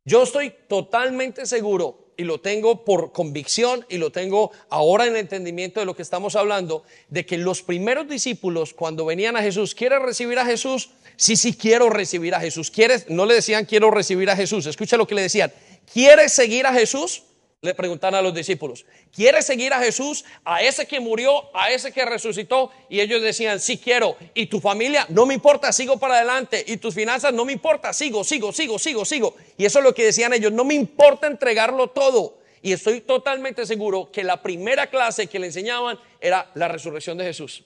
Yo 0.03 0.23
estoy 0.23 0.53
totalmente 0.67 1.45
seguro 1.45 2.10
y 2.21 2.23
lo 2.23 2.39
tengo 2.39 2.85
por 2.85 3.11
convicción 3.11 3.83
y 3.89 3.97
lo 3.97 4.11
tengo 4.11 4.51
ahora 4.69 5.07
en 5.07 5.15
entendimiento 5.15 5.79
de 5.79 5.87
lo 5.87 5.95
que 5.95 6.03
estamos 6.03 6.35
hablando, 6.35 6.83
de 7.09 7.25
que 7.25 7.39
los 7.39 7.63
primeros 7.63 8.07
discípulos 8.07 8.75
cuando 8.75 9.05
venían 9.05 9.35
a 9.35 9.41
Jesús, 9.41 9.73
¿quieres 9.73 10.03
recibir 10.03 10.37
a 10.37 10.45
Jesús? 10.45 10.91
Sí, 11.15 11.35
sí, 11.35 11.53
quiero 11.53 11.89
recibir 11.89 12.35
a 12.35 12.39
Jesús. 12.39 12.69
¿Quieres? 12.69 13.09
No 13.09 13.25
le 13.25 13.33
decían 13.33 13.65
quiero 13.65 13.89
recibir 13.89 14.29
a 14.29 14.35
Jesús. 14.35 14.67
Escucha 14.67 14.97
lo 14.97 15.07
que 15.07 15.15
le 15.15 15.23
decían. 15.23 15.51
¿Quieres 15.91 16.31
seguir 16.31 16.67
a 16.67 16.73
Jesús? 16.73 17.23
Le 17.63 17.75
preguntan 17.75 18.15
a 18.15 18.23
los 18.23 18.33
discípulos, 18.33 18.85
¿quieres 19.13 19.45
seguir 19.45 19.71
a 19.71 19.79
Jesús, 19.79 20.25
a 20.43 20.63
ese 20.63 20.87
que 20.87 20.99
murió, 20.99 21.55
a 21.55 21.69
ese 21.69 21.91
que 21.91 22.03
resucitó? 22.05 22.71
Y 22.89 23.01
ellos 23.01 23.21
decían, 23.21 23.59
sí 23.59 23.77
quiero. 23.77 24.17
¿Y 24.33 24.47
tu 24.47 24.59
familia? 24.59 25.05
No 25.09 25.27
me 25.27 25.35
importa, 25.35 25.71
sigo 25.71 25.99
para 25.99 26.15
adelante. 26.15 26.63
¿Y 26.67 26.77
tus 26.77 26.95
finanzas? 26.95 27.31
No 27.33 27.45
me 27.45 27.53
importa, 27.53 27.93
sigo, 27.93 28.23
sigo, 28.23 28.51
sigo, 28.51 28.79
sigo, 28.79 29.05
sigo. 29.05 29.35
Y 29.57 29.65
eso 29.65 29.77
es 29.77 29.85
lo 29.85 29.93
que 29.93 30.05
decían 30.05 30.33
ellos, 30.33 30.51
no 30.51 30.63
me 30.63 30.73
importa 30.73 31.27
entregarlo 31.27 31.87
todo. 31.87 32.39
Y 32.63 32.73
estoy 32.73 33.01
totalmente 33.01 33.67
seguro 33.67 34.11
que 34.11 34.23
la 34.23 34.41
primera 34.41 34.87
clase 34.87 35.27
que 35.27 35.37
le 35.37 35.47
enseñaban 35.47 35.99
era 36.19 36.49
la 36.55 36.67
resurrección 36.67 37.19
de 37.19 37.25
Jesús. 37.25 37.63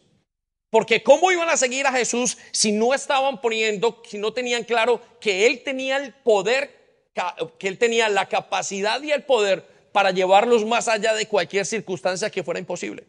Porque 0.69 1.03
¿cómo 1.03 1.31
iban 1.31 1.47
a 1.47 1.55
seguir 1.55 1.87
a 1.87 1.93
Jesús 1.93 2.37
si 2.51 2.73
no 2.73 2.93
estaban 2.93 3.39
poniendo, 3.39 4.01
si 4.05 4.17
no 4.17 4.33
tenían 4.33 4.65
claro 4.65 4.99
que 5.21 5.47
Él 5.47 5.63
tenía 5.63 5.95
el 5.95 6.13
poder, 6.13 6.75
que 7.57 7.69
Él 7.69 7.77
tenía 7.77 8.09
la 8.09 8.27
capacidad 8.27 9.01
y 9.01 9.11
el 9.11 9.23
poder 9.23 9.74
para 9.95 10.11
llevarlos 10.11 10.65
más 10.65 10.89
allá 10.89 11.13
de 11.13 11.25
cualquier 11.25 11.65
circunstancia 11.65 12.29
que 12.29 12.43
fuera 12.43 12.59
imposible. 12.59 13.05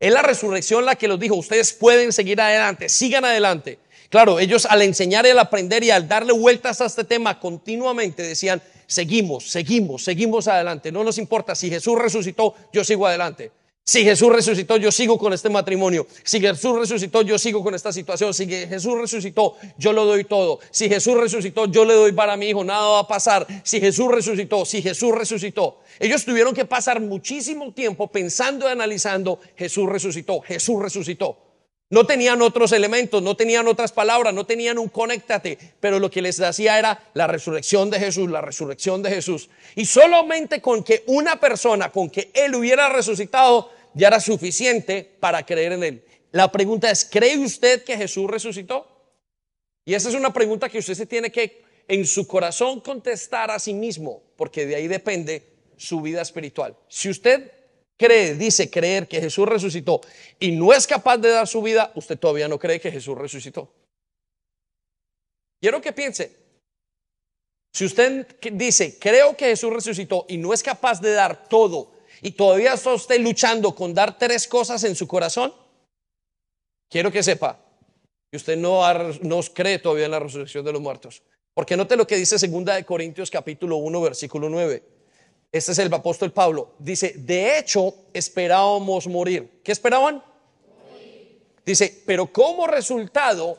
Es 0.00 0.12
la 0.12 0.20
resurrección 0.20 0.84
la 0.84 0.96
que 0.96 1.06
los 1.06 1.20
dijo, 1.20 1.36
ustedes 1.36 1.72
pueden 1.72 2.12
seguir 2.12 2.40
adelante, 2.40 2.88
sigan 2.88 3.24
adelante. 3.24 3.78
Claro, 4.08 4.40
ellos 4.40 4.66
al 4.66 4.82
enseñar 4.82 5.26
y 5.26 5.30
al 5.30 5.38
aprender 5.38 5.84
y 5.84 5.92
al 5.92 6.08
darle 6.08 6.32
vueltas 6.32 6.80
a 6.80 6.86
este 6.86 7.04
tema 7.04 7.38
continuamente 7.38 8.24
decían, 8.24 8.60
seguimos, 8.88 9.48
seguimos, 9.48 10.02
seguimos 10.02 10.48
adelante. 10.48 10.90
No 10.90 11.04
nos 11.04 11.18
importa 11.18 11.54
si 11.54 11.70
Jesús 11.70 11.96
resucitó, 11.96 12.56
yo 12.72 12.82
sigo 12.82 13.06
adelante. 13.06 13.52
Si 13.88 14.02
Jesús 14.02 14.32
resucitó, 14.32 14.78
yo 14.78 14.90
sigo 14.90 15.16
con 15.16 15.32
este 15.32 15.48
matrimonio. 15.48 16.08
Si 16.24 16.40
Jesús 16.40 16.76
resucitó, 16.76 17.22
yo 17.22 17.38
sigo 17.38 17.62
con 17.62 17.72
esta 17.72 17.92
situación. 17.92 18.34
Si 18.34 18.44
Jesús 18.48 18.98
resucitó, 18.98 19.54
yo 19.78 19.92
lo 19.92 20.04
doy 20.04 20.24
todo. 20.24 20.58
Si 20.72 20.88
Jesús 20.88 21.16
resucitó, 21.16 21.66
yo 21.66 21.84
le 21.84 21.94
doy 21.94 22.10
para 22.10 22.36
mi 22.36 22.48
hijo. 22.48 22.64
Nada 22.64 22.84
va 22.88 22.98
a 22.98 23.06
pasar. 23.06 23.46
Si 23.62 23.80
Jesús 23.80 24.08
resucitó, 24.10 24.64
si 24.64 24.82
Jesús 24.82 25.14
resucitó. 25.14 25.82
Ellos 26.00 26.24
tuvieron 26.24 26.52
que 26.52 26.64
pasar 26.64 27.00
muchísimo 27.00 27.72
tiempo 27.72 28.08
pensando 28.08 28.66
y 28.66 28.72
analizando, 28.72 29.38
Jesús 29.54 29.88
resucitó, 29.88 30.40
Jesús 30.40 30.82
resucitó. 30.82 31.38
No 31.88 32.04
tenían 32.04 32.42
otros 32.42 32.72
elementos, 32.72 33.22
no 33.22 33.36
tenían 33.36 33.68
otras 33.68 33.92
palabras, 33.92 34.34
no 34.34 34.44
tenían 34.44 34.76
un 34.76 34.88
conéctate, 34.88 35.56
pero 35.78 36.00
lo 36.00 36.10
que 36.10 36.20
les 36.20 36.40
hacía 36.40 36.80
era 36.80 37.00
la 37.14 37.28
resurrección 37.28 37.90
de 37.90 38.00
Jesús, 38.00 38.28
la 38.28 38.40
resurrección 38.40 39.04
de 39.04 39.10
Jesús. 39.10 39.48
Y 39.76 39.84
solamente 39.84 40.60
con 40.60 40.82
que 40.82 41.04
una 41.06 41.38
persona, 41.38 41.92
con 41.92 42.10
que 42.10 42.32
Él 42.34 42.56
hubiera 42.56 42.88
resucitado, 42.88 43.70
ya 43.96 44.08
era 44.08 44.20
suficiente 44.20 45.16
para 45.18 45.44
creer 45.44 45.72
en 45.72 45.82
Él. 45.82 46.04
La 46.30 46.52
pregunta 46.52 46.90
es, 46.90 47.04
¿cree 47.04 47.38
usted 47.38 47.82
que 47.82 47.96
Jesús 47.96 48.30
resucitó? 48.30 48.86
Y 49.86 49.94
esa 49.94 50.10
es 50.10 50.14
una 50.14 50.34
pregunta 50.34 50.68
que 50.68 50.78
usted 50.78 50.92
se 50.92 51.06
tiene 51.06 51.32
que 51.32 51.64
en 51.88 52.04
su 52.04 52.26
corazón 52.26 52.80
contestar 52.80 53.50
a 53.50 53.58
sí 53.58 53.72
mismo, 53.72 54.22
porque 54.36 54.66
de 54.66 54.76
ahí 54.76 54.86
depende 54.86 55.48
su 55.78 56.02
vida 56.02 56.20
espiritual. 56.20 56.76
Si 56.88 57.08
usted 57.08 57.50
cree, 57.96 58.34
dice 58.34 58.68
creer 58.68 59.08
que 59.08 59.18
Jesús 59.18 59.48
resucitó 59.48 60.02
y 60.38 60.50
no 60.50 60.74
es 60.74 60.86
capaz 60.86 61.16
de 61.16 61.30
dar 61.30 61.46
su 61.46 61.62
vida, 61.62 61.90
usted 61.94 62.18
todavía 62.18 62.48
no 62.48 62.58
cree 62.58 62.78
que 62.78 62.92
Jesús 62.92 63.16
resucitó. 63.16 63.72
Quiero 65.58 65.80
que 65.80 65.92
piense, 65.92 66.36
si 67.72 67.86
usted 67.86 68.26
dice, 68.52 68.98
creo 68.98 69.34
que 69.38 69.46
Jesús 69.46 69.72
resucitó 69.72 70.26
y 70.28 70.36
no 70.36 70.52
es 70.52 70.62
capaz 70.62 71.00
de 71.00 71.12
dar 71.12 71.48
todo 71.48 71.95
y 72.22 72.32
todavía 72.32 72.74
está 72.74 72.92
usted 72.92 73.20
luchando 73.20 73.74
con 73.74 73.94
dar 73.94 74.18
tres 74.18 74.46
cosas 74.46 74.82
en 74.84 74.94
su 74.94 75.06
corazón, 75.06 75.52
quiero 76.88 77.10
que 77.10 77.22
sepa 77.22 77.58
que 78.30 78.36
usted 78.36 78.56
no, 78.56 78.82
no 79.22 79.40
cree 79.54 79.78
todavía 79.78 80.06
en 80.06 80.10
la 80.10 80.20
resurrección 80.20 80.64
de 80.64 80.72
los 80.72 80.80
muertos. 80.80 81.22
Porque 81.54 81.76
note 81.76 81.96
lo 81.96 82.06
que 82.06 82.16
dice 82.16 82.38
segunda 82.38 82.74
de 82.74 82.84
Corintios 82.84 83.30
capítulo 83.30 83.76
1 83.76 84.00
versículo 84.00 84.48
9. 84.48 84.82
Este 85.52 85.72
es 85.72 85.78
el 85.78 85.92
apóstol 85.92 86.32
Pablo. 86.32 86.74
Dice, 86.78 87.14
de 87.16 87.58
hecho 87.58 87.94
esperábamos 88.12 89.06
morir. 89.06 89.60
¿Qué 89.62 89.72
esperaban? 89.72 90.22
Dice, 91.64 92.02
pero 92.04 92.26
como 92.26 92.66
resultado, 92.66 93.58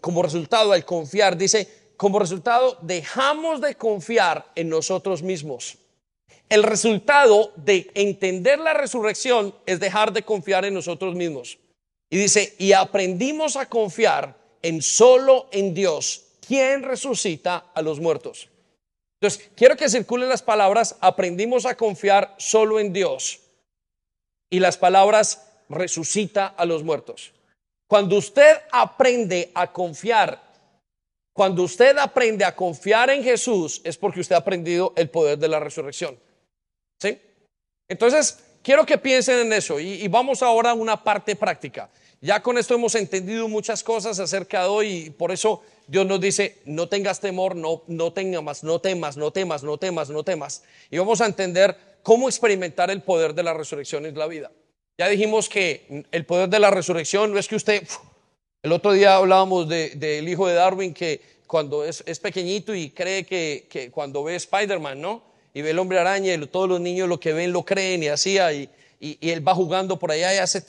como 0.00 0.22
resultado 0.22 0.72
al 0.72 0.84
confiar, 0.84 1.36
dice, 1.36 1.92
como 1.96 2.18
resultado 2.18 2.78
dejamos 2.82 3.60
de 3.60 3.74
confiar 3.74 4.50
en 4.54 4.68
nosotros 4.68 5.22
mismos 5.22 5.78
el 6.48 6.62
resultado 6.62 7.52
de 7.56 7.90
entender 7.94 8.58
la 8.58 8.74
resurrección 8.74 9.54
es 9.66 9.80
dejar 9.80 10.12
de 10.12 10.22
confiar 10.22 10.64
en 10.64 10.74
nosotros 10.74 11.14
mismos. 11.14 11.58
Y 12.10 12.16
dice, 12.16 12.54
y 12.58 12.72
aprendimos 12.72 13.56
a 13.56 13.68
confiar 13.68 14.36
en 14.62 14.80
solo 14.80 15.48
en 15.52 15.74
Dios, 15.74 16.24
quien 16.46 16.82
resucita 16.82 17.66
a 17.74 17.82
los 17.82 18.00
muertos. 18.00 18.48
Entonces, 19.20 19.50
quiero 19.54 19.76
que 19.76 19.88
circulen 19.88 20.28
las 20.28 20.42
palabras, 20.42 20.96
aprendimos 21.00 21.66
a 21.66 21.76
confiar 21.76 22.34
solo 22.38 22.80
en 22.80 22.92
Dios. 22.92 23.40
Y 24.48 24.60
las 24.60 24.78
palabras 24.78 25.46
resucita 25.68 26.46
a 26.46 26.64
los 26.64 26.82
muertos. 26.82 27.32
Cuando 27.86 28.16
usted 28.16 28.58
aprende 28.70 29.50
a 29.54 29.72
confiar, 29.72 30.42
cuando 31.34 31.62
usted 31.62 31.98
aprende 31.98 32.44
a 32.44 32.56
confiar 32.56 33.10
en 33.10 33.22
Jesús, 33.22 33.80
es 33.84 33.96
porque 33.98 34.20
usted 34.20 34.34
ha 34.34 34.38
aprendido 34.38 34.92
el 34.96 35.10
poder 35.10 35.38
de 35.38 35.48
la 35.48 35.60
resurrección. 35.60 36.18
¿Sí? 37.00 37.18
Entonces, 37.88 38.38
quiero 38.62 38.84
que 38.84 38.98
piensen 38.98 39.46
en 39.46 39.52
eso 39.52 39.80
y, 39.80 40.06
vamos 40.08 40.42
ahora 40.42 40.70
a 40.70 40.74
una 40.74 41.02
parte 41.02 41.34
práctica. 41.36 41.88
Ya 42.20 42.42
con 42.42 42.58
esto 42.58 42.74
hemos 42.74 42.94
entendido 42.96 43.48
muchas 43.48 43.82
cosas 43.82 44.18
acerca 44.18 44.62
de 44.62 44.68
hoy 44.68 44.88
y 44.88 45.10
por 45.10 45.30
eso 45.30 45.62
Dios 45.86 46.04
nos 46.04 46.20
dice, 46.20 46.58
no 46.64 46.88
tengas 46.88 47.20
temor, 47.20 47.54
no, 47.54 47.82
no 47.86 48.12
tengas, 48.12 48.64
no 48.64 48.80
temas, 48.80 49.16
no 49.16 49.30
temas, 49.30 49.62
no 49.62 49.78
temas, 49.78 50.10
no 50.10 50.24
temas. 50.24 50.62
Y 50.90 50.98
vamos 50.98 51.20
a 51.20 51.26
entender 51.26 51.76
cómo 52.02 52.28
experimentar 52.28 52.90
el 52.90 53.02
poder 53.02 53.34
de 53.34 53.44
la 53.44 53.54
resurrección 53.54 54.04
en 54.04 54.18
la 54.18 54.26
vida. 54.26 54.50
Ya 54.98 55.08
dijimos 55.08 55.48
que 55.48 56.04
el 56.10 56.26
poder 56.26 56.48
de 56.48 56.58
la 56.58 56.70
resurrección 56.70 57.32
no 57.32 57.38
es 57.38 57.46
que 57.46 57.54
usted, 57.54 57.86
el 58.64 58.72
otro 58.72 58.92
día 58.92 59.14
hablábamos 59.14 59.68
del 59.68 60.28
hijo 60.28 60.48
de 60.48 60.54
Darwin 60.54 60.92
que 60.92 61.20
cuando 61.46 61.84
es, 61.84 62.02
pequeñito 62.20 62.74
y 62.74 62.90
cree 62.90 63.24
que, 63.24 63.68
que 63.70 63.90
cuando 63.92 64.24
ve 64.24 64.34
Spider-Man, 64.34 65.00
¿no? 65.00 65.27
Y 65.58 65.62
ve 65.62 65.70
el 65.70 65.78
hombre 65.80 65.98
araña 65.98 66.32
y 66.32 66.46
todos 66.46 66.68
los 66.68 66.80
niños 66.80 67.08
lo 67.08 67.18
que 67.18 67.32
ven 67.32 67.52
lo 67.52 67.64
creen 67.64 68.04
y 68.04 68.06
así, 68.06 68.38
y, 68.38 68.70
y, 69.00 69.30
él 69.30 69.46
va 69.46 69.56
jugando 69.56 69.98
por 69.98 70.12
allá 70.12 70.32
y 70.32 70.38
hace 70.38 70.62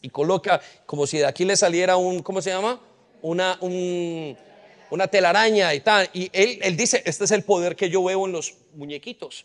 y 0.00 0.08
coloca 0.08 0.62
como 0.86 1.06
si 1.06 1.18
de 1.18 1.26
aquí 1.26 1.44
le 1.44 1.54
saliera 1.58 1.98
un, 1.98 2.22
¿cómo 2.22 2.40
se 2.40 2.48
llama? 2.48 2.80
Una, 3.20 3.58
una 3.60 5.08
telaraña 5.08 5.74
y 5.74 5.80
tal. 5.80 6.08
Y 6.14 6.30
él, 6.32 6.58
él 6.62 6.74
dice, 6.74 7.02
este 7.04 7.24
es 7.24 7.30
el 7.32 7.44
poder 7.44 7.76
que 7.76 7.90
yo 7.90 8.02
veo 8.02 8.24
en 8.24 8.32
los 8.32 8.54
muñequitos. 8.76 9.44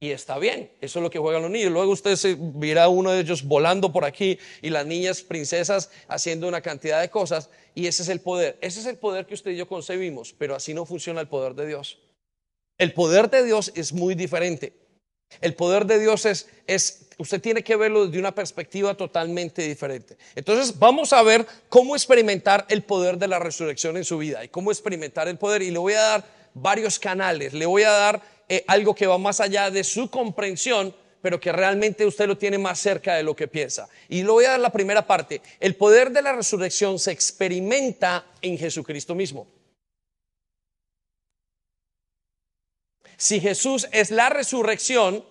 Y 0.00 0.12
está 0.12 0.38
bien, 0.38 0.70
eso 0.80 0.98
es 0.98 1.02
lo 1.02 1.10
que 1.10 1.18
juegan 1.18 1.42
los 1.42 1.50
niños. 1.50 1.72
Luego 1.72 1.92
usted 1.92 2.16
se 2.16 2.38
verá 2.38 2.88
uno 2.88 3.10
de 3.10 3.20
ellos 3.20 3.42
volando 3.42 3.92
por 3.92 4.06
aquí 4.06 4.38
y 4.62 4.70
las 4.70 4.86
niñas 4.86 5.20
princesas 5.20 5.90
haciendo 6.08 6.48
una 6.48 6.62
cantidad 6.62 7.02
de 7.02 7.10
cosas. 7.10 7.50
Y 7.74 7.86
ese 7.86 8.02
es 8.02 8.08
el 8.08 8.22
poder. 8.22 8.56
Ese 8.62 8.80
es 8.80 8.86
el 8.86 8.96
poder 8.96 9.26
que 9.26 9.34
usted 9.34 9.50
y 9.50 9.56
yo 9.58 9.68
concebimos, 9.68 10.34
pero 10.38 10.54
así 10.54 10.72
no 10.72 10.86
funciona 10.86 11.20
el 11.20 11.28
poder 11.28 11.54
de 11.54 11.66
Dios. 11.66 11.98
El 12.78 12.92
poder 12.92 13.30
de 13.30 13.44
Dios 13.44 13.72
es 13.74 13.92
muy 13.92 14.14
diferente. 14.14 14.72
El 15.40 15.54
poder 15.54 15.86
de 15.86 15.98
Dios 15.98 16.26
es, 16.26 16.48
es, 16.66 17.06
usted 17.18 17.40
tiene 17.40 17.62
que 17.62 17.76
verlo 17.76 18.06
desde 18.06 18.18
una 18.18 18.34
perspectiva 18.34 18.94
totalmente 18.94 19.62
diferente. 19.62 20.16
Entonces 20.34 20.78
vamos 20.78 21.12
a 21.12 21.22
ver 21.22 21.46
cómo 21.68 21.96
experimentar 21.96 22.66
el 22.68 22.82
poder 22.82 23.16
de 23.18 23.28
la 23.28 23.38
resurrección 23.38 23.96
en 23.96 24.04
su 24.04 24.18
vida 24.18 24.44
y 24.44 24.48
cómo 24.48 24.70
experimentar 24.70 25.28
el 25.28 25.38
poder. 25.38 25.62
Y 25.62 25.70
le 25.70 25.78
voy 25.78 25.94
a 25.94 26.02
dar 26.02 26.24
varios 26.54 26.98
canales, 26.98 27.54
le 27.54 27.66
voy 27.66 27.82
a 27.84 27.90
dar 27.90 28.22
eh, 28.48 28.64
algo 28.66 28.94
que 28.94 29.06
va 29.06 29.16
más 29.18 29.40
allá 29.40 29.70
de 29.70 29.84
su 29.84 30.10
comprensión, 30.10 30.94
pero 31.22 31.40
que 31.40 31.52
realmente 31.52 32.04
usted 32.04 32.26
lo 32.26 32.36
tiene 32.36 32.58
más 32.58 32.78
cerca 32.78 33.14
de 33.14 33.22
lo 33.22 33.34
que 33.34 33.48
piensa. 33.48 33.88
Y 34.08 34.22
le 34.22 34.30
voy 34.30 34.44
a 34.44 34.50
dar 34.50 34.60
la 34.60 34.72
primera 34.72 35.06
parte. 35.06 35.40
El 35.60 35.76
poder 35.76 36.10
de 36.10 36.20
la 36.20 36.32
resurrección 36.32 36.98
se 36.98 37.12
experimenta 37.12 38.26
en 38.42 38.58
Jesucristo 38.58 39.14
mismo. 39.14 39.46
Si 43.22 43.38
Jesús 43.38 43.86
es 43.92 44.10
la 44.10 44.30
resurrección, 44.30 45.24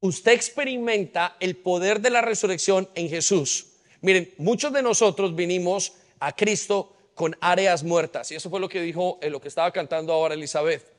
usted 0.00 0.32
experimenta 0.32 1.36
el 1.40 1.56
poder 1.56 2.00
de 2.00 2.08
la 2.08 2.22
resurrección 2.22 2.88
en 2.94 3.10
Jesús. 3.10 3.66
Miren, 4.00 4.32
muchos 4.38 4.72
de 4.72 4.82
nosotros 4.82 5.36
vinimos 5.36 5.92
a 6.20 6.34
Cristo 6.34 6.96
con 7.14 7.36
áreas 7.42 7.84
muertas. 7.84 8.32
Y 8.32 8.36
eso 8.36 8.48
fue 8.48 8.60
lo 8.60 8.68
que 8.70 8.80
dijo 8.80 9.18
en 9.20 9.30
lo 9.30 9.42
que 9.42 9.48
estaba 9.48 9.70
cantando 9.72 10.14
ahora 10.14 10.32
Elizabeth. 10.32 10.90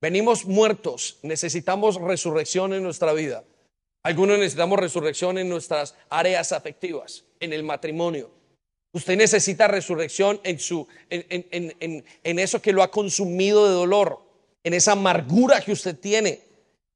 Venimos 0.00 0.44
muertos, 0.44 1.20
necesitamos 1.22 2.00
resurrección 2.00 2.72
en 2.72 2.82
nuestra 2.82 3.12
vida. 3.12 3.44
Algunos 4.02 4.40
necesitamos 4.40 4.80
resurrección 4.80 5.38
en 5.38 5.48
nuestras 5.48 5.94
áreas 6.10 6.50
afectivas, 6.50 7.26
en 7.38 7.52
el 7.52 7.62
matrimonio. 7.62 8.28
Usted 8.92 9.16
necesita 9.16 9.68
resurrección 9.68 10.40
en, 10.42 10.58
su, 10.58 10.84
en, 11.10 12.04
en 12.24 12.38
eso 12.40 12.60
que 12.60 12.72
lo 12.72 12.82
ha 12.82 12.90
consumido 12.90 13.68
de 13.68 13.74
dolor 13.74 14.31
en 14.64 14.74
esa 14.74 14.92
amargura 14.92 15.60
que 15.60 15.72
usted 15.72 15.98
tiene. 15.98 16.40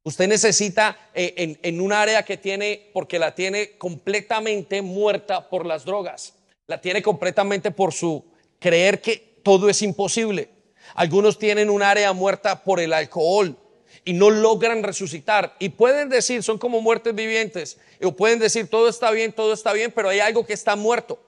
Usted 0.03 0.29
necesita 0.29 0.97
eh, 1.15 1.59
en, 1.63 1.81
un 1.81 1.93
área 1.93 2.25
que 2.25 2.37
tiene, 2.37 2.91
porque 2.93 3.19
la 3.19 3.35
tiene 3.35 3.77
completamente 3.77 4.81
muerta 4.81 5.49
por 5.49 5.67
las 5.67 5.85
drogas, 5.85 6.35
la 6.69 6.81
tiene 6.81 7.03
completamente 7.03 7.73
por 7.73 7.93
su 7.93 8.25
creer 8.61 9.01
que 9.01 9.41
todo 9.43 9.69
es 9.69 9.83
imposible. 9.83 10.49
Algunos 10.95 11.39
tienen 11.39 11.69
un 11.71 11.83
área 11.83 12.13
muerta 12.13 12.63
por 12.63 12.79
el 12.79 12.93
alcohol 12.93 13.57
y 14.05 14.13
no 14.13 14.31
logran 14.31 14.85
resucitar. 14.85 15.57
Y 15.59 15.71
pueden 15.71 16.09
decir, 16.09 16.45
son 16.45 16.59
como 16.59 16.81
muertes 16.81 17.13
vivientes, 17.13 17.79
o 18.01 18.13
pueden 18.13 18.39
decir, 18.39 18.69
todo 18.69 18.89
está 18.89 19.11
bien, 19.11 19.33
todo 19.33 19.53
está 19.53 19.73
bien, 19.73 19.91
pero 19.93 20.09
hay 20.09 20.21
algo 20.21 20.47
que 20.47 20.53
está 20.53 20.77
muerto. 20.77 21.21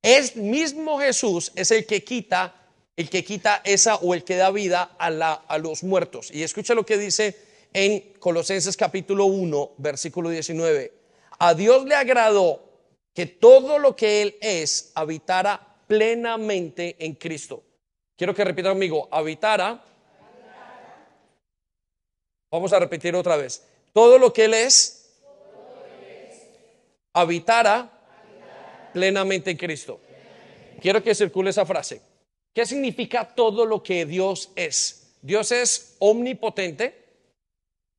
Es 0.00 0.36
mismo 0.36 0.98
Jesús, 0.98 1.52
es 1.54 1.70
el 1.70 1.84
que 1.84 2.02
quita 2.02 2.61
el 2.96 3.08
que 3.08 3.24
quita 3.24 3.62
esa 3.64 3.96
o 3.96 4.14
el 4.14 4.24
que 4.24 4.36
da 4.36 4.50
vida 4.50 4.94
a, 4.98 5.10
la, 5.10 5.32
a 5.32 5.58
los 5.58 5.82
muertos. 5.82 6.30
Y 6.30 6.42
escucha 6.42 6.74
lo 6.74 6.84
que 6.84 6.98
dice 6.98 7.36
en 7.72 8.12
Colosenses 8.18 8.76
capítulo 8.76 9.26
1, 9.26 9.72
versículo 9.78 10.28
19. 10.30 10.92
A 11.38 11.54
Dios 11.54 11.84
le 11.86 11.94
agradó 11.94 12.62
que 13.14 13.26
todo 13.26 13.78
lo 13.78 13.96
que 13.96 14.22
Él 14.22 14.36
es 14.40 14.92
habitara 14.94 15.76
plenamente 15.86 16.96
en 16.98 17.14
Cristo. 17.14 17.62
Quiero 18.16 18.34
que 18.34 18.44
repita 18.44 18.68
conmigo, 18.68 19.08
habitara. 19.10 19.82
Vamos 22.50 22.72
a 22.72 22.78
repetir 22.78 23.14
otra 23.16 23.36
vez. 23.36 23.64
Todo 23.92 24.18
lo 24.18 24.32
que 24.32 24.44
Él 24.44 24.54
es, 24.54 25.18
habitara 27.12 27.90
plenamente 28.92 29.50
en 29.50 29.56
Cristo. 29.56 30.00
Quiero 30.80 31.02
que 31.02 31.14
circule 31.14 31.50
esa 31.50 31.64
frase. 31.64 32.11
¿Qué 32.54 32.66
significa 32.66 33.34
todo 33.34 33.64
lo 33.64 33.82
que 33.82 34.04
Dios 34.04 34.50
es? 34.56 35.14
Dios 35.22 35.52
es 35.52 35.96
omnipotente, 36.00 36.94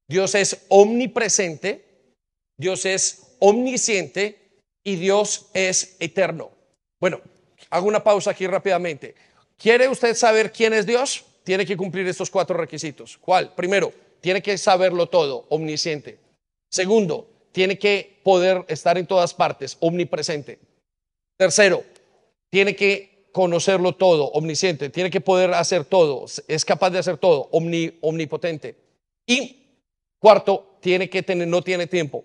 Dios 0.08 0.36
es 0.36 0.66
omnipresente, 0.70 1.84
Dios 2.58 2.86
es 2.86 3.36
omnisciente 3.40 4.38
y 4.84 4.96
Dios 4.98 5.48
es 5.54 5.96
eterno. 6.00 6.52
Bueno, 7.00 7.22
hago 7.70 7.88
una 7.88 8.04
pausa 8.04 8.32
aquí 8.32 8.46
rápidamente. 8.46 9.16
¿Quiere 9.58 9.88
usted 9.88 10.16
saber 10.16 10.52
quién 10.52 10.74
es 10.74 10.86
Dios? 10.86 11.26
Tiene 11.44 11.66
que 11.66 11.78
cumplir 11.78 12.08
estos 12.08 12.30
cuatro 12.30 12.56
requisitos. 12.56 13.18
¿Cuál? 13.18 13.54
Primero, 13.56 13.92
tiene 14.22 14.42
que 14.42 14.58
saberlo 14.58 15.08
todo, 15.08 15.46
omnisciente. 15.50 16.20
Segundo, 16.70 17.28
tiene 17.52 17.78
que 17.78 18.20
poder 18.24 18.66
estar 18.68 18.98
en 18.98 19.08
todas 19.08 19.34
partes, 19.34 19.78
omnipresente. 19.80 20.60
Tercero, 21.38 21.84
tiene 22.50 22.76
que 22.76 23.13
conocerlo 23.34 23.96
todo, 23.96 24.28
omnisciente, 24.28 24.90
tiene 24.90 25.10
que 25.10 25.20
poder 25.20 25.54
hacer 25.54 25.84
todo, 25.84 26.26
es 26.48 26.64
capaz 26.64 26.92
de 26.92 27.00
hacer 27.00 27.18
todo, 27.18 27.50
omnipotente. 27.52 28.78
Y 29.26 29.66
cuarto, 30.20 30.78
tiene 30.80 31.10
que 31.10 31.24
tener, 31.24 31.48
no 31.48 31.62
tiene 31.62 31.88
tiempo. 31.88 32.24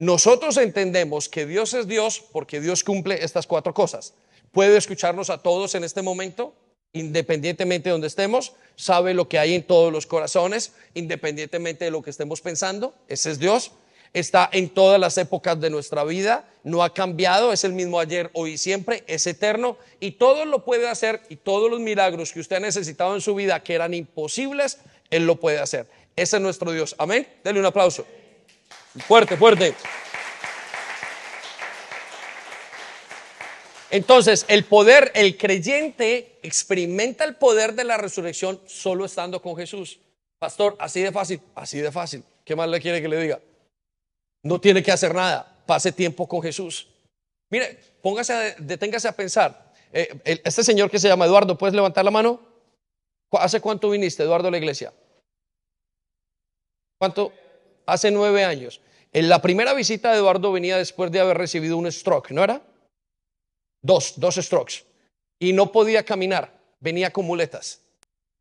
Nosotros 0.00 0.56
entendemos 0.56 1.28
que 1.28 1.46
Dios 1.46 1.74
es 1.74 1.86
Dios 1.86 2.24
porque 2.32 2.60
Dios 2.60 2.82
cumple 2.82 3.22
estas 3.22 3.46
cuatro 3.46 3.74
cosas. 3.74 4.14
Puede 4.50 4.76
escucharnos 4.76 5.28
a 5.28 5.42
todos 5.42 5.74
en 5.74 5.84
este 5.84 6.00
momento, 6.02 6.54
independientemente 6.92 7.90
de 7.90 7.92
donde 7.92 8.06
estemos, 8.06 8.54
sabe 8.74 9.12
lo 9.12 9.28
que 9.28 9.38
hay 9.38 9.54
en 9.54 9.66
todos 9.66 9.92
los 9.92 10.06
corazones, 10.06 10.72
independientemente 10.94 11.84
de 11.84 11.90
lo 11.90 12.00
que 12.00 12.10
estemos 12.10 12.40
pensando. 12.40 12.94
Ese 13.06 13.30
es 13.30 13.38
Dios 13.38 13.72
está 14.12 14.48
en 14.52 14.68
todas 14.68 15.00
las 15.00 15.18
épocas 15.18 15.60
de 15.60 15.70
nuestra 15.70 16.04
vida, 16.04 16.48
no 16.64 16.82
ha 16.82 16.92
cambiado, 16.92 17.52
es 17.52 17.64
el 17.64 17.72
mismo 17.72 18.00
ayer, 18.00 18.30
hoy 18.34 18.52
y 18.52 18.58
siempre, 18.58 19.04
es 19.06 19.26
eterno 19.26 19.76
y 20.00 20.12
todo 20.12 20.44
lo 20.44 20.64
puede 20.64 20.88
hacer 20.88 21.22
y 21.28 21.36
todos 21.36 21.70
los 21.70 21.80
milagros 21.80 22.32
que 22.32 22.40
usted 22.40 22.56
ha 22.56 22.60
necesitado 22.60 23.14
en 23.14 23.20
su 23.20 23.34
vida 23.34 23.62
que 23.62 23.74
eran 23.74 23.94
imposibles, 23.94 24.78
Él 25.10 25.26
lo 25.26 25.36
puede 25.36 25.58
hacer. 25.58 25.86
Ese 26.16 26.36
es 26.36 26.42
nuestro 26.42 26.72
Dios. 26.72 26.94
Amén. 26.98 27.26
Denle 27.44 27.60
un 27.60 27.66
aplauso. 27.66 28.04
Fuerte, 29.06 29.36
fuerte. 29.36 29.74
Entonces, 33.90 34.44
el 34.48 34.64
poder, 34.64 35.10
el 35.14 35.38
creyente 35.38 36.38
experimenta 36.42 37.24
el 37.24 37.36
poder 37.36 37.74
de 37.74 37.84
la 37.84 37.96
resurrección 37.96 38.60
solo 38.66 39.06
estando 39.06 39.40
con 39.40 39.56
Jesús. 39.56 40.00
Pastor, 40.38 40.76
así 40.78 41.00
de 41.00 41.10
fácil, 41.10 41.40
así 41.54 41.78
de 41.78 41.90
fácil. 41.90 42.22
¿Qué 42.44 42.54
más 42.54 42.68
le 42.68 42.80
quiere 42.80 43.00
que 43.00 43.08
le 43.08 43.20
diga? 43.20 43.40
No 44.42 44.60
tiene 44.60 44.82
que 44.82 44.92
hacer 44.92 45.14
nada. 45.14 45.56
Pase 45.66 45.92
tiempo 45.92 46.26
con 46.28 46.42
Jesús. 46.42 46.88
Mire, 47.50 47.78
póngase, 48.02 48.56
deténgase 48.58 49.08
a 49.08 49.12
pensar. 49.12 49.72
Eh, 49.92 50.40
este 50.44 50.62
señor 50.62 50.90
que 50.90 50.98
se 50.98 51.08
llama 51.08 51.26
Eduardo, 51.26 51.56
¿puedes 51.56 51.74
levantar 51.74 52.04
la 52.04 52.10
mano? 52.10 52.40
¿Hace 53.32 53.60
cuánto 53.60 53.90
viniste, 53.90 54.22
Eduardo, 54.22 54.48
a 54.48 54.50
la 54.50 54.58
iglesia? 54.58 54.92
¿Cuánto? 56.98 57.32
Hace 57.86 58.10
nueve 58.10 58.44
años. 58.44 58.80
En 59.12 59.28
la 59.28 59.40
primera 59.40 59.72
visita 59.72 60.12
de 60.12 60.18
Eduardo 60.18 60.52
venía 60.52 60.76
después 60.76 61.10
de 61.10 61.20
haber 61.20 61.38
recibido 61.38 61.76
un 61.76 61.90
stroke, 61.90 62.30
¿no 62.32 62.44
era? 62.44 62.62
Dos, 63.82 64.14
dos 64.16 64.34
strokes. 64.36 64.84
Y 65.38 65.52
no 65.52 65.72
podía 65.72 66.04
caminar, 66.04 66.52
venía 66.80 67.12
con 67.12 67.24
muletas. 67.24 67.82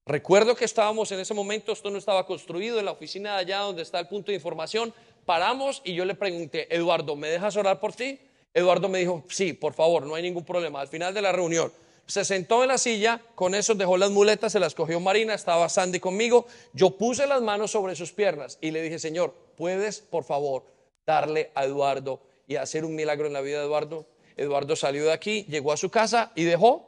Recuerdo 0.06 0.56
que 0.56 0.66
estábamos 0.66 1.12
en 1.12 1.20
ese 1.20 1.34
momento, 1.34 1.72
esto 1.72 1.89
no 1.89 1.98
estaba 1.98 2.26
construido, 2.26 2.80
en 2.80 2.86
la 2.86 2.91
oficina 2.91 3.34
de 3.34 3.39
allá 3.39 3.60
donde 3.60 3.82
está 3.82 4.00
el 4.00 4.08
punto 4.08 4.32
de 4.32 4.36
información, 4.36 4.93
paramos 5.28 5.82
y 5.84 5.94
yo 5.94 6.06
le 6.06 6.16
pregunté, 6.16 6.74
Eduardo, 6.74 7.16
¿me 7.18 7.28
dejas 7.28 7.58
orar 7.58 7.80
por 7.82 7.94
ti? 7.94 8.18
Eduardo 8.54 8.88
me 8.88 9.00
dijo, 9.00 9.24
sí, 9.30 9.54
por 9.54 9.74
favor, 9.74 10.08
no 10.08 10.16
hay 10.16 10.24
ningún 10.24 10.46
problema. 10.46 10.80
Al 10.80 10.88
final 10.88 11.14
de 11.14 11.22
la 11.22 11.34
reunión, 11.34 11.72
se 12.08 12.24
sentó 12.24 12.64
en 12.64 12.70
la 12.70 12.78
silla, 12.78 13.22
con 13.36 13.54
eso 13.54 13.76
dejó 13.76 13.98
las 13.98 14.10
muletas, 14.10 14.54
se 14.54 14.60
las 14.60 14.74
cogió 14.74 15.02
Marina, 15.02 15.34
estaba 15.34 15.68
Sandy 15.68 16.00
conmigo, 16.00 16.48
yo 16.72 16.92
puse 16.92 17.28
las 17.28 17.42
manos 17.42 17.72
sobre 17.72 17.96
sus 17.96 18.14
piernas 18.14 18.58
y 18.62 18.72
le 18.72 18.82
dije, 18.82 18.98
Señor, 19.00 19.36
¿puedes, 19.58 20.00
por 20.00 20.24
favor, 20.24 20.64
darle 21.06 21.52
a 21.54 21.66
Eduardo 21.66 22.22
y 22.48 22.56
hacer 22.56 22.86
un 22.86 22.96
milagro 22.96 23.28
en 23.28 23.34
la 23.34 23.42
vida 23.42 23.60
de 23.60 23.66
Eduardo? 23.66 24.08
Eduardo 24.38 24.78
salió 24.78 25.04
de 25.04 25.12
aquí, 25.12 25.44
llegó 25.50 25.74
a 25.74 25.78
su 25.78 25.92
casa 25.92 26.32
y 26.36 26.46
dejó, 26.46 26.88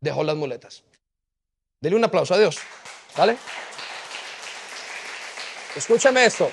dejó 0.00 0.22
las 0.22 0.36
muletas. 0.36 0.84
Dele 1.80 1.96
un 1.96 2.04
aplauso 2.04 2.34
a 2.34 2.38
Dios. 2.38 2.58
¿Vale? 3.16 3.36
Escúchame 5.76 6.24
esto. 6.24 6.48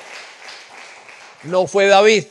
No 1.43 1.65
fue 1.65 1.87
David. 1.87 2.25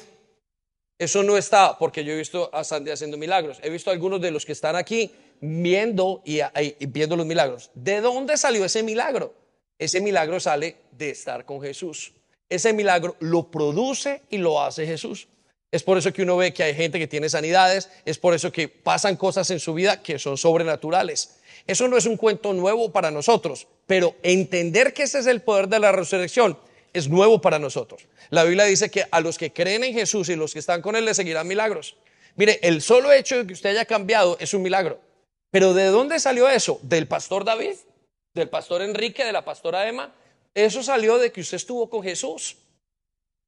Eso 0.99 1.23
no 1.23 1.37
está, 1.37 1.79
porque 1.79 2.05
yo 2.05 2.13
he 2.13 2.17
visto 2.17 2.51
a 2.53 2.63
Sandy 2.63 2.91
haciendo 2.91 3.17
milagros. 3.17 3.59
He 3.63 3.71
visto 3.71 3.91
a 3.91 3.93
algunos 3.93 4.21
de 4.21 4.31
los 4.31 4.45
que 4.45 4.53
están 4.53 4.77
aquí 4.77 5.11
viendo 5.41 6.23
y, 6.25 6.41
viendo 6.87 7.17
los 7.17 7.27
milagros. 7.27 7.71
¿De 7.75 8.01
dónde 8.01 8.37
salió 8.37 8.65
ese 8.65 8.83
milagro? 8.83 9.35
Ese 9.79 10.01
milagro 10.01 10.39
sale 10.39 10.77
de 10.93 11.11
estar 11.11 11.45
con 11.45 11.61
Jesús. 11.61 12.13
Ese 12.49 12.73
milagro 12.73 13.17
lo 13.21 13.51
produce 13.51 14.23
y 14.29 14.39
lo 14.39 14.63
hace 14.63 14.87
Jesús. 14.87 15.29
Es 15.73 15.83
por 15.83 15.97
eso 15.97 16.13
que 16.13 16.23
uno 16.23 16.37
ve 16.37 16.53
que 16.53 16.65
hay 16.65 16.75
gente 16.75 16.99
que 16.99 17.07
tiene 17.07 17.29
sanidades, 17.29 17.89
es 18.05 18.19
por 18.19 18.35
eso 18.35 18.53
que 18.53 18.69
pasan 18.69 19.17
cosas 19.17 19.51
en 19.51 19.61
su 19.61 19.73
vida 19.73 20.03
que 20.03 20.19
son 20.19 20.37
sobrenaturales. 20.37 21.37
Eso 21.67 21.89
no 21.89 21.97
es 21.97 22.07
un 22.07 22.17
cuento 22.17 22.53
nuevo 22.53 22.91
para 22.91 23.11
nosotros, 23.11 23.69
pero 23.87 24.17
entender 24.23 24.93
que 24.93 25.05
ese 25.05 25.21
es 25.21 25.27
el 25.27 25.43
poder 25.43 25.69
de 25.69 25.79
la 25.79 25.93
resurrección 25.93 26.59
es 26.93 27.09
nuevo 27.09 27.41
para 27.41 27.59
nosotros. 27.59 28.07
La 28.31 28.45
Biblia 28.45 28.65
dice 28.65 28.91
que 28.91 29.05
a 29.11 29.21
los 29.21 29.39
que 29.39 29.53
creen 29.53 29.85
en 29.85 29.95
Jesús 29.95 30.29
y 30.29 30.37
los 30.37 30.53
que 30.53 30.59
están 30.59 30.83
con 30.83 30.97
Él 30.97 31.05
le 31.05 31.15
seguirán 31.15 31.47
milagros. 31.47 31.97
Mire, 32.37 32.59
el 32.63 32.83
solo 32.83 33.13
hecho 33.13 33.39
de 33.39 33.47
que 33.47 33.53
usted 33.53 33.71
haya 33.71 33.85
cambiado 33.85 34.37
es 34.41 34.55
un 34.55 34.63
milagro. 34.63 35.01
Pero 35.51 35.75
¿de 35.75 35.87
dónde 35.87 36.21
salió 36.21 36.49
eso? 36.49 36.81
¿Del 36.83 37.09
pastor 37.09 37.45
David? 37.45 37.75
¿Del 38.35 38.49
pastor 38.49 38.83
Enrique? 38.83 39.25
¿De 39.25 39.33
la 39.33 39.45
pastora 39.45 39.89
Emma? 39.89 40.15
Eso 40.55 40.83
salió 40.83 41.19
de 41.19 41.33
que 41.33 41.41
usted 41.41 41.57
estuvo 41.57 41.91
con 41.91 42.03
Jesús. 42.03 42.57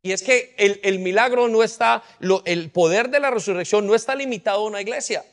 Y 0.02 0.10
es 0.10 0.22
que 0.22 0.54
el, 0.56 0.98
milagro 0.98 1.46
no 1.48 1.62
está, 1.62 2.02
el 2.44 2.70
poder 2.70 3.08
de 3.08 3.20
la 3.20 3.30
resurrección 3.30 3.86
no 3.86 3.94
está 3.94 4.16
limitado 4.16 4.62
a 4.62 4.66
una 4.66 4.80
iglesia. 4.80 5.24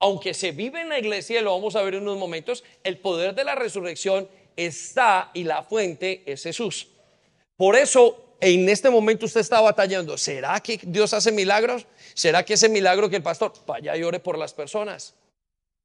Aunque 0.00 0.34
se 0.34 0.50
vive 0.50 0.80
en 0.80 0.88
la 0.88 0.98
iglesia, 0.98 1.42
lo 1.42 1.52
vamos 1.52 1.76
a 1.76 1.82
ver 1.82 1.94
en 1.94 2.02
unos 2.02 2.18
momentos, 2.18 2.64
el 2.82 2.98
poder 2.98 3.34
de 3.34 3.44
la 3.44 3.54
resurrección 3.54 4.28
está 4.56 5.30
y 5.32 5.44
la 5.44 5.62
fuente 5.62 6.24
es 6.26 6.42
Jesús. 6.42 6.88
Por 7.60 7.76
eso 7.76 8.36
en 8.40 8.70
este 8.70 8.88
momento 8.88 9.26
usted 9.26 9.42
está 9.42 9.60
batallando. 9.60 10.16
¿Será 10.16 10.58
que 10.60 10.80
Dios 10.82 11.12
hace 11.12 11.30
milagros? 11.30 11.86
¿Será 12.14 12.42
que 12.42 12.54
ese 12.54 12.70
milagro 12.70 13.10
que 13.10 13.16
el 13.16 13.22
pastor 13.22 13.52
vaya 13.66 13.94
y 13.98 14.02
ore 14.02 14.18
por 14.18 14.38
las 14.38 14.54
personas? 14.54 15.12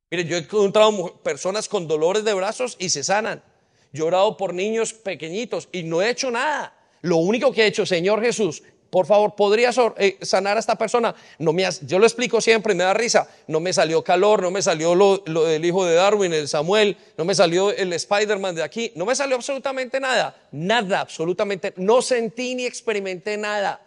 Mire, 0.09 0.23
yo 0.23 0.37
he 0.37 0.39
encontrado 0.39 1.17
personas 1.17 1.67
con 1.67 1.85
dolores 1.85 2.23
de 2.23 2.33
brazos 2.33 2.77
y 2.79 2.87
se 2.87 3.03
sanan. 3.03 3.43
Yo 3.91 4.05
he 4.05 4.07
orado 4.07 4.37
por 4.37 4.53
niños 4.53 4.93
pequeñitos 4.93 5.67
y 5.73 5.83
no 5.83 6.01
he 6.01 6.09
hecho 6.11 6.31
nada. 6.31 6.73
Lo 7.01 7.17
único 7.17 7.51
que 7.51 7.63
he 7.63 7.67
hecho, 7.67 7.85
Señor 7.85 8.21
Jesús, 8.21 8.63
por 8.95 9.07
favor, 9.07 9.35
¿podrías 9.35 9.77
eh, 9.97 10.17
sanar 10.21 10.55
a 10.55 10.61
esta 10.61 10.77
persona? 10.77 11.13
No 11.37 11.51
me 11.51 11.67
yo 11.81 11.99
lo 11.99 12.05
explico 12.05 12.39
siempre 12.39 12.73
me 12.73 12.85
da 12.85 12.93
risa. 12.93 13.27
No 13.45 13.59
me 13.59 13.73
salió 13.73 14.01
calor, 14.01 14.41
no 14.41 14.51
me 14.51 14.61
salió 14.61 14.95
lo, 14.95 15.17
del 15.17 15.65
hijo 15.65 15.85
de 15.85 15.95
Darwin, 15.95 16.31
el 16.31 16.47
Samuel, 16.47 16.95
no 17.17 17.25
me 17.25 17.35
salió 17.35 17.71
el 17.71 17.91
Spider-Man 17.91 18.55
de 18.55 18.63
aquí, 18.63 18.93
no 18.95 19.05
me 19.05 19.13
salió 19.13 19.35
absolutamente 19.35 19.99
nada. 19.99 20.47
Nada, 20.53 21.01
absolutamente. 21.01 21.73
No 21.75 22.01
sentí 22.01 22.55
ni 22.55 22.65
experimenté 22.65 23.35
nada. 23.35 23.85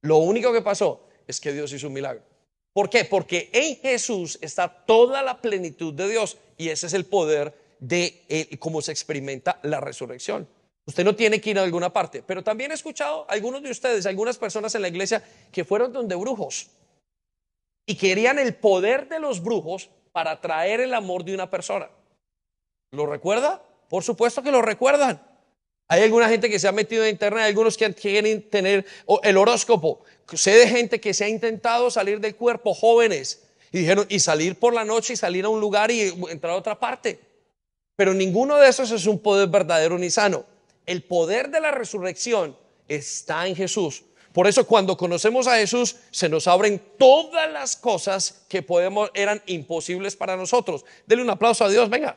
Lo 0.00 0.16
único 0.16 0.50
que 0.54 0.62
pasó 0.62 1.02
es 1.26 1.38
que 1.38 1.52
Dios 1.52 1.70
hizo 1.74 1.88
un 1.88 1.92
milagro. 1.92 2.22
¿Por 2.72 2.88
qué? 2.88 3.04
Porque 3.04 3.50
en 3.52 3.76
Jesús 3.76 4.38
está 4.40 4.70
toda 4.86 5.22
la 5.22 5.42
plenitud 5.42 5.92
de 5.92 6.08
Dios 6.08 6.38
y 6.56 6.70
ese 6.70 6.86
es 6.86 6.94
el 6.94 7.04
poder 7.04 7.52
de 7.78 8.22
eh, 8.30 8.56
cómo 8.58 8.80
se 8.80 8.92
experimenta 8.92 9.60
la 9.64 9.80
resurrección. 9.80 10.48
Usted 10.86 11.04
no 11.04 11.16
tiene 11.16 11.40
que 11.40 11.50
ir 11.50 11.58
a 11.58 11.62
alguna 11.62 11.92
parte. 11.92 12.22
Pero 12.22 12.42
también 12.42 12.70
he 12.70 12.74
escuchado 12.74 13.26
a 13.28 13.32
algunos 13.32 13.62
de 13.62 13.70
ustedes, 13.70 14.06
algunas 14.06 14.38
personas 14.38 14.74
en 14.74 14.82
la 14.82 14.88
iglesia 14.88 15.22
que 15.50 15.64
fueron 15.64 15.92
donde 15.92 16.14
brujos 16.14 16.68
y 17.86 17.96
querían 17.96 18.38
el 18.38 18.54
poder 18.54 19.08
de 19.08 19.18
los 19.18 19.42
brujos 19.42 19.90
para 20.12 20.40
traer 20.40 20.80
el 20.80 20.94
amor 20.94 21.24
de 21.24 21.34
una 21.34 21.50
persona. 21.50 21.90
¿Lo 22.92 23.06
recuerda? 23.06 23.62
Por 23.88 24.02
supuesto 24.02 24.42
que 24.42 24.50
lo 24.50 24.62
recuerdan. 24.62 25.22
Hay 25.88 26.02
alguna 26.02 26.28
gente 26.28 26.48
que 26.48 26.58
se 26.58 26.66
ha 26.66 26.72
metido 26.72 27.04
en 27.04 27.10
internet, 27.10 27.44
algunos 27.44 27.76
que 27.76 27.92
quieren 27.94 28.48
tener 28.48 28.84
el 29.22 29.36
horóscopo. 29.36 30.00
Sé 30.32 30.52
de 30.52 30.68
gente 30.68 31.00
que 31.00 31.14
se 31.14 31.24
ha 31.24 31.28
intentado 31.28 31.90
salir 31.90 32.18
del 32.18 32.34
cuerpo, 32.34 32.74
jóvenes, 32.74 33.44
y 33.70 33.80
dijeron, 33.80 34.06
y 34.08 34.18
salir 34.18 34.58
por 34.58 34.74
la 34.74 34.84
noche 34.84 35.12
y 35.12 35.16
salir 35.16 35.44
a 35.44 35.48
un 35.48 35.60
lugar 35.60 35.92
y 35.92 36.12
entrar 36.28 36.54
a 36.54 36.56
otra 36.56 36.78
parte. 36.78 37.20
Pero 37.94 38.14
ninguno 38.14 38.56
de 38.56 38.68
esos 38.68 38.90
es 38.90 39.06
un 39.06 39.20
poder 39.20 39.48
verdadero 39.48 39.96
ni 39.96 40.10
sano 40.10 40.55
el 40.86 41.02
poder 41.02 41.50
de 41.50 41.60
la 41.60 41.72
resurrección 41.72 42.56
está 42.88 43.46
en 43.46 43.56
Jesús. 43.56 44.04
Por 44.32 44.46
eso 44.46 44.66
cuando 44.66 44.96
conocemos 44.96 45.46
a 45.46 45.56
Jesús 45.56 45.96
se 46.10 46.28
nos 46.28 46.46
abren 46.46 46.80
todas 46.98 47.50
las 47.50 47.74
cosas 47.74 48.42
que 48.48 48.62
podemos 48.62 49.10
eran 49.14 49.42
imposibles 49.46 50.14
para 50.14 50.36
nosotros. 50.36 50.84
Denle 51.06 51.24
un 51.24 51.30
aplauso 51.30 51.64
a 51.64 51.68
Dios, 51.68 51.88
venga. 51.88 52.16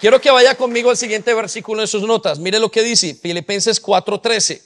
Quiero 0.00 0.20
que 0.20 0.32
vaya 0.32 0.56
conmigo 0.56 0.90
al 0.90 0.96
siguiente 0.96 1.32
versículo 1.32 1.80
en 1.80 1.86
sus 1.86 2.02
notas. 2.02 2.40
Mire 2.40 2.58
lo 2.58 2.72
que 2.72 2.82
dice 2.82 3.14
Filipenses 3.14 3.80
4:13. 3.80 4.60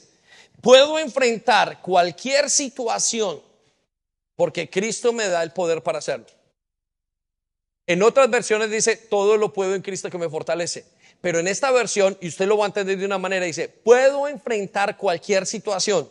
Puedo 0.59 0.97
enfrentar 0.97 1.79
cualquier 1.83 2.49
situación 2.49 3.39
porque 4.35 4.67
Cristo 4.67 5.13
me 5.13 5.27
da 5.27 5.43
el 5.43 5.51
poder 5.51 5.83
para 5.83 5.99
hacerlo. 5.99 6.25
En 7.87 8.03
otras 8.03 8.29
versiones 8.29 8.69
dice, 8.69 8.97
todo 8.97 9.37
lo 9.37 9.53
puedo 9.53 9.73
en 9.73 9.81
Cristo 9.81 10.09
que 10.09 10.17
me 10.17 10.29
fortalece. 10.29 10.85
Pero 11.21 11.39
en 11.39 11.47
esta 11.47 11.71
versión, 11.71 12.17
y 12.19 12.27
usted 12.27 12.45
lo 12.45 12.57
va 12.57 12.65
a 12.65 12.67
entender 12.67 12.97
de 12.97 13.05
una 13.05 13.17
manera, 13.17 13.45
dice, 13.45 13.69
puedo 13.69 14.27
enfrentar 14.27 14.97
cualquier 14.97 15.45
situación. 15.45 16.09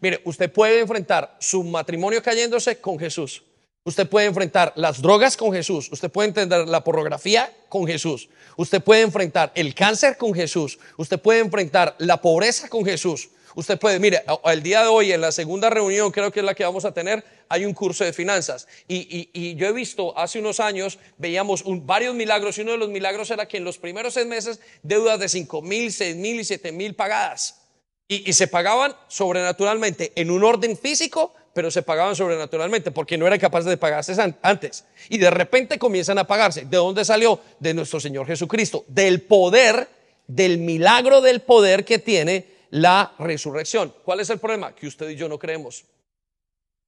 Mire, 0.00 0.20
usted 0.24 0.50
puede 0.52 0.80
enfrentar 0.80 1.36
su 1.40 1.64
matrimonio 1.64 2.22
cayéndose 2.22 2.80
con 2.80 2.98
Jesús. 2.98 3.42
Usted 3.82 4.08
puede 4.08 4.26
enfrentar 4.26 4.72
las 4.76 5.02
drogas 5.02 5.36
con 5.36 5.52
Jesús. 5.52 5.88
Usted 5.92 6.10
puede 6.10 6.28
entender 6.28 6.66
la 6.66 6.82
pornografía 6.82 7.52
con 7.68 7.86
Jesús. 7.86 8.28
Usted 8.56 8.82
puede 8.82 9.02
enfrentar 9.02 9.52
el 9.54 9.74
cáncer 9.74 10.16
con 10.16 10.34
Jesús. 10.34 10.78
Usted 10.96 11.20
puede 11.20 11.40
enfrentar 11.40 11.94
la 11.98 12.20
pobreza 12.20 12.68
con 12.68 12.84
Jesús. 12.84 13.30
Usted 13.56 13.78
puede, 13.78 13.98
mire, 13.98 14.22
el 14.44 14.62
día 14.62 14.82
de 14.82 14.88
hoy, 14.88 15.12
en 15.12 15.22
la 15.22 15.32
segunda 15.32 15.70
reunión, 15.70 16.12
creo 16.12 16.30
que 16.30 16.40
es 16.40 16.46
la 16.46 16.54
que 16.54 16.62
vamos 16.62 16.84
a 16.84 16.92
tener, 16.92 17.24
hay 17.48 17.64
un 17.64 17.72
curso 17.72 18.04
de 18.04 18.12
finanzas. 18.12 18.68
Y, 18.86 19.54
yo 19.56 19.66
he 19.66 19.72
visto, 19.72 20.16
hace 20.18 20.38
unos 20.38 20.60
años, 20.60 20.98
veíamos 21.16 21.64
varios 21.64 22.14
milagros, 22.14 22.58
y 22.58 22.60
uno 22.60 22.72
de 22.72 22.76
los 22.78 22.90
milagros 22.90 23.30
era 23.30 23.48
que 23.48 23.56
en 23.56 23.64
los 23.64 23.78
primeros 23.78 24.12
seis 24.12 24.26
meses, 24.26 24.60
deudas 24.82 25.18
de 25.18 25.30
cinco 25.30 25.62
mil, 25.62 25.90
seis 25.90 26.14
mil 26.16 26.38
y 26.38 26.44
siete 26.44 26.70
mil 26.70 26.94
pagadas. 26.94 27.62
Y, 28.06 28.28
y 28.28 28.34
se 28.34 28.46
pagaban 28.46 28.94
sobrenaturalmente 29.08 30.12
en 30.16 30.30
un 30.30 30.44
orden 30.44 30.76
físico, 30.76 31.32
pero 31.54 31.70
se 31.70 31.80
pagaban 31.80 32.14
sobrenaturalmente 32.14 32.90
porque 32.90 33.16
no 33.16 33.26
eran 33.26 33.38
capaces 33.38 33.70
de 33.70 33.78
pagarse 33.78 34.14
antes. 34.42 34.84
Y 35.08 35.16
de 35.16 35.30
repente 35.30 35.78
comienzan 35.78 36.18
a 36.18 36.26
pagarse. 36.26 36.66
¿De 36.66 36.76
dónde 36.76 37.06
salió? 37.06 37.40
De 37.58 37.72
nuestro 37.72 38.00
Señor 38.00 38.26
Jesucristo. 38.26 38.84
Del 38.88 39.22
poder, 39.22 39.88
del 40.26 40.58
milagro 40.58 41.22
del 41.22 41.40
poder 41.40 41.86
que 41.86 41.98
tiene 41.98 42.55
la 42.70 43.14
resurrección. 43.18 43.94
¿Cuál 44.04 44.20
es 44.20 44.30
el 44.30 44.38
problema? 44.38 44.74
Que 44.74 44.86
usted 44.86 45.08
y 45.10 45.16
yo 45.16 45.28
no 45.28 45.38
creemos. 45.38 45.84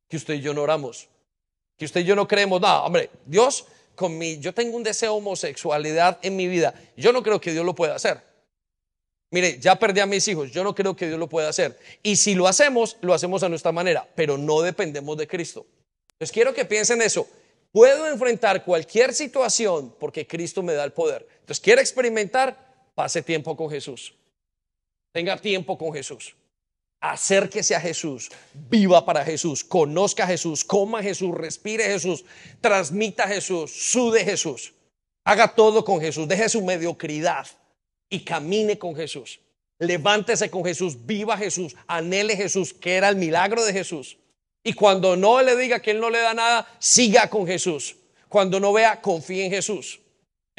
Que 0.09 0.17
usted 0.17 0.35
y 0.35 0.41
yo 0.41 0.55
no 0.55 0.63
oramos. 0.63 1.09
Que 1.77 1.85
usted 1.85 2.01
y 2.01 2.05
yo 2.05 2.17
no 2.17 2.27
creemos 2.27 2.61
nada. 2.61 2.83
Hombre, 2.83 3.11
Dios 3.27 3.67
con 3.95 4.17
mi, 4.17 4.39
yo 4.39 4.55
tengo 4.55 4.77
un 4.77 4.85
deseo 4.85 5.13
de 5.13 5.19
homosexualidad 5.19 6.19
en 6.23 6.37
mi 6.37 6.47
vida. 6.47 6.73
Yo 6.97 7.13
no 7.13 7.23
creo 7.23 7.41
que 7.41 7.53
Dios 7.53 7.65
lo 7.65 7.75
pueda 7.75 7.97
hacer. 7.97 8.23
Mire, 9.31 9.59
ya 9.61 9.77
perdí 9.77 10.01
a 10.01 10.07
mis 10.07 10.27
hijos, 10.29 10.51
yo 10.51 10.65
no 10.65 10.75
creo 10.75 10.97
que 10.97 11.07
Dios 11.07 11.19
lo 11.19 11.29
pueda 11.29 11.49
hacer. 11.49 11.79
Y 12.03 12.17
si 12.17 12.35
lo 12.35 12.49
hacemos, 12.49 12.97
lo 13.03 13.13
hacemos 13.13 13.43
a 13.43 13.49
nuestra 13.49 13.73
manera, 13.73 14.09
pero 14.15 14.39
no 14.39 14.63
dependemos 14.63 15.19
de 15.19 15.27
Cristo. 15.27 15.67
Entonces 16.13 16.33
quiero 16.33 16.55
que 16.55 16.65
piensen 16.65 17.03
eso. 17.03 17.29
Puedo 17.73 18.09
enfrentar 18.09 18.65
cualquier 18.65 19.13
situación 19.13 19.95
porque 19.99 20.27
Cristo 20.27 20.63
me 20.63 20.73
da 20.73 20.85
el 20.85 20.93
poder. 20.93 21.27
Entonces, 21.41 21.61
quiere 21.61 21.83
experimentar, 21.83 22.57
pase 22.95 23.23
tiempo 23.23 23.57
con 23.57 23.69
Jesús. 23.69 24.15
Tenga 25.19 25.37
tiempo 25.37 25.77
con 25.77 25.93
Jesús. 25.93 26.37
Acérquese 27.01 27.75
a 27.75 27.81
Jesús, 27.81 28.31
viva 28.71 29.05
para 29.05 29.25
Jesús, 29.25 29.65
conozca 29.65 30.23
a 30.23 30.27
Jesús, 30.29 30.63
coma 30.63 31.01
a 31.01 31.03
Jesús, 31.03 31.35
respire 31.35 31.87
a 31.87 31.89
Jesús, 31.89 32.25
transmita 32.61 33.25
a 33.25 33.27
Jesús, 33.27 33.69
sude 33.91 34.25
Jesús. 34.25 34.75
Haga 35.25 35.57
todo 35.57 35.85
con 35.85 36.01
Jesús, 36.01 36.29
deje 36.29 36.49
su 36.49 36.63
mediocridad 36.63 37.49
y 38.09 38.21
camine 38.21 38.79
con 38.79 38.95
Jesús. 38.95 39.41
Levántese 39.81 40.51
con 40.51 40.65
Jesús, 40.65 41.05
viva 41.05 41.37
Jesús, 41.37 41.75
anhele 41.89 42.37
Jesús, 42.37 42.73
que 42.73 42.95
era 42.95 43.09
el 43.09 43.17
milagro 43.17 43.65
de 43.65 43.73
Jesús. 43.73 44.19
Y 44.63 44.75
cuando 44.75 45.17
no 45.17 45.43
le 45.43 45.57
diga 45.57 45.83
que 45.83 45.91
Él 45.91 46.01
no 46.01 46.11
le 46.11 46.21
da 46.21 46.33
nada, 46.33 46.73
siga 46.79 47.29
con 47.29 47.45
Jesús. 47.45 47.97
Cuando 48.29 48.61
no 48.61 48.73
vea, 48.73 49.01
confíe 49.01 49.47
en 49.47 49.51
Jesús. 49.51 49.99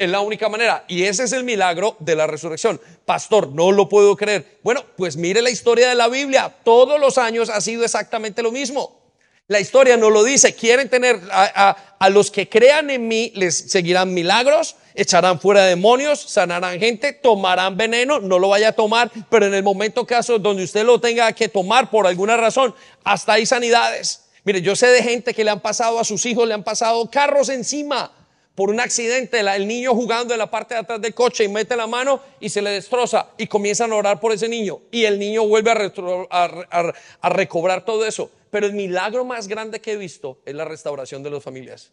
Es 0.00 0.08
la 0.08 0.20
única 0.20 0.48
manera. 0.48 0.82
Y 0.88 1.02
ese 1.02 1.24
es 1.24 1.32
el 1.32 1.44
milagro 1.44 1.94
de 1.98 2.16
la 2.16 2.26
resurrección. 2.26 2.80
Pastor, 3.04 3.48
no 3.48 3.70
lo 3.70 3.86
puedo 3.86 4.16
creer. 4.16 4.58
Bueno, 4.62 4.82
pues 4.96 5.18
mire 5.18 5.42
la 5.42 5.50
historia 5.50 5.90
de 5.90 5.94
la 5.94 6.08
Biblia. 6.08 6.56
Todos 6.64 6.98
los 6.98 7.18
años 7.18 7.50
ha 7.50 7.60
sido 7.60 7.84
exactamente 7.84 8.42
lo 8.42 8.50
mismo. 8.50 8.98
La 9.46 9.60
historia 9.60 9.98
no 9.98 10.08
lo 10.08 10.24
dice. 10.24 10.54
Quieren 10.54 10.88
tener 10.88 11.20
a, 11.30 12.08
los 12.08 12.30
que 12.30 12.48
crean 12.48 12.88
en 12.88 13.08
mí, 13.08 13.30
les 13.34 13.54
seguirán 13.70 14.14
milagros, 14.14 14.76
echarán 14.94 15.38
fuera 15.38 15.66
demonios, 15.66 16.18
sanarán 16.18 16.80
gente, 16.80 17.12
tomarán 17.12 17.76
veneno, 17.76 18.20
no 18.20 18.38
lo 18.38 18.48
vaya 18.48 18.68
a 18.68 18.72
tomar, 18.72 19.10
pero 19.28 19.44
en 19.44 19.52
el 19.52 19.62
momento 19.62 20.06
caso 20.06 20.38
donde 20.38 20.64
usted 20.64 20.82
lo 20.82 20.98
tenga 20.98 21.30
que 21.34 21.48
tomar 21.48 21.90
por 21.90 22.06
alguna 22.06 22.38
razón, 22.38 22.74
hasta 23.04 23.34
hay 23.34 23.44
sanidades. 23.44 24.22
Mire, 24.44 24.62
yo 24.62 24.74
sé 24.74 24.86
de 24.86 25.02
gente 25.02 25.34
que 25.34 25.44
le 25.44 25.50
han 25.50 25.60
pasado 25.60 25.98
a 25.98 26.04
sus 26.04 26.24
hijos, 26.24 26.48
le 26.48 26.54
han 26.54 26.64
pasado 26.64 27.10
carros 27.10 27.50
encima 27.50 28.12
por 28.60 28.68
un 28.68 28.78
accidente, 28.78 29.40
el 29.40 29.66
niño 29.66 29.94
jugando 29.94 30.34
en 30.34 30.38
la 30.38 30.50
parte 30.50 30.74
de 30.74 30.80
atrás 30.80 31.00
del 31.00 31.14
coche 31.14 31.44
y 31.44 31.48
mete 31.48 31.74
la 31.78 31.86
mano 31.86 32.20
y 32.40 32.50
se 32.50 32.60
le 32.60 32.68
destroza 32.68 33.30
y 33.38 33.46
comienzan 33.46 33.90
a 33.90 33.94
orar 33.94 34.20
por 34.20 34.32
ese 34.32 34.50
niño 34.50 34.82
y 34.90 35.06
el 35.06 35.18
niño 35.18 35.46
vuelve 35.46 35.70
a, 35.70 37.30
recobrar 37.30 37.86
todo 37.86 38.04
eso. 38.04 38.30
Pero 38.50 38.66
el 38.66 38.74
milagro 38.74 39.24
más 39.24 39.48
grande 39.48 39.80
que 39.80 39.92
he 39.92 39.96
visto 39.96 40.42
es 40.44 40.54
la 40.54 40.66
restauración 40.66 41.22
de 41.22 41.30
las 41.30 41.42
familias. 41.42 41.90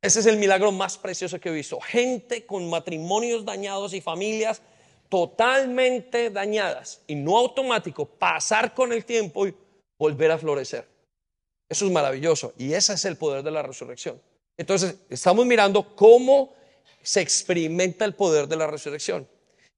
Ese 0.00 0.20
es 0.20 0.24
el 0.24 0.38
milagro 0.38 0.72
más 0.72 0.96
precioso 0.96 1.38
que 1.38 1.50
he 1.50 1.52
visto. 1.52 1.78
Gente 1.82 2.46
con 2.46 2.70
matrimonios 2.70 3.44
dañados 3.44 3.92
y 3.92 4.00
familias 4.00 4.62
totalmente 5.10 6.30
dañadas 6.30 7.02
y 7.06 7.14
no 7.14 7.36
automático, 7.36 8.06
pasar 8.06 8.72
con 8.72 8.90
el 8.90 9.04
tiempo 9.04 9.46
y 9.46 9.54
volver 9.98 10.30
a 10.30 10.38
florecer. 10.38 10.88
Eso 11.68 11.84
es 11.84 11.92
maravilloso 11.92 12.54
y 12.56 12.72
ese 12.72 12.94
es 12.94 13.04
el 13.04 13.18
poder 13.18 13.42
de 13.42 13.50
la 13.50 13.62
resurrección. 13.62 14.18
Entonces, 14.60 14.96
estamos 15.08 15.46
mirando 15.46 15.96
cómo 15.96 16.52
se 17.02 17.22
experimenta 17.22 18.04
el 18.04 18.14
poder 18.14 18.46
de 18.46 18.56
la 18.56 18.66
resurrección. 18.66 19.26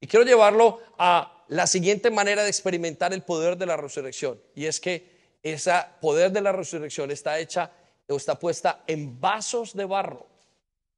Y 0.01 0.09
quiero 0.09 0.27
llevarlo 0.27 0.81
a 0.99 1.45
la 1.47 1.69
siguiente 1.69 2.11
manera 2.11 2.43
de 2.43 2.49
experimentar 2.49 3.13
el 3.13 3.23
poder 3.23 3.57
de 3.57 3.67
la 3.67 3.77
resurrección. 3.77 4.43
Y 4.57 4.67
es 4.67 4.81
que 4.81 5.39
ese 5.41 5.71
poder 6.01 6.33
de 6.33 6.41
la 6.41 6.51
resurrección 6.51 7.13
está 7.13 7.39
hecha 7.39 7.71
o 8.09 8.17
está 8.17 8.37
puesta 8.37 8.83
en 8.89 9.21
vasos 9.21 9.73
de 9.73 9.85
barro. 9.85 10.27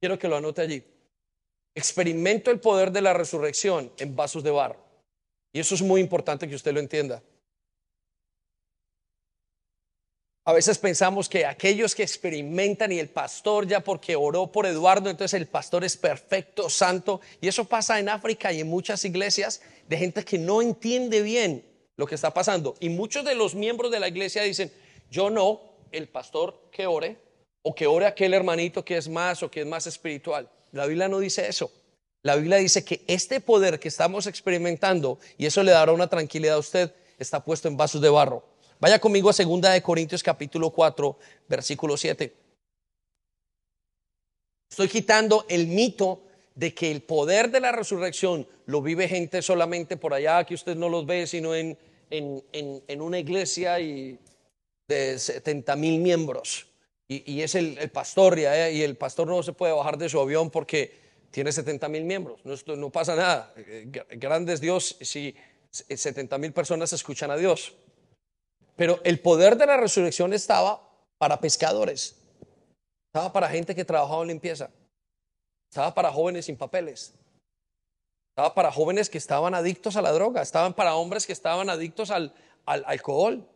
Quiero 0.00 0.18
que 0.18 0.28
lo 0.28 0.36
anote 0.36 0.62
allí. 0.62 0.82
Experimento 1.74 2.50
el 2.50 2.60
poder 2.60 2.90
de 2.90 3.02
la 3.02 3.12
resurrección 3.12 3.92
en 3.98 4.16
vasos 4.16 4.42
de 4.42 4.50
barro. 4.50 4.82
Y 5.52 5.60
eso 5.60 5.74
es 5.74 5.82
muy 5.82 6.00
importante 6.00 6.48
que 6.48 6.54
usted 6.54 6.72
lo 6.72 6.80
entienda. 6.80 7.22
A 10.46 10.52
veces 10.52 10.76
pensamos 10.76 11.26
que 11.26 11.46
aquellos 11.46 11.94
que 11.94 12.02
experimentan 12.02 12.92
y 12.92 12.98
el 12.98 13.08
pastor 13.08 13.66
ya 13.66 13.80
porque 13.80 14.14
oró 14.14 14.52
por 14.52 14.66
Eduardo, 14.66 15.08
entonces 15.08 15.40
el 15.40 15.46
pastor 15.46 15.84
es 15.84 15.96
perfecto, 15.96 16.68
santo. 16.68 17.22
Y 17.40 17.48
eso 17.48 17.64
pasa 17.64 17.98
en 17.98 18.10
África 18.10 18.52
y 18.52 18.60
en 18.60 18.68
muchas 18.68 19.06
iglesias 19.06 19.62
de 19.88 19.96
gente 19.96 20.22
que 20.22 20.36
no 20.36 20.60
entiende 20.60 21.22
bien 21.22 21.64
lo 21.96 22.06
que 22.06 22.14
está 22.14 22.34
pasando. 22.34 22.74
Y 22.78 22.90
muchos 22.90 23.24
de 23.24 23.34
los 23.34 23.54
miembros 23.54 23.90
de 23.90 24.00
la 24.00 24.08
iglesia 24.08 24.42
dicen, 24.42 24.70
yo 25.10 25.30
no, 25.30 25.62
el 25.92 26.08
pastor 26.08 26.68
que 26.70 26.86
ore, 26.86 27.16
o 27.62 27.74
que 27.74 27.86
ore 27.86 28.04
aquel 28.04 28.34
hermanito 28.34 28.84
que 28.84 28.98
es 28.98 29.08
más 29.08 29.42
o 29.42 29.50
que 29.50 29.62
es 29.62 29.66
más 29.66 29.86
espiritual. 29.86 30.50
La 30.72 30.84
Biblia 30.84 31.08
no 31.08 31.20
dice 31.20 31.48
eso. 31.48 31.72
La 32.22 32.36
Biblia 32.36 32.58
dice 32.58 32.84
que 32.84 33.02
este 33.06 33.40
poder 33.40 33.80
que 33.80 33.88
estamos 33.88 34.26
experimentando, 34.26 35.18
y 35.38 35.46
eso 35.46 35.62
le 35.62 35.72
dará 35.72 35.92
una 35.92 36.08
tranquilidad 36.08 36.56
a 36.56 36.58
usted, 36.58 36.92
está 37.18 37.42
puesto 37.42 37.68
en 37.68 37.78
vasos 37.78 38.02
de 38.02 38.10
barro. 38.10 38.53
Vaya 38.84 38.98
conmigo 38.98 39.30
a 39.30 39.32
2 39.32 39.60
de 39.62 39.80
Corintios 39.80 40.22
capítulo 40.22 40.68
4, 40.68 41.18
versículo 41.48 41.96
7. 41.96 42.34
Estoy 44.68 44.88
quitando 44.88 45.46
el 45.48 45.68
mito 45.68 46.20
de 46.54 46.74
que 46.74 46.90
el 46.90 47.00
poder 47.00 47.50
de 47.50 47.60
la 47.60 47.72
resurrección 47.72 48.46
lo 48.66 48.82
vive 48.82 49.08
gente 49.08 49.40
solamente 49.40 49.96
por 49.96 50.12
allá, 50.12 50.44
que 50.44 50.52
usted 50.52 50.76
no 50.76 50.90
los 50.90 51.06
ve, 51.06 51.26
sino 51.26 51.54
en, 51.54 51.78
en, 52.10 53.00
una 53.00 53.18
iglesia 53.18 53.80
y 53.80 54.18
de 54.86 55.18
70 55.18 55.76
mil 55.76 55.98
miembros. 55.98 56.66
Y, 57.08 57.40
es 57.40 57.54
el, 57.54 57.90
pastor, 57.90 58.38
y, 58.38 58.42
y, 58.42 58.82
el 58.82 58.98
pastor 58.98 59.28
no 59.28 59.42
se 59.42 59.54
puede 59.54 59.72
bajar 59.72 59.96
de 59.96 60.10
su 60.10 60.20
avión 60.20 60.50
porque 60.50 60.92
tiene 61.30 61.52
70 61.52 61.88
mil 61.88 62.04
miembros. 62.04 62.38
No, 62.44 62.76
no 62.76 62.90
pasa 62.90 63.16
nada. 63.16 63.54
Eh, 63.56 63.86
Grande 64.10 64.52
es 64.52 64.60
Dios 64.60 64.98
si 65.00 65.34
70 65.70 66.36
mil 66.36 66.52
personas 66.52 66.92
escuchan 66.92 67.30
a 67.30 67.38
Dios. 67.38 67.72
Pero 68.76 69.00
el 69.04 69.20
poder 69.20 69.56
de 69.56 69.66
la 69.66 69.76
resurrección 69.76 70.32
estaba 70.32 70.82
para 71.18 71.40
pescadores, 71.40 72.16
estaba 73.06 73.32
para 73.32 73.48
gente 73.48 73.74
que 73.74 73.84
trabajaba 73.84 74.22
en 74.22 74.28
limpieza, 74.28 74.70
estaba 75.70 75.94
para 75.94 76.10
jóvenes 76.10 76.46
sin 76.46 76.56
papeles, 76.56 77.14
estaba 78.30 78.54
para 78.54 78.72
jóvenes 78.72 79.08
que 79.08 79.18
estaban 79.18 79.54
adictos 79.54 79.96
a 79.96 80.02
la 80.02 80.10
droga, 80.12 80.42
estaban 80.42 80.74
para 80.74 80.96
hombres 80.96 81.26
que 81.26 81.32
estaban 81.32 81.70
adictos 81.70 82.10
al, 82.10 82.34
al 82.66 82.84
alcohol. 82.86 83.48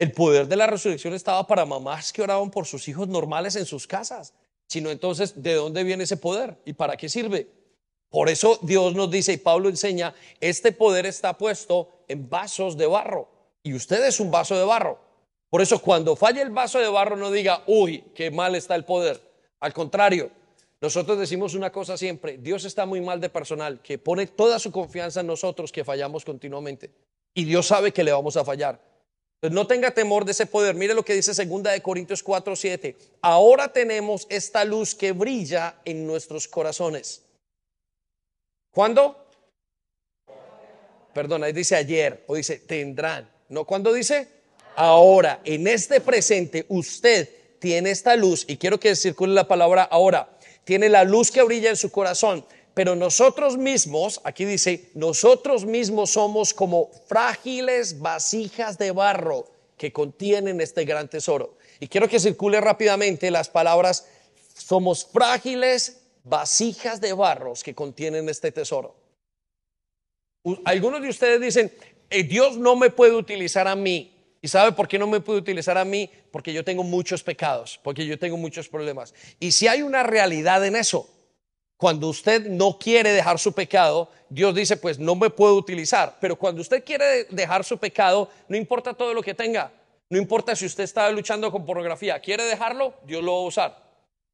El 0.00 0.12
poder 0.12 0.48
de 0.48 0.56
la 0.56 0.66
resurrección 0.66 1.14
estaba 1.14 1.46
para 1.46 1.64
mamás 1.64 2.12
que 2.12 2.22
oraban 2.22 2.50
por 2.50 2.66
sus 2.66 2.88
hijos 2.88 3.08
normales 3.08 3.56
en 3.56 3.66
sus 3.66 3.86
casas. 3.86 4.34
Sino 4.68 4.90
entonces, 4.90 5.42
¿de 5.42 5.54
dónde 5.54 5.82
viene 5.82 6.04
ese 6.04 6.16
poder? 6.16 6.60
¿Y 6.64 6.74
para 6.74 6.96
qué 6.96 7.08
sirve? 7.08 7.50
Por 8.10 8.28
eso 8.28 8.58
Dios 8.62 8.94
nos 8.94 9.10
dice 9.10 9.32
y 9.32 9.38
Pablo 9.38 9.68
enseña, 9.68 10.14
este 10.40 10.72
poder 10.72 11.06
está 11.06 11.36
puesto 11.36 12.04
en 12.06 12.28
vasos 12.28 12.76
de 12.76 12.86
barro 12.86 13.37
y 13.68 13.74
usted 13.74 14.02
es 14.06 14.18
un 14.18 14.30
vaso 14.30 14.56
de 14.56 14.64
barro. 14.64 14.98
Por 15.50 15.60
eso 15.60 15.82
cuando 15.82 16.16
falle 16.16 16.40
el 16.40 16.48
vaso 16.48 16.78
de 16.78 16.88
barro 16.88 17.16
no 17.16 17.30
diga, 17.30 17.64
uy, 17.66 18.02
qué 18.14 18.30
mal 18.30 18.54
está 18.54 18.74
el 18.74 18.86
poder. 18.86 19.20
Al 19.60 19.74
contrario, 19.74 20.30
nosotros 20.80 21.18
decimos 21.18 21.52
una 21.52 21.70
cosa 21.70 21.98
siempre, 21.98 22.38
Dios 22.38 22.64
está 22.64 22.86
muy 22.86 23.02
mal 23.02 23.20
de 23.20 23.28
personal, 23.28 23.82
que 23.82 23.98
pone 23.98 24.26
toda 24.26 24.58
su 24.58 24.72
confianza 24.72 25.20
en 25.20 25.26
nosotros 25.26 25.70
que 25.70 25.84
fallamos 25.84 26.24
continuamente. 26.24 26.90
Y 27.34 27.44
Dios 27.44 27.66
sabe 27.66 27.92
que 27.92 28.02
le 28.02 28.10
vamos 28.10 28.38
a 28.38 28.44
fallar. 28.44 28.80
Entonces 29.34 29.54
no 29.54 29.66
tenga 29.66 29.90
temor 29.90 30.24
de 30.24 30.32
ese 30.32 30.46
poder. 30.46 30.74
Mire 30.74 30.94
lo 30.94 31.04
que 31.04 31.12
dice 31.12 31.34
segunda 31.34 31.72
de 31.72 31.82
Corintios 31.82 32.22
4, 32.22 32.56
7. 32.56 32.96
Ahora 33.20 33.70
tenemos 33.70 34.26
esta 34.30 34.64
luz 34.64 34.94
que 34.94 35.12
brilla 35.12 35.76
en 35.84 36.06
nuestros 36.06 36.48
corazones. 36.48 37.22
¿Cuándo? 38.70 39.26
Perdón, 41.12 41.44
ahí 41.44 41.52
dice 41.52 41.76
ayer 41.76 42.24
o 42.28 42.34
dice 42.34 42.60
tendrán. 42.60 43.37
¿No 43.48 43.64
cuando 43.64 43.92
dice? 43.92 44.28
Ahora, 44.76 45.40
en 45.44 45.66
este 45.66 46.00
presente, 46.00 46.66
usted 46.68 47.28
tiene 47.58 47.90
esta 47.90 48.14
luz, 48.14 48.44
y 48.46 48.56
quiero 48.56 48.78
que 48.78 48.94
circule 48.94 49.34
la 49.34 49.48
palabra 49.48 49.82
ahora, 49.82 50.38
tiene 50.64 50.88
la 50.88 51.04
luz 51.04 51.30
que 51.30 51.42
brilla 51.42 51.70
en 51.70 51.76
su 51.76 51.90
corazón, 51.90 52.44
pero 52.74 52.94
nosotros 52.94 53.56
mismos, 53.56 54.20
aquí 54.22 54.44
dice, 54.44 54.90
nosotros 54.94 55.64
mismos 55.64 56.10
somos 56.10 56.54
como 56.54 56.90
frágiles 57.08 57.98
vasijas 57.98 58.78
de 58.78 58.92
barro 58.92 59.46
que 59.76 59.92
contienen 59.92 60.60
este 60.60 60.84
gran 60.84 61.08
tesoro. 61.08 61.56
Y 61.80 61.88
quiero 61.88 62.08
que 62.08 62.20
circule 62.20 62.60
rápidamente 62.60 63.30
las 63.30 63.48
palabras, 63.48 64.06
somos 64.54 65.06
frágiles 65.06 66.02
vasijas 66.22 67.00
de 67.00 67.12
barros 67.14 67.64
que 67.64 67.74
contienen 67.74 68.28
este 68.28 68.52
tesoro. 68.52 68.94
Algunos 70.64 71.02
de 71.02 71.08
ustedes 71.08 71.40
dicen, 71.40 71.72
eh, 72.10 72.22
Dios 72.22 72.56
no 72.56 72.76
me 72.76 72.90
puede 72.90 73.14
utilizar 73.14 73.68
a 73.68 73.74
mí. 73.74 74.14
¿Y 74.40 74.48
sabe 74.48 74.72
por 74.72 74.86
qué 74.86 74.98
no 74.98 75.06
me 75.06 75.20
puede 75.20 75.40
utilizar 75.40 75.76
a 75.76 75.84
mí? 75.84 76.10
Porque 76.30 76.52
yo 76.52 76.64
tengo 76.64 76.84
muchos 76.84 77.22
pecados, 77.22 77.80
porque 77.82 78.06
yo 78.06 78.18
tengo 78.18 78.36
muchos 78.36 78.68
problemas. 78.68 79.12
Y 79.40 79.50
si 79.50 79.66
hay 79.66 79.82
una 79.82 80.04
realidad 80.04 80.64
en 80.64 80.76
eso, 80.76 81.08
cuando 81.76 82.08
usted 82.08 82.48
no 82.48 82.78
quiere 82.78 83.12
dejar 83.12 83.38
su 83.38 83.52
pecado, 83.52 84.10
Dios 84.28 84.54
dice, 84.54 84.76
pues 84.76 84.98
no 84.98 85.14
me 85.14 85.30
puedo 85.30 85.54
utilizar. 85.54 86.16
Pero 86.20 86.36
cuando 86.36 86.60
usted 86.60 86.84
quiere 86.84 87.24
dejar 87.24 87.64
su 87.64 87.78
pecado, 87.78 88.30
no 88.48 88.56
importa 88.56 88.94
todo 88.94 89.12
lo 89.12 89.22
que 89.22 89.34
tenga. 89.34 89.72
No 90.10 90.18
importa 90.18 90.56
si 90.56 90.66
usted 90.66 90.84
está 90.84 91.10
luchando 91.10 91.50
con 91.50 91.66
pornografía. 91.66 92.20
¿Quiere 92.20 92.44
dejarlo? 92.44 92.94
Dios 93.04 93.22
lo 93.22 93.32
va 93.32 93.38
a 93.38 93.46
usar. 93.46 93.88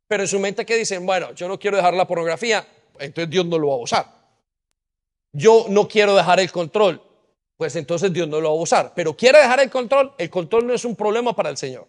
Pero 0.06 0.22
en 0.22 0.28
su 0.28 0.38
mente 0.38 0.64
que 0.64 0.76
dicen, 0.76 1.04
bueno, 1.04 1.32
yo 1.32 1.48
no 1.48 1.58
quiero 1.58 1.76
dejar 1.76 1.94
la 1.94 2.06
pornografía, 2.06 2.66
entonces 2.98 3.30
Dios 3.30 3.46
no 3.46 3.58
lo 3.58 3.68
va 3.68 3.74
a 3.74 3.78
usar. 3.78 4.06
Yo 5.32 5.66
no 5.68 5.88
quiero 5.88 6.14
dejar 6.14 6.40
el 6.40 6.52
control, 6.52 7.02
pues 7.56 7.76
entonces 7.76 8.12
Dios 8.12 8.28
no 8.28 8.40
lo 8.40 8.52
va 8.52 8.58
a 8.58 8.62
usar. 8.62 8.92
Pero 8.94 9.16
quiere 9.16 9.38
dejar 9.38 9.60
el 9.60 9.70
control, 9.70 10.12
el 10.18 10.30
control 10.30 10.66
no 10.66 10.74
es 10.74 10.84
un 10.84 10.96
problema 10.96 11.34
para 11.34 11.50
el 11.50 11.56
Señor. 11.56 11.86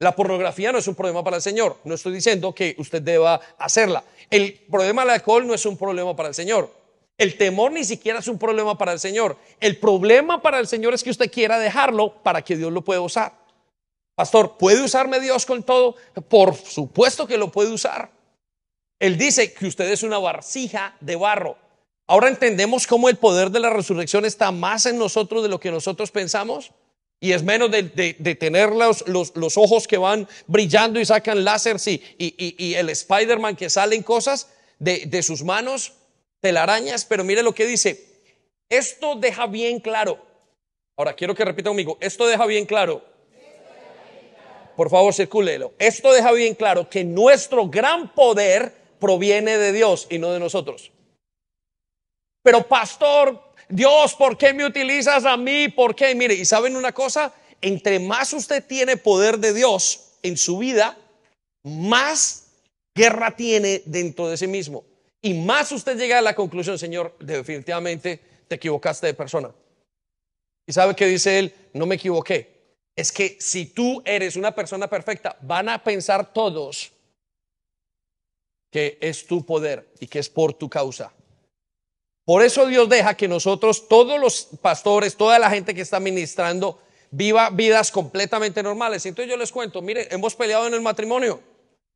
La 0.00 0.14
pornografía 0.14 0.72
no 0.72 0.78
es 0.78 0.88
un 0.88 0.94
problema 0.94 1.22
para 1.22 1.36
el 1.36 1.42
Señor. 1.42 1.78
No 1.84 1.94
estoy 1.94 2.12
diciendo 2.12 2.54
que 2.54 2.74
usted 2.78 3.00
deba 3.00 3.40
hacerla. 3.58 4.04
El 4.30 4.54
problema 4.70 5.02
del 5.02 5.10
alcohol 5.10 5.46
no 5.46 5.54
es 5.54 5.64
un 5.66 5.76
problema 5.76 6.14
para 6.16 6.28
el 6.28 6.34
Señor. 6.34 6.70
El 7.16 7.36
temor 7.38 7.70
ni 7.72 7.84
siquiera 7.84 8.18
es 8.18 8.28
un 8.28 8.38
problema 8.38 8.76
para 8.76 8.92
el 8.92 8.98
Señor. 8.98 9.36
El 9.60 9.78
problema 9.78 10.42
para 10.42 10.58
el 10.58 10.66
Señor 10.66 10.94
es 10.94 11.04
que 11.04 11.10
usted 11.10 11.30
quiera 11.30 11.58
dejarlo 11.58 12.22
para 12.22 12.42
que 12.42 12.56
Dios 12.56 12.72
lo 12.72 12.82
pueda 12.82 13.00
usar. 13.00 13.32
Pastor, 14.16 14.56
¿puede 14.58 14.82
usarme 14.82 15.20
Dios 15.20 15.46
con 15.46 15.62
todo? 15.62 15.96
Por 16.28 16.54
supuesto 16.54 17.26
que 17.26 17.38
lo 17.38 17.50
puede 17.52 17.70
usar. 17.70 18.10
Él 18.98 19.16
dice 19.16 19.52
que 19.52 19.66
usted 19.66 19.90
es 19.90 20.02
una 20.02 20.18
vasija 20.18 20.96
de 21.00 21.16
barro. 21.16 21.56
Ahora 22.06 22.28
entendemos 22.28 22.86
cómo 22.86 23.08
el 23.08 23.16
poder 23.16 23.50
de 23.50 23.60
la 23.60 23.70
resurrección 23.70 24.24
está 24.24 24.50
más 24.50 24.84
en 24.86 24.98
nosotros 24.98 25.42
de 25.42 25.48
lo 25.48 25.58
que 25.58 25.70
nosotros 25.70 26.10
pensamos. 26.10 26.72
Y 27.20 27.32
es 27.32 27.42
menos 27.42 27.70
de, 27.70 27.82
tener 28.38 28.70
los, 28.72 29.56
ojos 29.56 29.88
que 29.88 29.96
van 29.96 30.28
brillando 30.46 31.00
y 31.00 31.06
sacan 31.06 31.42
láseres 31.42 31.86
y, 31.88 32.02
y, 32.18 32.74
el 32.74 32.90
Spider-Man 32.90 33.56
que 33.56 33.70
salen 33.70 34.02
cosas 34.02 34.50
de, 34.78 35.06
de 35.06 35.22
sus 35.22 35.42
manos, 35.42 35.94
telarañas. 36.40 37.06
Pero 37.06 37.24
mire 37.24 37.42
lo 37.42 37.54
que 37.54 37.64
dice. 37.64 38.04
Esto 38.68 39.14
deja 39.14 39.46
bien 39.46 39.80
claro. 39.80 40.18
Ahora 40.96 41.14
quiero 41.14 41.34
que 41.34 41.46
repita 41.46 41.70
conmigo. 41.70 41.96
Esto 42.00 42.26
deja 42.26 42.44
bien 42.44 42.66
claro. 42.66 43.02
Por 44.76 44.90
favor, 44.90 45.14
circúlelo. 45.14 45.72
Esto 45.78 46.12
deja 46.12 46.32
bien 46.32 46.54
claro 46.54 46.90
que 46.90 47.04
nuestro 47.04 47.68
gran 47.68 48.12
poder 48.12 48.74
proviene 48.98 49.56
de 49.56 49.72
Dios 49.72 50.06
y 50.10 50.18
no 50.18 50.32
de 50.32 50.40
nosotros. 50.40 50.90
Pero 52.44 52.68
pastor, 52.68 53.42
Dios, 53.70 54.14
¿por 54.14 54.36
qué 54.36 54.52
me 54.52 54.66
utilizas 54.66 55.24
a 55.24 55.34
mí? 55.38 55.68
¿Por 55.68 55.94
qué? 55.94 56.14
Mire, 56.14 56.34
y 56.34 56.44
saben 56.44 56.76
una 56.76 56.92
cosa, 56.92 57.32
entre 57.62 57.98
más 57.98 58.34
usted 58.34 58.62
tiene 58.62 58.98
poder 58.98 59.38
de 59.38 59.54
Dios 59.54 60.18
en 60.22 60.36
su 60.36 60.58
vida, 60.58 60.98
más 61.62 62.52
guerra 62.94 63.34
tiene 63.34 63.82
dentro 63.86 64.28
de 64.28 64.36
sí 64.36 64.46
mismo. 64.46 64.84
Y 65.22 65.32
más 65.32 65.72
usted 65.72 65.96
llega 65.96 66.18
a 66.18 66.22
la 66.22 66.34
conclusión, 66.34 66.78
Señor, 66.78 67.16
definitivamente 67.18 68.20
te 68.46 68.56
equivocaste 68.56 69.06
de 69.06 69.14
persona. 69.14 69.50
¿Y 70.66 70.72
sabe 70.74 70.94
qué 70.94 71.06
dice 71.06 71.38
él? 71.38 71.54
No 71.72 71.86
me 71.86 71.94
equivoqué. 71.94 72.76
Es 72.94 73.10
que 73.10 73.38
si 73.40 73.64
tú 73.64 74.02
eres 74.04 74.36
una 74.36 74.54
persona 74.54 74.86
perfecta, 74.88 75.38
van 75.40 75.70
a 75.70 75.82
pensar 75.82 76.30
todos 76.30 76.92
que 78.70 78.98
es 79.00 79.26
tu 79.26 79.46
poder 79.46 79.88
y 79.98 80.08
que 80.08 80.18
es 80.18 80.28
por 80.28 80.52
tu 80.52 80.68
causa. 80.68 81.10
Por 82.24 82.42
eso 82.42 82.66
Dios 82.66 82.88
deja 82.88 83.14
que 83.14 83.28
nosotros, 83.28 83.88
todos 83.88 84.18
los 84.18 84.48
pastores, 84.62 85.16
toda 85.16 85.38
la 85.38 85.50
gente 85.50 85.74
que 85.74 85.82
está 85.82 86.00
ministrando, 86.00 86.78
viva 87.10 87.50
vidas 87.50 87.90
completamente 87.90 88.62
normales. 88.62 89.04
Entonces 89.06 89.30
yo 89.30 89.36
les 89.36 89.52
cuento, 89.52 89.82
mire, 89.82 90.08
hemos 90.10 90.34
peleado 90.34 90.66
en 90.66 90.74
el 90.74 90.80
matrimonio. 90.80 91.40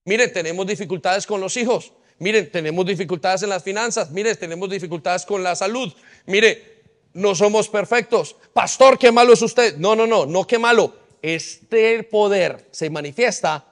Mire, 0.05 0.29
tenemos 0.29 0.67
dificultades 0.67 1.27
con 1.27 1.41
los 1.41 1.57
hijos. 1.57 1.93
Miren, 2.19 2.51
tenemos 2.51 2.85
dificultades 2.85 3.43
en 3.43 3.49
las 3.49 3.63
finanzas. 3.63 4.11
Mire, 4.11 4.35
tenemos 4.35 4.69
dificultades 4.69 5.25
con 5.25 5.43
la 5.43 5.55
salud. 5.55 5.93
Mire, 6.27 6.83
no 7.13 7.35
somos 7.35 7.69
perfectos. 7.69 8.37
Pastor, 8.53 8.99
qué 8.99 9.13
malo 9.13 9.33
es 9.33 9.43
usted. 9.43 9.77
No, 9.77 9.95
no, 9.95 10.07
no, 10.07 10.27
no 10.27 10.47
qué 10.47 10.59
malo. 10.59 10.95
Este 11.23 12.03
poder 12.05 12.69
se 12.71 12.91
manifiesta 12.91 13.65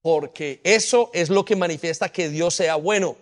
porque 0.00 0.60
eso 0.64 1.10
es 1.14 1.30
lo 1.30 1.44
que 1.44 1.56
manifiesta 1.56 2.08
que 2.08 2.28
Dios 2.28 2.54
sea 2.54 2.74
bueno, 2.74 3.16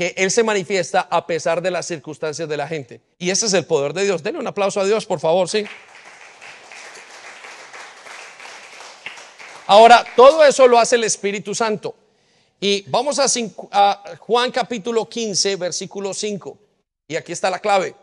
que 0.00 0.14
Él 0.16 0.30
se 0.30 0.42
manifiesta 0.42 1.02
a 1.10 1.26
pesar 1.26 1.60
de 1.60 1.70
las 1.70 1.84
circunstancias 1.84 2.48
de 2.48 2.56
la 2.56 2.66
gente. 2.66 3.02
Y 3.18 3.28
ese 3.28 3.44
es 3.44 3.52
el 3.52 3.66
poder 3.66 3.92
de 3.92 4.04
Dios. 4.04 4.22
Denle 4.22 4.40
un 4.40 4.46
aplauso 4.46 4.80
a 4.80 4.86
Dios, 4.86 5.04
por 5.04 5.20
favor, 5.20 5.46
sí. 5.46 5.66
Ahora, 9.66 10.02
todo 10.16 10.42
eso 10.42 10.66
lo 10.66 10.78
hace 10.78 10.96
el 10.96 11.04
Espíritu 11.04 11.54
Santo. 11.54 11.94
Y 12.58 12.80
vamos 12.88 13.18
a, 13.18 13.26
a, 13.72 14.16
Juan 14.20 14.50
capítulo 14.50 15.06
15, 15.06 15.56
versículo 15.56 16.14
5. 16.14 16.56
Y 17.06 17.16
aquí 17.16 17.32
está 17.32 17.50
la 17.50 17.58
clave. 17.58 17.94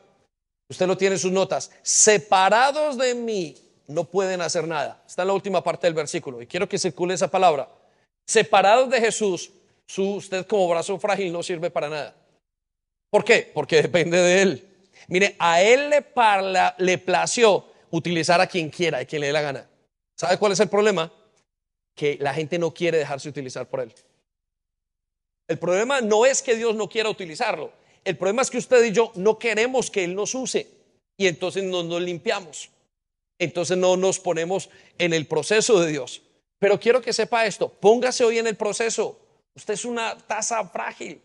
Usted 0.70 0.86
lo 0.86 0.98
tiene 0.98 1.16
en 1.16 1.20
sus 1.20 1.32
notas. 1.32 1.72
Separados 1.82 3.00
de 3.00 3.16
mí 3.16 3.56
no 3.88 4.04
pueden 4.04 4.42
hacer 4.42 4.68
nada. 4.68 5.02
Está 5.08 5.24
en 5.24 5.30
la 5.30 5.34
última 5.34 5.64
parte 5.64 5.88
del 5.88 5.96
versículo. 5.96 6.44
Y 6.44 6.46
quiero 6.46 6.70
que 6.70 6.78
circule 6.78 7.16
esa 7.16 7.32
palabra. 7.32 7.68
Separados 8.28 8.88
de 8.92 9.00
Jesús, 9.00 9.50
su, 9.88 10.16
usted 10.16 10.46
como 10.46 10.68
brazo 10.68 11.00
frágil 11.00 11.32
no 11.32 11.42
sirve 11.42 11.72
para 11.72 11.90
nada. 11.90 12.16
¿Por 13.10 13.24
qué? 13.24 13.50
Porque 13.54 13.82
depende 13.82 14.18
de 14.18 14.42
Él. 14.42 14.68
Mire, 15.08 15.36
a 15.40 15.62
Él 15.62 15.90
le, 15.90 16.02
parla, 16.02 16.76
le 16.78 16.98
plació 16.98 17.66
utilizar 17.92 18.42
a 18.42 18.48
quien 18.48 18.70
quiera, 18.70 19.00
a 19.00 19.06
quien 19.06 19.22
le 19.22 19.28
dé 19.28 19.34
la 19.34 19.42
gana. 19.42 19.70
¿Sabe 20.16 20.38
cuál 20.38 20.52
es 20.52 20.60
el 20.60 20.68
problema? 20.68 21.12
Que 21.96 22.18
la 22.20 22.34
gente 22.34 22.60
no 22.60 22.74
quiere 22.74 22.98
dejarse 22.98 23.30
utilizar 23.30 23.68
por 23.68 23.80
Él. 23.80 23.94
El 25.48 25.58
problema 25.58 26.02
no 26.02 26.26
es 26.26 26.42
que 26.42 26.56
Dios 26.56 26.76
no 26.76 26.90
quiera 26.90 27.10
utilizarlo. 27.10 27.72
El 28.04 28.18
problema 28.18 28.42
es 28.42 28.50
que 28.50 28.58
usted 28.58 28.84
y 28.84 28.92
yo 28.92 29.12
no 29.16 29.40
queremos 29.40 29.90
que 29.90 30.04
Él 30.04 30.14
nos 30.14 30.36
use 30.36 30.68
y 31.16 31.28
entonces 31.28 31.64
no 31.64 31.84
nos 31.84 32.02
limpiamos. 32.02 32.70
Entonces 33.40 33.78
no 33.78 33.96
nos 33.96 34.20
ponemos 34.20 34.70
en 34.98 35.14
el 35.14 35.28
proceso 35.28 35.80
de 35.80 35.92
Dios. 35.92 36.22
Pero 36.60 36.80
quiero 36.80 37.02
que 37.02 37.14
sepa 37.14 37.46
esto, 37.46 37.70
póngase 37.70 38.24
hoy 38.24 38.40
en 38.40 38.48
el 38.48 38.56
proceso. 38.56 39.20
Usted 39.58 39.74
es 39.74 39.86
una 39.86 40.16
taza 40.16 40.64
frágil. 40.68 41.20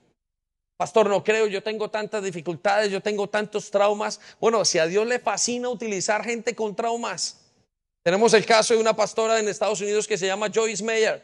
Pastor, 0.78 1.06
no 1.10 1.22
creo, 1.22 1.46
yo 1.48 1.62
tengo 1.62 1.90
tantas 1.90 2.24
dificultades, 2.24 2.90
yo 2.90 3.02
tengo 3.02 3.28
tantos 3.28 3.70
traumas. 3.70 4.18
Bueno, 4.40 4.64
si 4.64 4.78
a 4.78 4.86
Dios 4.86 5.06
le 5.06 5.18
fascina 5.18 5.68
utilizar 5.68 6.24
gente 6.24 6.54
con 6.54 6.74
traumas. 6.74 7.38
Tenemos 8.02 8.32
el 8.32 8.46
caso 8.46 8.72
de 8.72 8.80
una 8.80 8.96
pastora 8.96 9.38
en 9.38 9.48
Estados 9.48 9.82
Unidos 9.82 10.08
que 10.08 10.16
se 10.16 10.26
llama 10.26 10.50
Joyce 10.52 10.82
Meyer. 10.82 11.22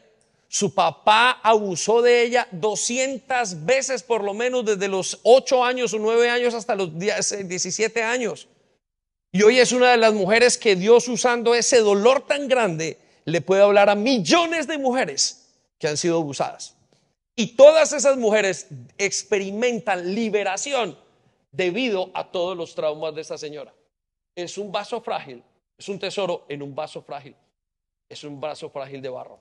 Su 0.48 0.74
papá 0.74 1.40
abusó 1.42 2.02
de 2.02 2.24
ella 2.24 2.46
200 2.52 3.64
veces 3.64 4.02
por 4.02 4.22
lo 4.22 4.34
menos 4.34 4.66
desde 4.66 4.86
los 4.86 5.18
8 5.22 5.64
años 5.64 5.94
o 5.94 5.98
9 5.98 6.28
años 6.28 6.52
hasta 6.52 6.74
los 6.74 6.90
17 6.98 8.02
años. 8.02 8.48
Y 9.32 9.42
hoy 9.42 9.60
es 9.60 9.72
una 9.72 9.92
de 9.92 9.96
las 9.96 10.12
mujeres 10.12 10.58
que 10.58 10.76
Dios 10.76 11.08
usando 11.08 11.54
ese 11.54 11.78
dolor 11.78 12.26
tan 12.26 12.48
grande 12.48 12.98
le 13.24 13.40
puede 13.40 13.62
hablar 13.62 13.88
a 13.88 13.94
millones 13.94 14.66
de 14.66 14.76
mujeres 14.76 15.46
que 15.78 15.88
han 15.88 15.96
sido 15.96 16.18
abusadas. 16.18 16.77
Y 17.40 17.54
todas 17.54 17.92
esas 17.92 18.16
mujeres 18.16 18.66
experimentan 18.98 20.12
liberación 20.12 20.98
debido 21.52 22.10
a 22.12 22.32
todos 22.32 22.56
los 22.56 22.74
traumas 22.74 23.14
de 23.14 23.20
esta 23.20 23.38
señora. 23.38 23.72
Es 24.34 24.58
un 24.58 24.72
vaso 24.72 25.00
frágil, 25.00 25.44
es 25.78 25.88
un 25.88 26.00
tesoro 26.00 26.46
en 26.48 26.62
un 26.62 26.74
vaso 26.74 27.00
frágil. 27.00 27.36
Es 28.08 28.24
un 28.24 28.40
vaso 28.40 28.68
frágil 28.70 29.00
de 29.00 29.08
barro. 29.08 29.38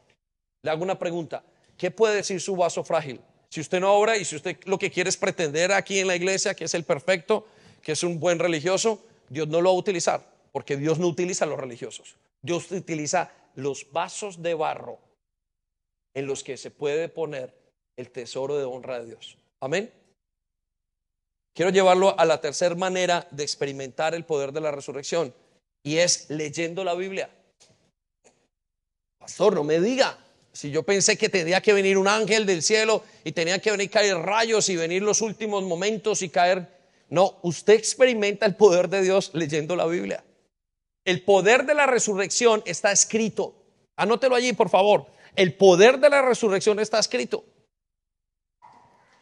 Le 0.62 0.70
hago 0.70 0.84
una 0.84 1.00
pregunta. 1.00 1.44
¿Qué 1.76 1.90
puede 1.90 2.18
decir 2.18 2.40
su 2.40 2.56
vaso 2.56 2.84
frágil? 2.84 3.20
Si 3.50 3.62
usted 3.62 3.80
no 3.80 3.92
obra 3.92 4.16
y 4.16 4.26
si 4.26 4.36
usted 4.36 4.60
lo 4.66 4.78
que 4.78 4.92
quiere 4.92 5.10
es 5.10 5.18
pretender 5.18 5.72
aquí 5.72 5.98
en 5.98 6.06
la 6.06 6.16
iglesia 6.16 6.54
que 6.54 6.66
es 6.66 6.76
el 6.76 6.84
perfecto, 6.84 7.48
que 7.82 7.94
es 7.94 8.04
un 8.04 8.20
buen 8.20 8.38
religioso, 8.38 9.04
Dios 9.28 9.48
no 9.48 9.60
lo 9.60 9.72
va 9.72 9.76
a 9.76 9.80
utilizar, 9.80 10.24
porque 10.52 10.78
Dios 10.78 11.00
no 11.00 11.08
utiliza 11.08 11.46
a 11.46 11.48
los 11.48 11.60
religiosos. 11.60 12.16
Dios 12.44 12.72
utiliza 12.72 13.32
los 13.56 13.92
vasos 13.92 14.44
de 14.44 14.54
barro 14.54 15.00
en 16.14 16.28
los 16.28 16.44
que 16.44 16.58
se 16.58 16.70
puede 16.70 17.10
poner 17.10 17.67
el 17.98 18.12
tesoro 18.12 18.58
de 18.58 18.64
honra 18.64 19.00
de 19.00 19.08
Dios. 19.08 19.38
Amén. 19.60 19.92
Quiero 21.54 21.72
llevarlo 21.72 22.18
a 22.18 22.24
la 22.26 22.40
tercera 22.40 22.76
manera 22.76 23.28
de 23.32 23.44
experimentar 23.44 24.14
el 24.14 24.24
poder 24.24 24.52
de 24.52 24.62
la 24.62 24.72
resurrección 24.72 25.34
y 25.84 25.98
es 25.98 26.30
leyendo 26.30 26.84
la 26.84 26.94
Biblia. 26.94 27.30
Pastor, 29.18 29.56
no 29.56 29.64
me 29.64 29.80
diga. 29.80 30.18
Si 30.54 30.72
yo 30.72 30.84
pensé 30.84 31.18
que 31.18 31.30
tenía 31.30 31.62
que 31.62 31.74
venir 31.74 31.98
un 31.98 32.08
ángel 32.08 32.46
del 32.46 32.64
cielo 32.64 33.04
y 33.24 33.32
tenía 33.32 33.60
que 33.60 33.72
venir 33.72 33.90
caer 33.90 34.18
rayos 34.18 34.70
y 34.70 34.76
venir 34.76 35.02
los 35.02 35.22
últimos 35.22 35.64
momentos 35.64 36.22
y 36.22 36.30
caer. 36.30 36.68
No, 37.10 37.40
usted 37.42 37.74
experimenta 37.74 38.46
el 38.46 38.56
poder 38.56 38.90
de 38.90 39.02
Dios 39.02 39.32
leyendo 39.34 39.76
la 39.76 39.86
Biblia. 39.86 40.24
El 41.06 41.24
poder 41.24 41.66
de 41.66 41.74
la 41.74 41.86
resurrección 41.86 42.62
está 42.66 42.92
escrito. 42.92 43.56
Anótelo 43.96 44.36
allí, 44.36 44.54
por 44.54 44.70
favor. 44.70 45.08
El 45.36 45.56
poder 45.56 46.00
de 46.00 46.10
la 46.10 46.22
resurrección 46.22 46.80
está 46.80 47.00
escrito. 47.00 47.46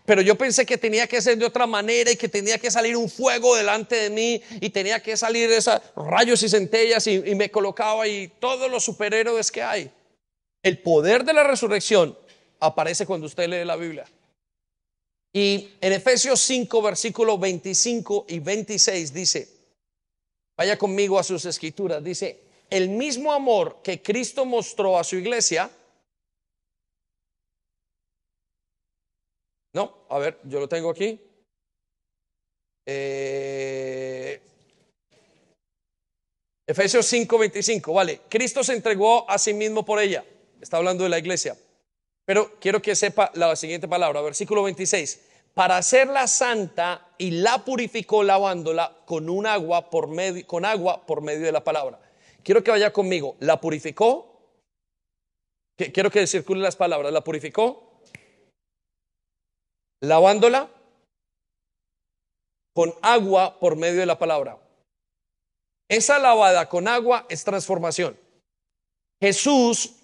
Pero 0.06 0.22
yo 0.22 0.36
pensé 0.36 0.66
que 0.66 0.78
tenía 0.78 1.08
que 1.08 1.22
ser 1.22 1.38
de 1.38 1.46
otra 1.46 1.66
manera 1.66 2.12
y 2.12 2.16
que 2.16 2.30
tenía 2.30 2.60
que 2.60 2.70
salir 2.70 2.96
un 2.96 3.10
fuego 3.10 3.56
delante 3.56 3.96
de 3.96 4.10
mí 4.10 4.42
y 4.62 4.70
tenía 4.70 5.02
que 5.02 5.18
salir 5.18 5.52
esos 5.52 5.82
rayos 5.96 6.44
y 6.44 6.50
centellas 6.50 7.08
y, 7.08 7.20
me 7.36 7.50
colocaba 7.50 8.04
ahí 8.04 8.32
todos 8.40 8.70
los 8.70 8.84
superhéroes 8.84 9.52
que 9.52 9.64
hay. 9.64 9.92
El 10.62 10.80
poder 10.80 11.26
de 11.26 11.34
la 11.34 11.44
resurrección 11.44 12.18
aparece 12.60 13.06
cuando 13.06 13.28
usted 13.28 13.50
lee 13.50 13.66
la 13.66 13.76
Biblia. 13.76 14.06
Y 15.34 15.72
en 15.82 15.92
Efesios 15.92 16.40
5, 16.42 16.82
versículos 16.82 17.40
25 17.40 18.28
y 18.30 18.40
26 18.40 19.14
dice, 19.14 19.50
vaya 20.56 20.78
conmigo 20.78 21.20
a 21.20 21.24
sus 21.24 21.44
escrituras, 21.46 22.02
dice, 22.04 22.46
el 22.70 22.90
mismo 22.90 23.34
amor 23.34 23.80
que 23.84 24.02
Cristo 24.02 24.46
mostró 24.46 24.98
a 24.98 25.04
su 25.04 25.18
iglesia, 25.18 25.70
no, 29.76 30.06
a 30.08 30.20
ver, 30.20 30.40
yo 30.46 30.62
lo 30.62 30.70
tengo 30.70 30.90
aquí. 30.90 31.20
Eh, 32.86 34.42
Efesios 36.66 37.06
5, 37.06 37.38
25, 37.38 37.94
vale, 37.94 38.22
Cristo 38.30 38.64
se 38.64 38.72
entregó 38.72 39.30
a 39.30 39.38
sí 39.38 39.54
mismo 39.54 39.84
por 39.84 40.00
ella. 40.00 40.24
Está 40.62 40.78
hablando 40.78 41.04
de 41.04 41.10
la 41.10 41.20
iglesia. 41.20 41.58
Pero 42.24 42.58
quiero 42.58 42.82
que 42.82 42.96
sepa 42.96 43.32
la 43.34 43.54
siguiente 43.58 43.90
palabra, 43.90 44.22
versículo 44.22 44.64
26. 44.64 45.20
Para 45.54 45.76
hacerla 45.76 46.26
santa 46.28 47.10
y 47.18 47.32
la 47.32 47.66
purificó 47.66 48.24
lavándola 48.24 49.00
con 49.06 49.30
un 49.30 49.46
agua 49.46 49.90
por 49.90 50.08
medio, 50.08 50.48
con 50.48 50.64
agua 50.64 51.06
por 51.06 51.22
medio 51.22 51.46
de 51.46 51.52
la 51.52 51.66
palabra. 51.66 52.00
Quiero 52.44 52.64
que 52.64 52.72
vaya 52.72 52.94
conmigo. 52.94 53.36
La 53.42 53.60
purificó. 53.60 54.40
Quiero 55.76 56.10
que 56.10 56.26
circulen 56.28 56.64
las 56.64 56.78
palabras. 56.78 57.12
La 57.12 57.26
purificó. 57.26 57.86
Lavándola 60.02 60.70
con 62.74 62.94
agua 63.02 63.60
por 63.60 63.76
medio 63.76 64.02
de 64.02 64.06
la 64.06 64.20
palabra. 64.20 64.58
Esa 65.88 66.20
lavada 66.20 66.68
con 66.68 66.88
agua 66.88 67.26
es 67.30 67.44
transformación. 67.44 68.18
Jesús 69.22 69.96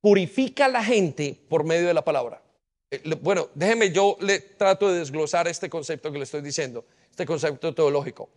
purifica 0.00 0.66
a 0.66 0.68
la 0.68 0.84
gente 0.84 1.38
por 1.48 1.64
medio 1.64 1.88
de 1.88 1.94
la 1.94 2.04
palabra. 2.04 2.42
Eh, 2.90 3.14
bueno, 3.20 3.48
déjeme, 3.54 3.90
yo 3.90 4.16
le 4.20 4.40
trato 4.40 4.90
de 4.90 4.98
desglosar 4.98 5.48
este 5.48 5.70
concepto 5.70 6.12
que 6.12 6.18
le 6.18 6.24
estoy 6.24 6.42
diciendo, 6.42 6.84
este 7.10 7.24
concepto 7.26 7.74
teológico. 7.74 8.28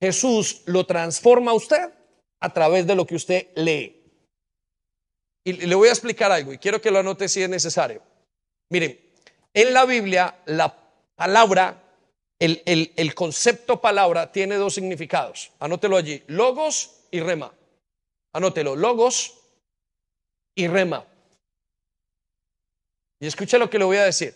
Jesús 0.00 0.62
lo 0.66 0.86
transforma 0.86 1.52
a 1.52 1.54
usted 1.54 1.90
a 2.40 2.52
través 2.52 2.86
de 2.86 2.94
lo 2.94 3.06
que 3.06 3.14
usted 3.14 3.48
lee. 3.54 3.96
Y 5.44 5.52
le 5.54 5.74
voy 5.74 5.88
a 5.88 5.92
explicar 5.92 6.30
algo 6.32 6.52
y 6.52 6.58
quiero 6.58 6.80
que 6.80 6.90
lo 6.90 6.98
anote 6.98 7.28
si 7.28 7.42
es 7.42 7.48
necesario. 7.48 8.02
Miren, 8.70 8.98
en 9.54 9.74
la 9.74 9.84
Biblia 9.84 10.42
la 10.46 10.74
palabra, 11.14 11.82
el, 12.38 12.62
el 12.64 13.14
concepto 13.14 13.80
palabra 13.80 14.32
tiene 14.32 14.56
dos 14.56 14.74
significados. 14.74 15.52
Anótelo 15.58 15.96
allí, 15.96 16.22
logos 16.26 17.04
y 17.10 17.20
rema. 17.20 17.52
Anótelo, 18.32 18.76
logos 18.76 19.38
y 20.54 20.68
rema. 20.68 21.04
Y 23.20 23.26
escuche 23.26 23.58
lo 23.58 23.68
que 23.68 23.78
le 23.78 23.84
voy 23.84 23.98
a 23.98 24.04
decir. 24.04 24.34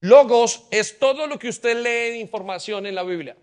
Logos 0.00 0.64
es 0.70 0.98
todo 0.98 1.26
lo 1.26 1.38
que 1.38 1.48
usted 1.48 1.76
lee 1.76 2.12
de 2.12 2.18
información 2.18 2.86
en 2.86 2.94
la 2.94 3.02
Biblia. 3.02 3.36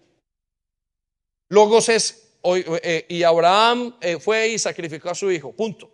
Logos 1.49 1.89
es, 1.89 2.38
eh, 2.43 3.05
y 3.09 3.24
Abraham 3.24 3.97
eh, 3.99 4.20
fue 4.20 4.49
y 4.49 4.59
sacrificó 4.59 5.09
a 5.09 5.16
su 5.16 5.32
hijo, 5.32 5.51
punto. 5.51 5.91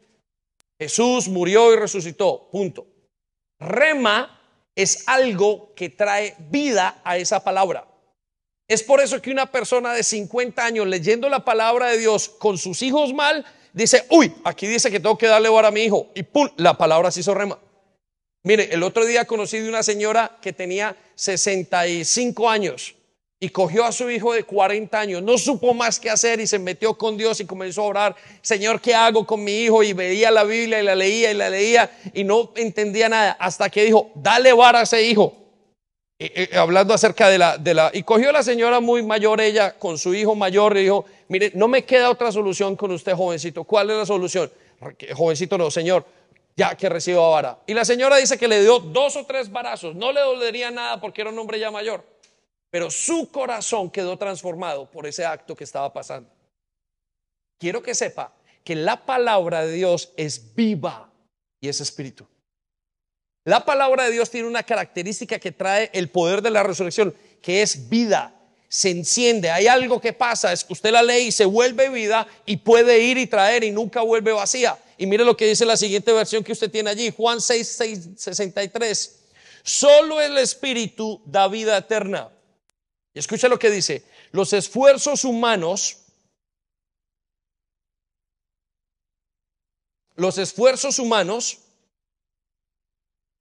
Jesús 0.79 1.27
murió 1.27 1.73
y 1.73 1.77
resucitó, 1.77 2.49
punto. 2.51 2.85
Rema 3.59 4.36
es 4.77 5.03
algo 5.07 5.73
que 5.75 5.89
trae 5.89 6.35
vida 6.37 7.01
a 7.03 7.17
esa 7.17 7.43
palabra. 7.43 7.87
Es 8.67 8.83
por 8.83 9.01
eso 9.01 9.19
que 9.19 9.31
una 9.31 9.51
persona 9.51 9.91
de 9.91 10.03
50 10.03 10.63
años 10.63 10.85
leyendo 10.85 11.29
la 11.29 11.43
palabra 11.43 11.87
de 11.87 11.97
Dios 11.97 12.29
con 12.29 12.59
sus 12.59 12.83
hijos 12.83 13.11
mal, 13.11 13.43
dice, 13.73 14.05
uy, 14.11 14.31
aquí 14.43 14.67
dice 14.67 14.91
que 14.91 14.99
tengo 14.99 15.17
que 15.17 15.25
darle 15.25 15.49
hora 15.49 15.69
a 15.69 15.71
mi 15.71 15.81
hijo. 15.81 16.11
Y 16.13 16.21
pum, 16.21 16.47
la 16.57 16.77
palabra 16.77 17.09
se 17.09 17.21
hizo 17.21 17.33
rema. 17.33 17.57
Mire, 18.43 18.71
el 18.71 18.83
otro 18.83 19.03
día 19.03 19.25
conocí 19.25 19.57
de 19.57 19.67
una 19.67 19.81
señora 19.81 20.37
que 20.41 20.53
tenía 20.53 20.95
65 21.15 22.47
años 22.47 22.96
y 23.39 23.49
cogió 23.49 23.85
a 23.85 23.91
su 23.91 24.09
hijo 24.09 24.33
de 24.33 24.43
40 24.43 24.99
años, 24.99 25.21
no 25.21 25.37
supo 25.37 25.73
más 25.73 25.99
qué 25.99 26.09
hacer 26.09 26.39
y 26.39 26.47
se 26.47 26.57
metió 26.57 26.97
con 26.97 27.17
Dios 27.17 27.39
y 27.39 27.45
comenzó 27.45 27.83
a 27.83 27.85
orar, 27.85 28.15
Señor, 28.41 28.81
¿qué 28.81 28.95
hago 28.95 29.27
con 29.27 29.43
mi 29.43 29.59
hijo? 29.59 29.83
Y 29.83 29.93
veía 29.93 30.31
la 30.31 30.43
Biblia 30.43 30.79
y 30.79 30.83
la 30.83 30.95
leía 30.95 31.31
y 31.31 31.33
la 31.35 31.49
leía 31.49 31.91
y 32.13 32.23
no 32.23 32.51
entendía 32.55 33.09
nada, 33.09 33.37
hasta 33.39 33.69
que 33.69 33.83
dijo, 33.83 34.09
dale 34.15 34.53
vara 34.53 34.79
a 34.79 34.83
ese 34.83 35.03
hijo. 35.03 35.35
hablando 36.55 36.95
acerca 36.95 37.29
de 37.29 37.37
la, 37.37 37.59
de 37.59 37.75
la, 37.75 37.91
y 37.93 38.01
cogió 38.01 38.29
a 38.29 38.33
la 38.33 38.41
señora 38.41 38.79
muy 38.79 39.03
mayor, 39.03 39.39
ella 39.39 39.77
con 39.77 39.99
su 39.99 40.15
hijo 40.15 40.33
mayor, 40.33 40.75
y 40.75 40.83
dijo, 40.83 41.05
mire, 41.27 41.51
no 41.53 41.67
me 41.67 41.85
queda 41.85 42.09
otra 42.09 42.31
solución 42.31 42.75
con 42.75 42.89
usted, 42.89 43.13
jovencito. 43.13 43.63
¿Cuál 43.65 43.91
es 43.91 43.97
la 43.97 44.05
solución? 44.07 44.51
Jovencito, 45.15 45.59
no, 45.59 45.69
señor, 45.69 46.05
ya 46.55 46.75
que 46.75 46.89
reciba 46.89 47.27
vara. 47.29 47.59
Y 47.67 47.75
la 47.75 47.85
señora 47.85 48.17
dice 48.17 48.35
que 48.35 48.47
le 48.47 48.61
dio 48.61 48.79
dos 48.79 49.15
o 49.15 49.27
tres 49.27 49.51
varazos, 49.51 49.93
no 49.93 50.11
le 50.11 50.21
dolería 50.21 50.71
nada 50.71 50.99
porque 50.99 51.21
era 51.21 51.29
un 51.29 51.37
hombre 51.37 51.59
ya 51.59 51.69
mayor 51.69 52.16
pero 52.69 52.91
su 52.91 53.31
corazón 53.31 53.89
quedó 53.89 54.17
transformado 54.17 54.89
por 54.89 55.07
ese 55.07 55.25
acto 55.25 55.55
que 55.55 55.63
estaba 55.63 55.91
pasando. 55.93 56.29
Quiero 57.57 57.81
que 57.81 57.95
sepa 57.95 58.33
que 58.63 58.75
la 58.75 59.05
palabra 59.05 59.65
de 59.65 59.73
Dios 59.73 60.11
es 60.17 60.53
viva 60.53 61.11
y 61.59 61.69
es 61.69 61.81
espíritu. 61.81 62.27
La 63.45 63.63
palabra 63.63 64.03
de 64.03 64.11
Dios 64.11 64.29
tiene 64.29 64.47
una 64.47 64.63
característica 64.63 65.39
que 65.39 65.53
trae 65.53 65.89
el 65.93 66.09
poder 66.09 66.41
de 66.41 66.51
la 66.51 66.63
resurrección, 66.63 67.15
que 67.41 67.61
es 67.61 67.87
vida. 67.87 68.33
Se 68.67 68.89
enciende, 68.89 69.49
hay 69.49 69.67
algo 69.67 70.01
que 70.01 70.11
pasa, 70.11 70.51
es 70.51 70.65
que 70.65 70.73
usted 70.73 70.91
la 70.91 71.01
lee 71.01 71.27
y 71.27 71.31
se 71.31 71.45
vuelve 71.45 71.87
vida 71.87 72.27
y 72.45 72.57
puede 72.57 72.99
ir 72.99 73.17
y 73.17 73.25
traer 73.25 73.63
y 73.63 73.71
nunca 73.71 74.01
vuelve 74.01 74.33
vacía. 74.33 74.77
Y 74.97 75.05
mire 75.05 75.23
lo 75.23 75.37
que 75.37 75.47
dice 75.47 75.65
la 75.65 75.77
siguiente 75.77 76.11
versión 76.11 76.43
que 76.43 76.51
usted 76.51 76.69
tiene 76.69 76.89
allí, 76.89 77.13
Juan 77.15 77.39
6, 77.39 77.67
6 77.67 78.09
63. 78.17 79.19
Solo 79.63 80.19
el 80.19 80.37
espíritu 80.37 81.21
da 81.25 81.47
vida 81.47 81.77
eterna. 81.77 82.29
Y 83.17 83.19
escucha 83.19 83.47
lo 83.47 83.57
que 83.57 83.71
dice, 83.71 84.03
los 84.31 84.53
esfuerzos 84.53 85.25
humanos, 85.25 86.03
los 90.13 90.37
esfuerzos 90.37 90.99
humanos 90.99 91.57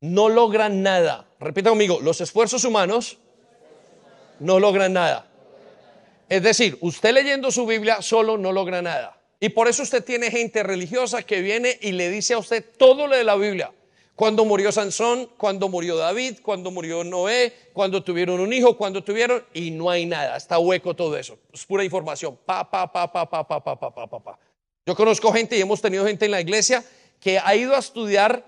no 0.01 0.31
logran 0.31 0.83
nada. 0.83 1.29
Repita 1.39 1.69
conmigo, 1.69 2.01
los 2.01 2.23
esfuerzos 2.23 2.65
humanos 2.65 3.19
no 4.41 4.59
logran 4.61 4.95
nada. 4.95 5.31
Es 6.31 6.43
decir, 6.43 6.79
usted 6.81 7.13
leyendo 7.13 7.51
su 7.51 7.67
Biblia 7.67 8.01
solo 8.01 8.39
no 8.39 8.53
logra 8.53 8.81
nada. 8.81 9.21
Y 9.41 9.51
por 9.51 9.69
eso 9.69 9.83
usted 9.83 10.03
tiene 10.03 10.31
gente 10.31 10.63
religiosa 10.63 11.23
que 11.23 11.43
viene 11.43 11.79
y 11.83 11.93
le 11.93 12.09
dice 12.09 12.33
a 12.33 12.39
usted 12.39 12.65
todo 12.79 13.09
lo 13.09 13.15
de 13.15 13.25
la 13.25 13.37
Biblia. 13.37 13.71
Cuando 14.17 14.47
murió 14.47 14.73
Sansón, 14.73 15.29
cuando 15.37 15.69
murió 15.69 15.95
David, 15.95 16.39
cuando 16.43 16.71
murió 16.71 17.05
Noé, 17.05 17.53
cuando 17.75 18.03
tuvieron 18.03 18.41
un 18.41 18.51
hijo, 18.51 18.79
cuando 18.79 19.05
tuvieron, 19.05 19.45
y 19.53 19.71
no 19.71 19.91
hay 19.91 20.07
nada, 20.07 20.39
está 20.39 20.59
hueco 20.59 20.97
todo 20.97 21.19
eso. 21.19 21.39
Es 21.53 21.67
pura 21.67 21.85
información. 21.85 22.39
Pa, 22.47 22.69
pa, 22.69 22.91
pa, 22.91 23.13
pa, 23.13 23.29
pa, 23.29 23.47
pa, 23.47 23.63
pa, 23.63 23.77
pa, 23.79 23.91
pa, 23.93 24.19
pa. 24.21 24.39
Yo 24.87 24.97
conozco 24.97 25.31
gente 25.33 25.59
y 25.59 25.61
hemos 25.61 25.83
tenido 25.83 26.07
gente 26.07 26.25
en 26.25 26.31
la 26.31 26.41
iglesia 26.41 26.83
que 27.21 27.39
ha 27.39 27.55
ido 27.55 27.77
a 27.77 27.79
estudiar 27.79 28.43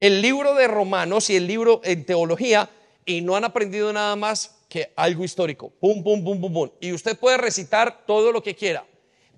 el 0.00 0.20
libro 0.20 0.54
de 0.54 0.66
Romanos 0.66 1.30
y 1.30 1.36
el 1.36 1.46
libro 1.46 1.80
en 1.84 2.04
teología 2.04 2.68
y 3.04 3.20
no 3.20 3.36
han 3.36 3.44
aprendido 3.44 3.92
nada 3.92 4.16
más 4.16 4.64
que 4.68 4.92
algo 4.96 5.22
histórico. 5.22 5.70
Pum, 5.78 6.02
pum, 6.02 6.24
pum, 6.24 6.40
pum, 6.40 6.52
pum. 6.52 6.70
Y 6.80 6.92
usted 6.92 7.16
puede 7.16 7.36
recitar 7.36 8.06
todo 8.06 8.32
lo 8.32 8.42
que 8.42 8.56
quiera. 8.56 8.84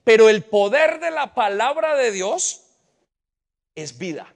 Pero 0.02 0.30
el 0.30 0.44
poder 0.44 0.98
de 1.00 1.10
la 1.10 1.34
palabra 1.34 1.94
de 1.94 2.10
Dios 2.10 2.62
es 3.74 3.98
vida. 3.98 4.34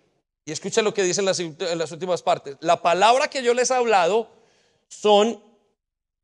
Y 0.48 0.52
escuchen 0.52 0.82
lo 0.82 0.94
que 0.94 1.02
dicen 1.02 1.26
las, 1.26 1.40
en 1.40 1.58
las 1.76 1.92
últimas 1.92 2.22
partes. 2.22 2.56
La 2.60 2.80
palabra 2.80 3.28
que 3.28 3.42
yo 3.42 3.52
les 3.52 3.70
he 3.70 3.74
hablado 3.74 4.30
son 4.88 5.44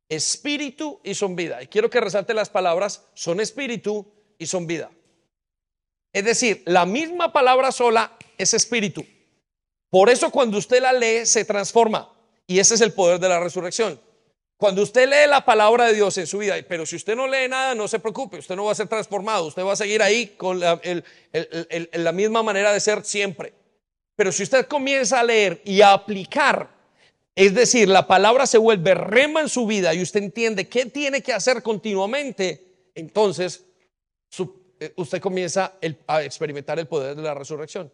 espíritu 0.09 0.99
y 1.03 1.13
son 1.13 1.35
vida. 1.35 1.61
Y 1.61 1.67
quiero 1.67 1.91
que 1.91 2.01
resalte 2.01 2.33
las 2.33 2.49
palabras, 2.49 3.03
son 3.13 3.39
espíritu 3.39 4.11
y 4.39 4.47
son 4.47 4.65
vida. 4.65 4.89
Es 6.11 6.25
decir, 6.25 6.63
la 6.65 6.87
misma 6.87 7.31
palabra 7.33 7.71
sola 7.71 8.17
es 8.35 8.55
espíritu. 8.55 9.05
Por 9.91 10.09
eso 10.09 10.31
cuando 10.31 10.57
usted 10.57 10.81
la 10.81 10.91
lee 10.91 11.27
se 11.27 11.45
transforma. 11.45 12.11
Y 12.47 12.57
ese 12.57 12.73
es 12.73 12.81
el 12.81 12.93
poder 12.93 13.19
de 13.19 13.29
la 13.29 13.39
resurrección. 13.39 14.01
Cuando 14.57 14.81
usted 14.81 15.07
lee 15.07 15.29
la 15.29 15.45
palabra 15.45 15.85
de 15.85 15.93
Dios 15.93 16.17
en 16.17 16.25
su 16.25 16.39
vida, 16.39 16.55
pero 16.67 16.87
si 16.87 16.95
usted 16.95 17.15
no 17.15 17.27
lee 17.27 17.47
nada, 17.47 17.75
no 17.75 17.87
se 17.87 17.99
preocupe, 17.99 18.39
usted 18.39 18.55
no 18.55 18.65
va 18.65 18.71
a 18.71 18.75
ser 18.75 18.87
transformado, 18.87 19.45
usted 19.45 19.63
va 19.63 19.73
a 19.73 19.75
seguir 19.75 20.01
ahí 20.01 20.29
con 20.29 20.59
la, 20.59 20.81
la 21.91 22.11
misma 22.11 22.41
manera 22.41 22.73
de 22.73 22.79
ser 22.79 23.05
siempre. 23.05 23.64
Pero 24.15 24.31
si 24.31 24.43
usted 24.43 24.67
comienza 24.67 25.19
a 25.19 25.23
leer 25.23 25.61
y 25.65 25.81
a 25.81 25.93
aplicar, 25.93 26.69
es 27.35 27.53
decir, 27.53 27.89
la 27.89 28.07
palabra 28.07 28.47
se 28.47 28.57
vuelve 28.57 28.93
rema 28.93 29.41
en 29.41 29.49
su 29.49 29.65
vida 29.65 29.93
y 29.93 30.01
usted 30.01 30.23
entiende 30.23 30.69
qué 30.69 30.85
tiene 30.85 31.21
que 31.21 31.33
hacer 31.33 31.61
continuamente, 31.61 32.91
entonces 32.95 33.65
eh, 34.79 34.93
usted 34.95 35.21
comienza 35.21 35.73
a 36.07 36.23
experimentar 36.23 36.79
el 36.79 36.87
poder 36.87 37.15
de 37.15 37.23
la 37.23 37.33
resurrección. 37.33 37.91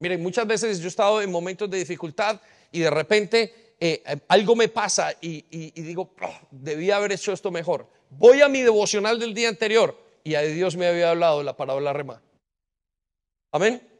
Miren, 0.00 0.22
muchas 0.22 0.46
veces 0.46 0.78
yo 0.78 0.84
he 0.84 0.88
estado 0.88 1.22
en 1.22 1.30
momentos 1.30 1.70
de 1.70 1.78
dificultad 1.78 2.40
y 2.70 2.80
de 2.80 2.90
repente 2.90 3.74
eh, 3.80 4.02
algo 4.28 4.54
me 4.54 4.68
pasa 4.68 5.14
y, 5.20 5.42
digo, 5.80 6.14
oh, 6.22 6.34
debía 6.50 6.96
haber 6.96 7.12
hecho 7.12 7.32
esto 7.32 7.50
mejor. 7.50 7.88
Voy 8.10 8.40
a 8.40 8.48
mi 8.48 8.62
devocional 8.62 9.18
del 9.18 9.34
día 9.34 9.48
anterior 9.48 9.98
y 10.22 10.34
a 10.34 10.42
Dios 10.42 10.76
me 10.76 10.86
había 10.86 11.10
hablado 11.10 11.42
la 11.42 11.56
palabra 11.56 11.92
rema. 11.92 12.22
Amén. 13.52 13.95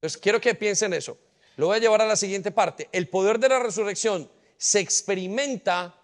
Entonces, 0.00 0.20
quiero 0.20 0.40
que 0.40 0.54
piensen 0.54 0.94
eso. 0.94 1.18
Lo 1.56 1.66
voy 1.66 1.76
a 1.76 1.80
llevar 1.80 2.00
a 2.00 2.06
la 2.06 2.16
siguiente 2.16 2.50
parte. 2.50 2.88
El 2.90 3.08
poder 3.08 3.38
de 3.38 3.50
la 3.50 3.58
resurrección 3.58 4.30
se 4.56 4.80
experimenta 4.80 5.94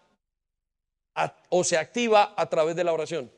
o 1.49 1.65
se 1.65 1.79
activa 1.79 2.35
a 2.37 2.47
través 2.49 2.77
de 2.77 2.85
la 2.85 2.93
oración. 2.93 3.33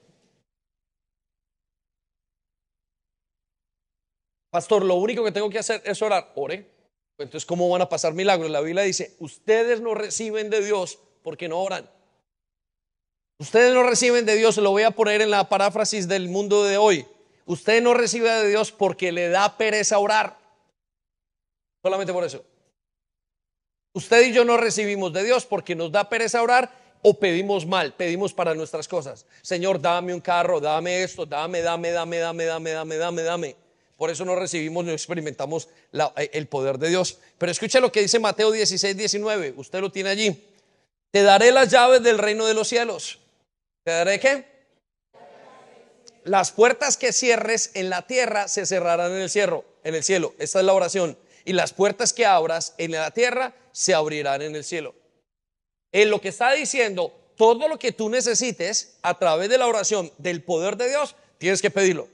Pastor, 4.51 4.85
lo 4.85 4.95
único 4.95 5.23
que 5.23 5.31
tengo 5.31 5.49
que 5.49 5.61
hacer 5.61 5.81
es 5.85 6.03
orar. 6.03 6.33
Ore. 6.35 6.67
Entonces, 7.19 7.47
¿cómo 7.47 7.69
van 7.69 7.83
a 7.83 7.89
pasar 7.89 8.15
milagros? 8.15 8.51
La 8.51 8.61
Biblia 8.61 8.83
dice, 8.83 9.15
ustedes 9.21 9.81
no 9.81 9.95
reciben 9.95 10.51
de 10.51 10.65
Dios 10.65 10.99
porque 11.23 11.49
no 11.49 11.61
oran. 11.61 11.89
Ustedes 13.39 13.73
no 13.73 13.85
reciben 13.85 14.27
de 14.27 14.35
Dios, 14.35 14.57
lo 14.57 14.71
voy 14.71 14.83
a 14.83 14.91
poner 14.91 15.21
en 15.21 15.31
la 15.31 15.49
paráfrasis 15.49 16.09
del 16.09 16.29
mundo 16.29 16.65
de 16.65 16.77
hoy. 16.77 17.07
Usted 17.47 17.83
no 17.83 17.95
recibe 17.95 18.31
de 18.31 18.49
Dios 18.49 18.73
porque 18.73 19.13
le 19.13 19.29
da 19.29 19.57
pereza 19.57 19.99
orar. 19.99 20.39
Solamente 21.83 22.13
por 22.13 22.25
eso. 22.25 22.45
Usted 23.93 24.29
y 24.29 24.33
yo 24.33 24.45
no 24.45 24.57
recibimos 24.57 25.13
de 25.13 25.25
Dios 25.25 25.47
porque 25.47 25.75
nos 25.75 25.91
da 25.91 26.09
pereza 26.09 26.43
orar 26.43 26.71
o 27.03 27.19
pedimos 27.19 27.67
mal, 27.67 27.95
pedimos 27.95 28.33
para 28.33 28.55
nuestras 28.55 28.89
cosas. 28.89 29.25
Señor, 29.43 29.81
dame 29.81 30.13
un 30.13 30.21
carro, 30.21 30.61
dame 30.61 31.03
esto, 31.03 31.25
dame, 31.25 31.63
dame, 31.63 31.91
dame, 31.91 32.19
dame, 32.19 32.45
dame, 32.45 32.71
dame, 32.71 32.97
dame, 32.97 33.23
dame. 33.23 33.57
Por 33.97 34.11
eso 34.11 34.25
no 34.25 34.37
recibimos, 34.37 34.85
no 34.85 34.93
experimentamos 34.93 35.69
el 36.17 36.47
poder 36.47 36.79
de 36.79 36.89
Dios. 36.89 37.19
Pero 37.39 37.51
escucha 37.51 37.81
lo 37.81 37.91
que 37.91 38.03
dice 38.03 38.21
Mateo 38.21 38.53
16, 38.53 38.97
19. 38.97 39.55
Usted 39.57 39.81
lo 39.81 39.91
tiene 39.91 40.11
allí. 40.11 40.45
Te 41.11 41.23
daré 41.23 41.51
las 41.51 41.71
llaves 41.71 42.03
del 42.03 42.19
reino 42.19 42.47
de 42.47 42.55
los 42.55 42.69
cielos. 42.69 43.19
¿Te 43.83 43.91
daré 43.91 44.21
qué? 44.21 44.47
Las 46.23 46.53
puertas 46.53 46.97
que 46.97 47.13
cierres 47.13 47.73
en 47.75 47.91
la 47.91 48.07
tierra 48.07 48.47
se 48.47 48.67
cerrarán 48.67 49.13
en 49.13 49.23
el 49.23 49.31
cielo, 49.31 49.65
en 49.83 49.95
el 49.95 50.05
cielo. 50.05 50.35
Esta 50.39 50.61
es 50.61 50.67
la 50.67 50.75
oración 50.75 51.17
y 51.49 51.55
las 51.55 51.73
puertas 51.73 52.13
que 52.13 52.27
abras 52.27 52.75
en 52.77 52.93
la 52.93 53.11
tierra 53.11 53.55
se 53.73 53.95
abrirán 53.95 54.43
en 54.43 54.55
el 54.55 54.65
cielo. 54.65 54.95
En 55.93 56.11
lo 56.11 56.21
que 56.21 56.29
está 56.29 56.53
diciendo, 56.53 57.33
todo 57.39 57.69
lo 57.69 57.79
que 57.79 57.91
tú 57.91 58.11
necesites 58.11 58.99
a 59.01 59.19
través 59.19 59.49
de 59.49 59.57
la 59.57 59.67
oración 59.67 60.13
del 60.19 60.43
poder 60.43 60.77
de 60.77 60.91
Dios, 60.91 61.17
tienes 61.39 61.63
que 61.63 61.71
pedirlo. 61.71 62.07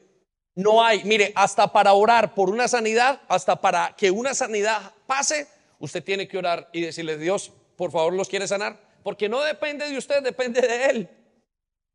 No 0.54 0.84
hay, 0.84 1.02
mire, 1.02 1.32
hasta 1.34 1.72
para 1.72 1.94
orar 1.94 2.32
por 2.32 2.48
una 2.48 2.68
sanidad, 2.68 3.22
hasta 3.26 3.60
para 3.60 3.96
que 3.96 4.12
una 4.12 4.34
sanidad 4.34 4.92
pase, 5.08 5.48
usted 5.80 6.04
tiene 6.04 6.28
que 6.28 6.38
orar 6.38 6.70
y 6.72 6.82
decirle, 6.82 7.18
Dios, 7.18 7.50
por 7.74 7.90
favor, 7.90 8.12
los 8.12 8.28
quiere 8.28 8.46
sanar, 8.46 8.78
porque 9.02 9.28
no 9.28 9.42
depende 9.42 9.90
de 9.90 9.98
usted, 9.98 10.22
depende 10.22 10.60
de 10.60 10.84
Él. 10.86 11.08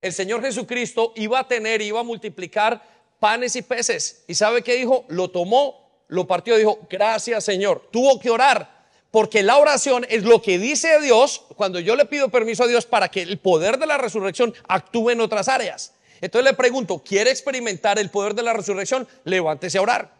El 0.01 0.11
Señor 0.11 0.41
Jesucristo 0.41 1.13
iba 1.15 1.39
a 1.39 1.47
tener, 1.47 1.81
iba 1.81 2.01
a 2.01 2.03
multiplicar 2.03 2.83
panes 3.17 3.55
y 3.55 3.61
peces. 3.61 4.25
¿Y 4.27 4.35
sabe 4.35 4.61
qué 4.61 4.75
dijo? 4.75 5.05
Lo 5.07 5.31
tomó 5.31 5.88
lo 6.09 6.27
partió 6.27 6.55
y 6.55 6.59
dijo, 6.59 6.79
gracias 6.89 7.45
Señor. 7.45 7.87
Tuvo 7.91 8.19
que 8.19 8.29
orar, 8.29 8.87
porque 9.11 9.41
la 9.41 9.57
oración 9.57 10.05
es 10.09 10.23
lo 10.23 10.41
que 10.41 10.59
dice 10.59 10.99
Dios 11.01 11.45
cuando 11.55 11.79
yo 11.79 11.95
le 11.95 12.05
pido 12.05 12.29
permiso 12.29 12.63
a 12.63 12.67
Dios 12.67 12.85
para 12.85 13.09
que 13.09 13.21
el 13.21 13.37
poder 13.39 13.79
de 13.79 13.87
la 13.87 13.97
resurrección 13.97 14.53
actúe 14.67 15.11
en 15.11 15.21
otras 15.21 15.47
áreas. 15.47 15.93
Entonces 16.21 16.51
le 16.51 16.57
pregunto, 16.57 17.01
¿quiere 17.03 17.31
experimentar 17.31 17.97
el 17.97 18.09
poder 18.09 18.33
de 18.33 18.43
la 18.43 18.53
resurrección? 18.53 19.07
Levántese 19.23 19.77
a 19.77 19.81
orar. 19.81 20.19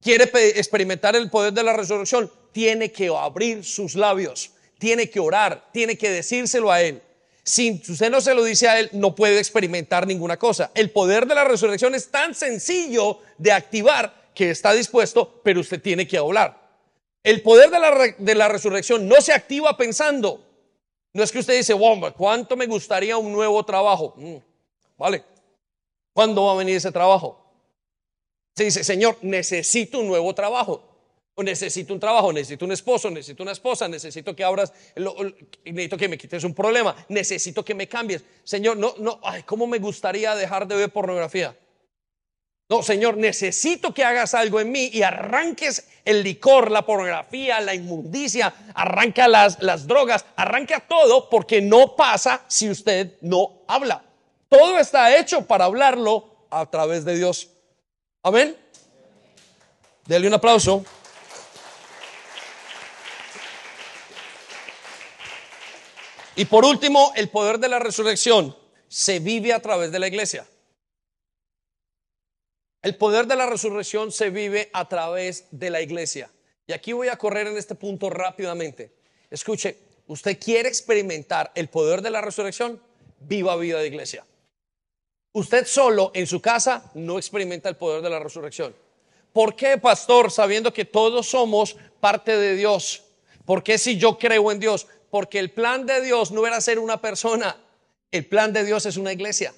¿Quiere 0.00 0.30
experimentar 0.56 1.16
el 1.16 1.30
poder 1.30 1.52
de 1.52 1.62
la 1.62 1.72
resurrección? 1.72 2.30
Tiene 2.52 2.92
que 2.92 3.08
abrir 3.08 3.64
sus 3.64 3.94
labios, 3.94 4.52
tiene 4.78 5.10
que 5.10 5.20
orar, 5.20 5.68
tiene 5.72 5.98
que 5.98 6.10
decírselo 6.10 6.70
a 6.70 6.80
Él. 6.80 7.02
Si 7.42 7.82
usted 7.88 8.10
no 8.10 8.20
se 8.20 8.34
lo 8.34 8.44
dice 8.44 8.68
a 8.68 8.78
Él, 8.78 8.90
no 8.92 9.14
puede 9.14 9.38
experimentar 9.38 10.06
ninguna 10.06 10.36
cosa. 10.36 10.70
El 10.74 10.90
poder 10.90 11.26
de 11.26 11.34
la 11.34 11.44
resurrección 11.44 11.94
es 11.94 12.10
tan 12.10 12.34
sencillo 12.34 13.20
de 13.38 13.52
activar 13.52 14.25
que 14.36 14.50
está 14.50 14.74
dispuesto, 14.74 15.40
pero 15.42 15.60
usted 15.60 15.80
tiene 15.80 16.06
que 16.06 16.18
hablar. 16.18 16.60
El 17.24 17.40
poder 17.40 17.70
de 17.70 18.34
la, 18.34 18.48
resurrección 18.48 19.08
no 19.08 19.20
se 19.20 19.32
activa 19.32 19.76
pensando, 19.76 20.44
No 21.14 21.22
es 21.22 21.32
que 21.32 21.38
usted 21.38 21.56
dice, 21.56 21.72
bomba, 21.72 22.12
¿cuánto 22.12 22.54
me 22.54 22.66
gustaría 22.66 23.16
un 23.16 23.32
nuevo 23.32 23.64
trabajo? 23.64 24.12
Mm, 24.18 24.36
vale. 24.98 25.24
¿Cuándo 26.12 26.44
va 26.44 26.52
a 26.52 26.56
venir 26.56 26.76
ese 26.76 26.92
trabajo? 26.92 27.42
Se 28.54 28.64
dice, 28.64 28.84
Señor, 28.84 29.16
necesito 29.22 30.00
un 30.00 30.08
nuevo 30.08 30.34
trabajo. 30.34 30.82
Necesito 31.38 31.94
un 31.94 32.00
trabajo, 32.00 32.32
necesito 32.32 32.66
un 32.66 32.72
esposo, 32.72 33.10
necesito 33.10 33.42
una 33.42 33.52
esposa, 33.52 33.88
necesito 33.88 34.36
que 34.36 34.44
abras, 34.44 34.72
necesito 35.64 35.96
que 35.96 36.08
me 36.08 36.18
quites 36.18 36.44
un 36.44 36.54
problema, 36.54 36.94
necesito 37.08 37.64
que 37.64 37.74
me 37.74 37.88
cambies. 37.88 38.22
Señor, 38.44 38.76
no, 38.76 38.94
no, 38.98 39.18
ay, 39.22 39.42
¿cómo 39.44 39.66
me 39.66 39.78
gustaría 39.78 40.34
dejar 40.34 40.66
de 40.66 40.76
ver 40.76 40.90
pornografía? 40.90 41.56
No, 42.68 42.82
Señor, 42.82 43.16
necesito 43.16 43.94
que 43.94 44.04
hagas 44.04 44.34
algo 44.34 44.58
en 44.58 44.72
mí 44.72 44.90
y 44.92 45.02
arranques 45.02 45.86
el 46.04 46.24
licor, 46.24 46.70
la 46.70 46.84
pornografía, 46.84 47.60
la 47.60 47.74
inmundicia, 47.74 48.52
arranca 48.74 49.28
las, 49.28 49.62
las 49.62 49.86
drogas, 49.86 50.24
arranca 50.34 50.80
todo 50.80 51.28
porque 51.28 51.62
no 51.62 51.94
pasa 51.94 52.42
si 52.48 52.68
usted 52.68 53.14
no 53.20 53.62
habla. 53.68 54.02
Todo 54.48 54.78
está 54.78 55.16
hecho 55.16 55.46
para 55.46 55.66
hablarlo 55.66 56.46
a 56.50 56.66
través 56.66 57.04
de 57.04 57.16
Dios. 57.16 57.50
Amén. 58.22 58.56
Dele 60.06 60.26
un 60.26 60.34
aplauso. 60.34 60.84
Y 66.34 66.44
por 66.44 66.64
último, 66.64 67.12
el 67.14 67.28
poder 67.28 67.58
de 67.58 67.68
la 67.68 67.78
resurrección 67.78 68.56
se 68.88 69.20
vive 69.20 69.52
a 69.52 69.60
través 69.60 69.90
de 69.90 69.98
la 69.98 70.06
iglesia. 70.06 70.46
El 72.86 72.94
poder 72.94 73.26
de 73.26 73.34
la 73.34 73.46
resurrección 73.46 74.12
se 74.12 74.30
vive 74.30 74.70
a 74.72 74.88
través 74.88 75.46
de 75.50 75.70
la 75.70 75.82
iglesia. 75.82 76.30
Y 76.68 76.72
aquí 76.72 76.92
voy 76.92 77.08
a 77.08 77.18
correr 77.18 77.48
en 77.48 77.56
este 77.56 77.74
punto 77.74 78.10
rápidamente. 78.10 78.92
Escuche, 79.28 79.76
¿usted 80.06 80.38
quiere 80.38 80.68
experimentar 80.68 81.50
el 81.56 81.66
poder 81.66 82.00
de 82.00 82.10
la 82.10 82.20
resurrección? 82.20 82.80
Viva 83.18 83.56
vida 83.56 83.80
de 83.80 83.88
iglesia. 83.88 84.24
Usted 85.32 85.66
solo 85.66 86.12
en 86.14 86.28
su 86.28 86.40
casa 86.40 86.92
no 86.94 87.18
experimenta 87.18 87.68
el 87.68 87.74
poder 87.74 88.02
de 88.02 88.10
la 88.10 88.20
resurrección. 88.20 88.72
¿Por 89.32 89.56
qué, 89.56 89.78
pastor? 89.78 90.30
Sabiendo 90.30 90.72
que 90.72 90.84
todos 90.84 91.28
somos 91.28 91.76
parte 91.98 92.38
de 92.38 92.54
Dios. 92.54 93.02
¿Por 93.44 93.64
qué 93.64 93.78
si 93.78 93.98
yo 93.98 94.16
creo 94.16 94.52
en 94.52 94.60
Dios? 94.60 94.86
Porque 95.10 95.40
el 95.40 95.50
plan 95.50 95.86
de 95.86 96.02
Dios 96.02 96.30
no 96.30 96.46
era 96.46 96.60
ser 96.60 96.78
una 96.78 97.00
persona. 97.00 97.56
El 98.12 98.26
plan 98.26 98.52
de 98.52 98.62
Dios 98.62 98.86
es 98.86 98.96
una 98.96 99.12
iglesia. 99.12 99.52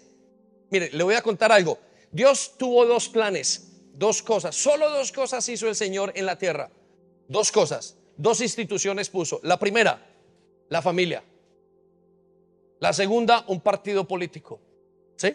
Mire, 0.71 0.89
le 0.93 1.05
voy 1.05 1.15
a 1.15 1.21
contar 1.21 1.53
algo. 1.53 1.79
Dios 2.11 2.55
tuvo 2.57 2.87
dos 2.87 3.09
planes, 3.09 3.73
dos 3.95 4.23
cosas, 4.23 4.55
solo 4.57 4.91
dos 4.91 5.13
cosas 5.13 5.49
hizo 5.49 5.69
el 5.69 5.75
Señor 5.75 6.13
en 6.15 6.27
la 6.27 6.39
tierra. 6.39 6.71
Dos 7.29 7.53
cosas, 7.53 7.97
dos 8.17 8.41
instituciones 8.41 9.11
puso. 9.11 9.41
La 9.43 9.59
primera, 9.59 10.07
la 10.69 10.83
familia. 10.83 11.23
La 12.81 12.93
segunda, 12.93 13.45
un 13.49 13.61
partido 13.61 14.07
político. 14.07 14.61
¿Sí? 15.17 15.35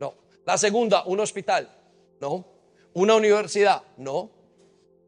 No. 0.00 0.14
La 0.44 0.56
segunda, 0.56 1.04
un 1.04 1.20
hospital. 1.20 1.70
No. 2.20 2.44
Una 2.94 3.14
universidad. 3.14 3.82
No. 3.98 4.30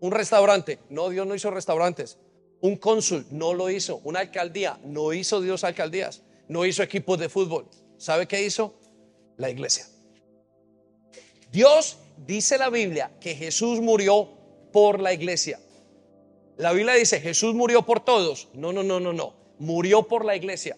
Un 0.01 0.12
restaurante. 0.12 0.78
No, 0.90 1.09
Dios 1.09 1.26
no 1.26 1.34
hizo 1.34 1.51
restaurantes. 1.51 2.18
Un 2.61 2.76
cónsul. 2.76 3.24
No 3.30 3.55
lo 3.55 3.70
hizo. 3.70 4.01
Una 4.05 4.20
alcaldía. 4.20 4.78
No 4.84 5.12
hizo 5.14 5.40
Dios 5.40 5.64
alcaldías. 5.64 6.22
No 6.49 6.66
hizo 6.66 6.82
equipos 6.82 7.18
de 7.18 7.28
fútbol. 7.28 7.66
¿Sabe 7.97 8.28
qué 8.28 8.44
hizo? 8.44 8.74
La 9.38 9.49
iglesia. 9.49 9.86
Dios 11.57 11.97
dice 12.27 12.59
la 12.59 12.69
Biblia 12.69 13.11
que 13.19 13.35
Jesús 13.35 13.81
murió 13.81 14.29
por 14.75 15.01
la 15.01 15.15
iglesia. 15.15 15.59
La 16.59 16.75
Biblia 16.75 16.93
dice, 16.93 17.19
Jesús 17.19 17.55
murió 17.55 17.81
por 17.81 18.05
todos. 18.05 18.49
No, 18.53 18.75
no, 18.75 18.83
no, 18.83 19.01
no, 19.01 19.15
no. 19.15 19.33
Murió 19.59 20.03
por 20.03 20.27
la 20.27 20.37
iglesia. 20.37 20.77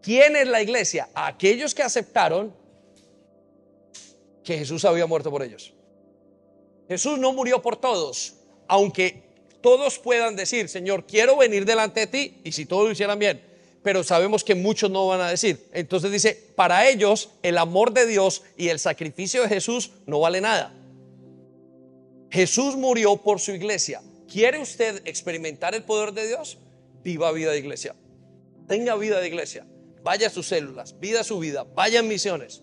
¿Quién 0.00 0.34
es 0.34 0.48
la 0.48 0.62
iglesia? 0.62 1.10
Aquellos 1.14 1.74
que 1.74 1.82
aceptaron 1.82 2.54
que 4.42 4.56
Jesús 4.56 4.86
había 4.86 5.04
muerto 5.04 5.30
por 5.30 5.42
ellos. 5.42 5.74
Jesús 6.88 7.18
no 7.18 7.34
murió 7.34 7.60
por 7.60 7.76
todos, 7.76 8.36
aunque 8.66 9.24
todos 9.60 9.98
puedan 9.98 10.36
decir, 10.36 10.70
Señor, 10.70 11.04
quiero 11.04 11.36
venir 11.36 11.66
delante 11.66 12.00
de 12.00 12.06
ti, 12.06 12.40
y 12.44 12.52
si 12.52 12.64
todos 12.64 12.86
lo 12.86 12.92
hicieran 12.92 13.18
bien, 13.18 13.42
pero 13.82 14.04
sabemos 14.04 14.44
que 14.44 14.54
muchos 14.54 14.90
no 14.90 15.06
van 15.06 15.20
a 15.20 15.30
decir. 15.30 15.68
Entonces 15.72 16.12
dice, 16.12 16.52
para 16.54 16.88
ellos 16.88 17.30
el 17.42 17.58
amor 17.58 17.92
de 17.92 18.06
Dios 18.06 18.42
y 18.56 18.68
el 18.68 18.78
sacrificio 18.78 19.42
de 19.42 19.48
Jesús 19.48 19.92
no 20.06 20.20
vale 20.20 20.40
nada. 20.40 20.74
Jesús 22.30 22.76
murió 22.76 23.16
por 23.16 23.40
su 23.40 23.52
iglesia. 23.52 24.02
¿Quiere 24.28 24.60
usted 24.60 25.02
experimentar 25.06 25.74
el 25.74 25.82
poder 25.82 26.12
de 26.12 26.28
Dios? 26.28 26.58
Viva 27.02 27.32
vida 27.32 27.50
de 27.52 27.58
iglesia. 27.58 27.94
Tenga 28.68 28.94
vida 28.96 29.20
de 29.20 29.26
iglesia. 29.26 29.66
Vaya 30.02 30.28
a 30.28 30.30
sus 30.30 30.46
células, 30.46 30.98
vida 30.98 31.24
su 31.24 31.38
vida, 31.38 31.66
vaya 31.74 32.00
en 32.00 32.08
misiones. 32.08 32.62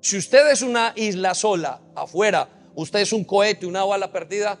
Si 0.00 0.16
usted 0.16 0.50
es 0.50 0.62
una 0.62 0.92
isla 0.96 1.34
sola, 1.34 1.80
afuera, 1.94 2.48
usted 2.74 3.00
es 3.00 3.12
un 3.12 3.24
cohete, 3.24 3.66
una 3.66 3.84
bala 3.84 4.12
perdida, 4.12 4.58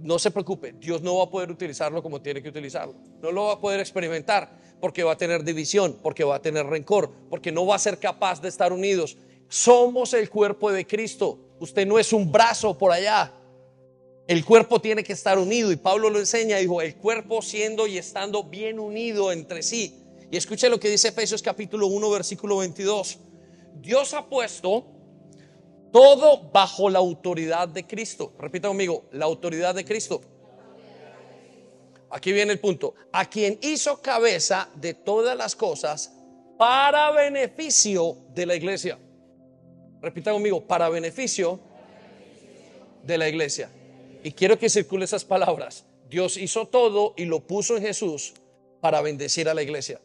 no 0.00 0.18
se 0.18 0.30
preocupe, 0.30 0.72
Dios 0.72 1.02
no 1.02 1.18
va 1.18 1.24
a 1.24 1.30
poder 1.30 1.50
utilizarlo 1.50 2.02
como 2.02 2.20
tiene 2.20 2.42
que 2.42 2.48
utilizarlo. 2.48 2.94
No 3.20 3.32
lo 3.32 3.44
va 3.46 3.54
a 3.54 3.60
poder 3.60 3.80
experimentar 3.80 4.59
porque 4.80 5.04
va 5.04 5.12
a 5.12 5.16
tener 5.16 5.44
división, 5.44 5.98
porque 6.02 6.24
va 6.24 6.36
a 6.36 6.42
tener 6.42 6.66
rencor, 6.66 7.10
porque 7.28 7.52
no 7.52 7.66
va 7.66 7.76
a 7.76 7.78
ser 7.78 7.98
capaz 7.98 8.40
de 8.40 8.48
estar 8.48 8.72
unidos. 8.72 9.16
Somos 9.48 10.14
el 10.14 10.30
cuerpo 10.30 10.72
de 10.72 10.86
Cristo. 10.86 11.38
Usted 11.58 11.86
no 11.86 11.98
es 11.98 12.12
un 12.12 12.30
brazo 12.30 12.76
por 12.76 12.92
allá. 12.92 13.32
El 14.26 14.44
cuerpo 14.44 14.80
tiene 14.80 15.02
que 15.02 15.12
estar 15.12 15.38
unido 15.38 15.72
y 15.72 15.76
Pablo 15.76 16.08
lo 16.08 16.18
enseña, 16.18 16.58
dijo, 16.58 16.80
el 16.80 16.96
cuerpo 16.96 17.42
siendo 17.42 17.86
y 17.86 17.98
estando 17.98 18.44
bien 18.44 18.78
unido 18.78 19.32
entre 19.32 19.62
sí. 19.62 19.96
Y 20.30 20.36
escuche 20.36 20.68
lo 20.68 20.78
que 20.78 20.88
dice 20.88 21.08
Efesios 21.08 21.42
capítulo 21.42 21.88
1, 21.88 22.10
versículo 22.10 22.58
22. 22.58 23.18
Dios 23.80 24.14
ha 24.14 24.28
puesto 24.28 24.84
todo 25.92 26.50
bajo 26.52 26.88
la 26.88 27.00
autoridad 27.00 27.68
de 27.68 27.84
Cristo. 27.84 28.32
Repita 28.38 28.68
conmigo, 28.68 29.06
la 29.10 29.24
autoridad 29.24 29.74
de 29.74 29.84
Cristo. 29.84 30.20
Aquí 32.10 32.32
viene 32.32 32.52
el 32.52 32.58
punto. 32.58 32.94
A 33.12 33.28
quien 33.28 33.58
hizo 33.62 34.02
cabeza 34.02 34.68
de 34.74 34.94
todas 34.94 35.36
las 35.36 35.54
cosas 35.54 36.12
para 36.58 37.10
beneficio 37.12 38.16
de 38.34 38.46
la 38.46 38.54
iglesia. 38.56 38.98
Repita 40.02 40.32
conmigo, 40.32 40.66
para 40.66 40.88
beneficio 40.88 41.60
de 43.04 43.16
la 43.16 43.28
iglesia. 43.28 43.70
Y 44.24 44.32
quiero 44.32 44.58
que 44.58 44.68
circule 44.68 45.04
esas 45.04 45.24
palabras. 45.24 45.84
Dios 46.08 46.36
hizo 46.36 46.66
todo 46.66 47.14
y 47.16 47.24
lo 47.26 47.40
puso 47.40 47.76
en 47.76 47.82
Jesús 47.82 48.34
para 48.80 49.00
bendecir 49.00 49.48
a 49.48 49.54
la 49.54 49.62
iglesia. 49.62 50.00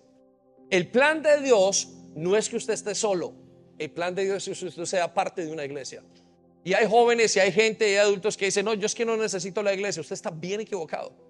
El 0.69 0.87
plan 0.87 1.23
de 1.23 1.41
Dios 1.41 1.89
no 2.15 2.37
es 2.37 2.49
que 2.49 2.57
usted 2.57 2.73
esté 2.73 2.93
solo. 2.93 3.33
El 3.79 3.89
plan 3.91 4.13
de 4.13 4.25
Dios 4.25 4.47
es 4.47 4.59
que 4.59 4.65
usted 4.67 4.85
sea 4.85 5.13
parte 5.13 5.45
de 5.45 5.51
una 5.51 5.65
iglesia. 5.65 6.03
Y 6.63 6.73
hay 6.73 6.87
jóvenes 6.87 7.35
y 7.35 7.39
hay 7.39 7.51
gente 7.51 7.91
y 7.91 7.95
adultos 7.95 8.37
que 8.37 8.45
dicen, 8.45 8.65
no, 8.65 8.73
yo 8.73 8.85
es 8.85 8.95
que 8.95 9.05
no 9.05 9.17
necesito 9.17 9.61
la 9.63 9.73
iglesia. 9.73 10.01
Usted 10.01 10.13
está 10.13 10.29
bien 10.29 10.61
equivocado 10.61 11.24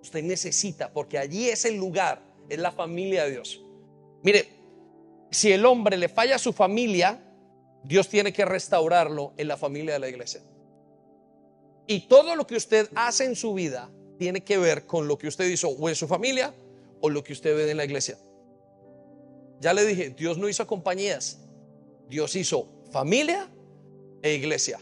usted 0.00 0.22
necesita, 0.22 0.92
porque 0.92 1.18
allí 1.18 1.48
es 1.48 1.64
el 1.64 1.76
lugar, 1.76 2.20
es 2.48 2.58
la 2.58 2.72
familia 2.72 3.24
de 3.24 3.32
Dios. 3.32 3.60
Mire, 4.22 4.48
si 5.30 5.52
el 5.52 5.64
hombre 5.66 5.96
le 5.96 6.08
falla 6.08 6.36
a 6.36 6.38
su 6.38 6.52
familia, 6.52 7.22
Dios 7.84 8.08
tiene 8.08 8.32
que 8.32 8.44
restaurarlo 8.44 9.32
en 9.36 9.48
la 9.48 9.56
familia 9.56 9.94
de 9.94 9.98
la 10.00 10.08
iglesia. 10.08 10.40
Y 11.86 12.08
todo 12.08 12.34
lo 12.34 12.46
que 12.46 12.56
usted 12.56 12.88
hace 12.94 13.24
en 13.24 13.36
su 13.36 13.54
vida 13.54 13.88
tiene 14.18 14.42
que 14.42 14.58
ver 14.58 14.86
con 14.86 15.06
lo 15.06 15.18
que 15.18 15.28
usted 15.28 15.48
hizo 15.48 15.68
o 15.68 15.88
en 15.88 15.94
su 15.94 16.08
familia 16.08 16.52
o 17.00 17.10
lo 17.10 17.22
que 17.22 17.32
usted 17.32 17.56
ve 17.56 17.70
en 17.70 17.76
la 17.76 17.84
iglesia. 17.84 18.18
Ya 19.60 19.72
le 19.72 19.84
dije, 19.84 20.10
Dios 20.10 20.38
no 20.38 20.48
hizo 20.48 20.66
compañías, 20.66 21.38
Dios 22.08 22.34
hizo 22.36 22.68
familia 22.90 23.48
e 24.22 24.34
iglesia. 24.34 24.78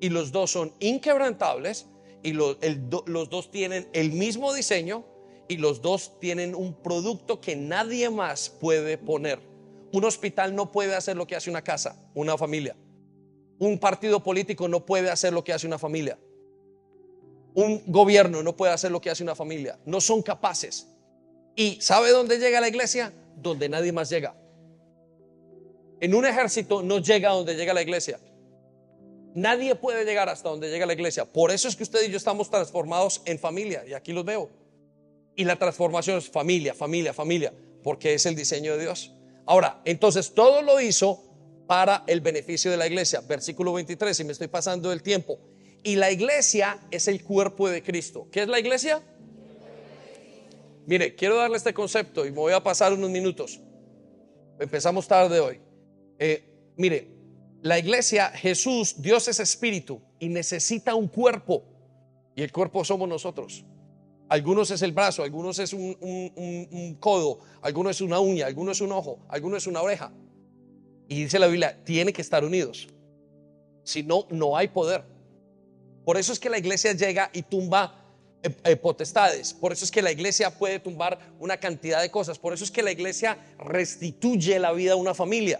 Y 0.00 0.10
los 0.10 0.32
dos 0.32 0.50
son 0.50 0.72
inquebrantables 0.80 1.86
y 2.22 2.32
los, 2.32 2.56
los 3.06 3.30
dos 3.30 3.50
tienen 3.50 3.88
el 3.92 4.12
mismo 4.12 4.52
diseño 4.52 5.04
y 5.48 5.56
los 5.56 5.80
dos 5.80 6.18
tienen 6.20 6.54
un 6.54 6.74
producto 6.74 7.40
que 7.40 7.56
nadie 7.56 8.10
más 8.10 8.50
puede 8.50 8.98
poner. 8.98 9.40
Un 9.92 10.04
hospital 10.04 10.54
no 10.54 10.70
puede 10.70 10.94
hacer 10.94 11.16
lo 11.16 11.26
que 11.26 11.34
hace 11.34 11.48
una 11.48 11.62
casa, 11.62 12.10
una 12.14 12.36
familia. 12.36 12.76
Un 13.58 13.78
partido 13.78 14.22
político 14.22 14.68
no 14.68 14.84
puede 14.84 15.10
hacer 15.10 15.32
lo 15.32 15.42
que 15.42 15.52
hace 15.52 15.66
una 15.66 15.78
familia. 15.78 16.18
Un 17.54 17.82
gobierno 17.86 18.42
no 18.42 18.56
puede 18.56 18.72
hacer 18.72 18.92
lo 18.92 19.00
que 19.00 19.10
hace 19.10 19.22
una 19.22 19.34
familia. 19.34 19.78
No 19.86 20.00
son 20.00 20.22
capaces. 20.22 20.86
¿Y 21.56 21.80
sabe 21.80 22.10
dónde 22.10 22.38
llega 22.38 22.60
la 22.60 22.68
iglesia? 22.68 23.12
Donde 23.36 23.68
nadie 23.68 23.90
más 23.90 24.10
llega. 24.10 24.36
En 26.00 26.14
un 26.14 26.24
ejército 26.24 26.82
no 26.82 26.98
llega 26.98 27.30
donde 27.30 27.56
llega 27.56 27.74
la 27.74 27.82
iglesia. 27.82 28.20
Nadie 29.34 29.74
puede 29.74 30.04
llegar 30.04 30.28
hasta 30.28 30.48
donde 30.48 30.70
llega 30.70 30.86
la 30.86 30.92
iglesia. 30.94 31.24
Por 31.24 31.50
eso 31.50 31.68
es 31.68 31.76
que 31.76 31.82
usted 31.82 32.06
y 32.06 32.10
yo 32.10 32.16
estamos 32.16 32.50
transformados 32.50 33.22
en 33.24 33.38
familia. 33.38 33.84
Y 33.86 33.94
aquí 33.94 34.12
los 34.12 34.24
veo. 34.24 34.50
Y 35.36 35.44
la 35.44 35.56
transformación 35.56 36.18
es 36.18 36.28
familia, 36.28 36.74
familia, 36.74 37.12
familia. 37.12 37.52
Porque 37.82 38.14
es 38.14 38.26
el 38.26 38.34
diseño 38.34 38.76
de 38.76 38.82
Dios. 38.82 39.12
Ahora, 39.46 39.80
entonces 39.84 40.34
todo 40.34 40.62
lo 40.62 40.80
hizo 40.80 41.22
para 41.66 42.04
el 42.06 42.20
beneficio 42.20 42.70
de 42.70 42.76
la 42.76 42.86
iglesia. 42.86 43.20
Versículo 43.20 43.72
23, 43.74 44.18
y 44.20 44.24
me 44.24 44.32
estoy 44.32 44.48
pasando 44.48 44.92
el 44.92 45.02
tiempo. 45.02 45.38
Y 45.82 45.96
la 45.96 46.10
iglesia 46.10 46.80
es 46.90 47.08
el 47.08 47.22
cuerpo 47.22 47.68
de 47.68 47.82
Cristo. 47.82 48.26
¿Qué 48.32 48.42
es 48.42 48.48
la 48.48 48.58
iglesia? 48.58 49.02
Mire, 50.86 51.14
quiero 51.14 51.36
darle 51.36 51.58
este 51.58 51.74
concepto 51.74 52.26
y 52.26 52.30
me 52.30 52.38
voy 52.38 52.52
a 52.54 52.62
pasar 52.62 52.92
unos 52.92 53.10
minutos. 53.10 53.60
Empezamos 54.58 55.06
tarde 55.06 55.38
hoy. 55.38 55.60
Eh, 56.18 56.42
mire, 56.76 57.17
la 57.62 57.78
iglesia, 57.78 58.30
Jesús, 58.30 58.96
Dios 58.98 59.26
es 59.28 59.40
espíritu 59.40 60.00
y 60.18 60.28
necesita 60.28 60.94
un 60.94 61.08
cuerpo. 61.08 61.64
Y 62.36 62.42
el 62.42 62.52
cuerpo 62.52 62.84
somos 62.84 63.08
nosotros. 63.08 63.64
Algunos 64.28 64.70
es 64.70 64.82
el 64.82 64.92
brazo, 64.92 65.22
algunos 65.22 65.58
es 65.58 65.72
un, 65.72 66.96
codo, 67.00 67.40
algunos 67.62 67.96
es 67.96 68.00
una 68.02 68.20
uña, 68.20 68.46
algunos 68.46 68.76
es 68.76 68.80
un 68.82 68.92
ojo, 68.92 69.18
algunos 69.28 69.62
es 69.62 69.66
una 69.66 69.82
oreja. 69.82 70.12
Y 71.08 71.22
dice 71.22 71.38
la 71.38 71.46
Biblia, 71.46 71.82
tiene 71.84 72.12
que 72.12 72.20
estar 72.20 72.44
unidos. 72.44 72.88
Si 73.82 74.02
no, 74.02 74.26
no 74.30 74.56
hay 74.56 74.68
poder. 74.68 75.02
Por 76.04 76.18
eso 76.18 76.32
es 76.32 76.38
que 76.38 76.50
la 76.50 76.58
iglesia 76.58 76.92
llega 76.92 77.30
y 77.32 77.42
tumba 77.42 78.04
eh, 78.42 78.54
eh, 78.64 78.76
potestades. 78.76 79.54
Por 79.54 79.72
eso 79.72 79.84
es 79.84 79.90
que 79.90 80.02
la 80.02 80.12
iglesia 80.12 80.50
puede 80.56 80.78
tumbar 80.78 81.18
una 81.40 81.56
cantidad 81.56 82.02
de 82.02 82.10
cosas. 82.10 82.38
Por 82.38 82.52
eso 82.52 82.64
es 82.64 82.70
que 82.70 82.82
la 82.82 82.92
iglesia 82.92 83.38
restituye 83.58 84.58
la 84.58 84.72
vida 84.72 84.92
a 84.92 84.96
una 84.96 85.14
familia. 85.14 85.58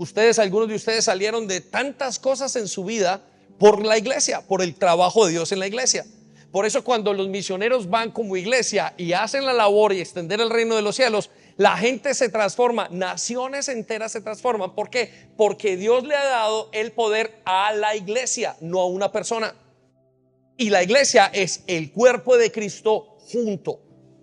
Ustedes, 0.00 0.38
algunos 0.38 0.66
de 0.66 0.76
ustedes 0.76 1.04
salieron 1.04 1.46
de 1.46 1.60
tantas 1.60 2.18
cosas 2.18 2.56
en 2.56 2.68
su 2.68 2.86
vida 2.86 3.20
por 3.58 3.84
la 3.84 3.98
iglesia, 3.98 4.40
por 4.40 4.62
el 4.62 4.74
trabajo 4.74 5.26
de 5.26 5.32
Dios 5.32 5.52
en 5.52 5.58
la 5.58 5.66
iglesia. 5.66 6.06
Por 6.50 6.64
eso 6.64 6.82
cuando 6.82 7.12
los 7.12 7.28
misioneros 7.28 7.90
van 7.90 8.10
como 8.10 8.38
iglesia 8.38 8.94
y 8.96 9.12
hacen 9.12 9.44
la 9.44 9.52
labor 9.52 9.92
y 9.92 10.00
extender 10.00 10.40
el 10.40 10.48
reino 10.48 10.74
de 10.74 10.80
los 10.80 10.96
cielos, 10.96 11.28
la 11.58 11.76
gente 11.76 12.14
se 12.14 12.30
transforma, 12.30 12.88
naciones 12.90 13.68
enteras 13.68 14.12
se 14.12 14.22
transforman. 14.22 14.74
¿Por 14.74 14.88
qué? 14.88 15.28
Porque 15.36 15.76
Dios 15.76 16.02
le 16.04 16.16
ha 16.16 16.24
dado 16.24 16.70
el 16.72 16.92
poder 16.92 17.42
a 17.44 17.74
la 17.74 17.94
iglesia, 17.94 18.56
no 18.62 18.80
a 18.80 18.86
una 18.86 19.12
persona. 19.12 19.54
Y 20.56 20.70
la 20.70 20.82
iglesia 20.82 21.26
es 21.26 21.62
el 21.66 21.92
cuerpo 21.92 22.38
de 22.38 22.50
Cristo 22.50 23.18
junto, 23.30 23.82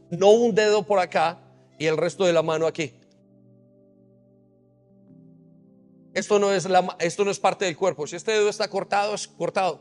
no 0.10 0.32
un 0.32 0.56
dedo 0.56 0.88
por 0.88 0.98
acá 0.98 1.38
y 1.78 1.86
el 1.86 1.98
resto 1.98 2.26
de 2.26 2.34
la 2.34 2.42
mano 2.42 2.66
aquí. 2.66 2.96
Esto 6.18 6.40
no 6.40 6.52
es, 6.52 6.66
la, 6.66 6.98
esto 6.98 7.24
no 7.24 7.30
es 7.30 7.40
parte 7.40 7.66
del 7.66 7.78
cuerpo. 7.78 8.08
Si 8.08 8.16
este 8.16 8.32
dedo 8.32 8.50
está 8.50 8.68
cortado, 8.68 9.14
es 9.14 9.28
cortado. 9.28 9.80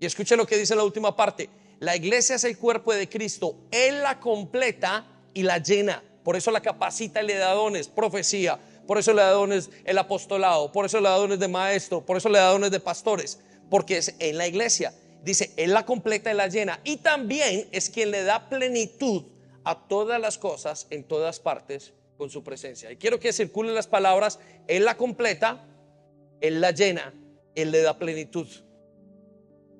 Y 0.00 0.06
escuche 0.06 0.36
lo 0.36 0.44
que 0.44 0.58
dice 0.58 0.74
la 0.74 0.82
última 0.82 1.14
parte. 1.14 1.48
La 1.78 1.94
iglesia 1.94 2.34
es 2.34 2.42
el 2.42 2.58
cuerpo 2.58 2.92
de 2.92 3.08
Cristo. 3.08 3.54
Él 3.70 4.02
la 4.02 4.18
completa 4.18 5.06
y 5.34 5.44
la 5.44 5.58
llena. 5.58 6.02
Por 6.24 6.34
eso 6.34 6.50
la 6.50 6.62
capacita 6.62 7.22
y 7.22 7.28
le 7.28 7.36
da 7.36 7.52
dones, 7.52 7.86
profecía. 7.86 8.58
Por 8.88 8.98
eso 8.98 9.12
le 9.12 9.22
da 9.22 9.30
dones 9.30 9.70
el 9.84 9.96
apostolado. 9.98 10.72
Por 10.72 10.84
eso 10.84 11.00
le 11.00 11.10
da 11.10 11.14
dones 11.14 11.38
de 11.38 11.46
maestro. 11.46 12.04
Por 12.04 12.16
eso 12.16 12.28
le 12.28 12.40
da 12.40 12.50
dones 12.50 12.72
de 12.72 12.80
pastores. 12.80 13.38
Porque 13.70 13.98
es 13.98 14.16
en 14.18 14.36
la 14.36 14.48
iglesia. 14.48 14.92
Dice, 15.22 15.52
Él 15.56 15.72
la 15.72 15.86
completa 15.86 16.32
y 16.32 16.34
la 16.34 16.48
llena. 16.48 16.80
Y 16.82 16.96
también 16.96 17.68
es 17.70 17.88
quien 17.88 18.10
le 18.10 18.24
da 18.24 18.48
plenitud 18.48 19.26
a 19.62 19.86
todas 19.86 20.20
las 20.20 20.38
cosas 20.38 20.88
en 20.90 21.04
todas 21.04 21.38
partes 21.38 21.92
con 22.18 22.28
su 22.28 22.42
presencia. 22.42 22.90
Y 22.92 22.96
quiero 22.96 23.18
que 23.20 23.32
circulen 23.32 23.74
las 23.74 23.86
palabras. 23.86 24.40
Él 24.66 24.84
la 24.84 24.96
completa, 24.96 25.64
Él 26.40 26.60
la 26.60 26.72
llena, 26.72 27.14
Él 27.54 27.70
le 27.70 27.80
da 27.80 27.96
plenitud. 27.98 28.46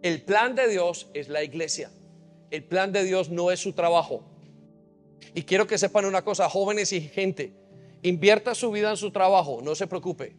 El 0.01 0.23
plan 0.23 0.55
de 0.55 0.69
Dios 0.69 1.10
es 1.12 1.28
la 1.28 1.43
iglesia. 1.43 1.90
El 2.51 2.65
plan 2.65 2.93
de 2.93 3.05
Dios 3.05 3.28
no 3.28 3.51
es 3.51 3.60
su 3.60 3.73
trabajo. 3.73 4.23
Y 5.35 5.43
quiero 5.43 5.66
que 5.66 5.77
sepan 5.77 6.05
una 6.05 6.23
cosa, 6.24 6.48
jóvenes 6.48 6.93
y 6.93 7.01
gente, 7.01 7.52
invierta 8.02 8.55
su 8.55 8.70
vida 8.70 8.90
en 8.90 8.97
su 8.97 9.10
trabajo, 9.10 9.60
no 9.62 9.74
se 9.74 9.86
preocupe. 9.86 10.36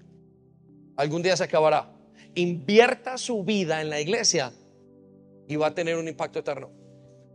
Algún 0.95 1.21
día 1.21 1.35
se 1.37 1.43
acabará. 1.43 1.93
Invierta 2.33 3.17
su 3.17 3.43
vida 3.43 3.81
en 3.81 3.89
la 3.89 3.99
iglesia 3.99 4.53
y 5.47 5.55
va 5.57 5.67
a 5.67 5.75
tener 5.75 5.97
un 5.97 6.07
impacto 6.07 6.39
eterno. 6.39 6.71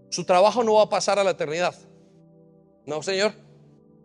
Su 0.09 0.25
trabajo 0.25 0.65
no 0.65 0.75
va 0.75 0.85
a 0.85 0.89
pasar 0.89 1.19
a 1.19 1.25
la 1.25 1.33
eternidad. 1.33 1.75
No, 2.87 3.03
Señor. 3.03 3.33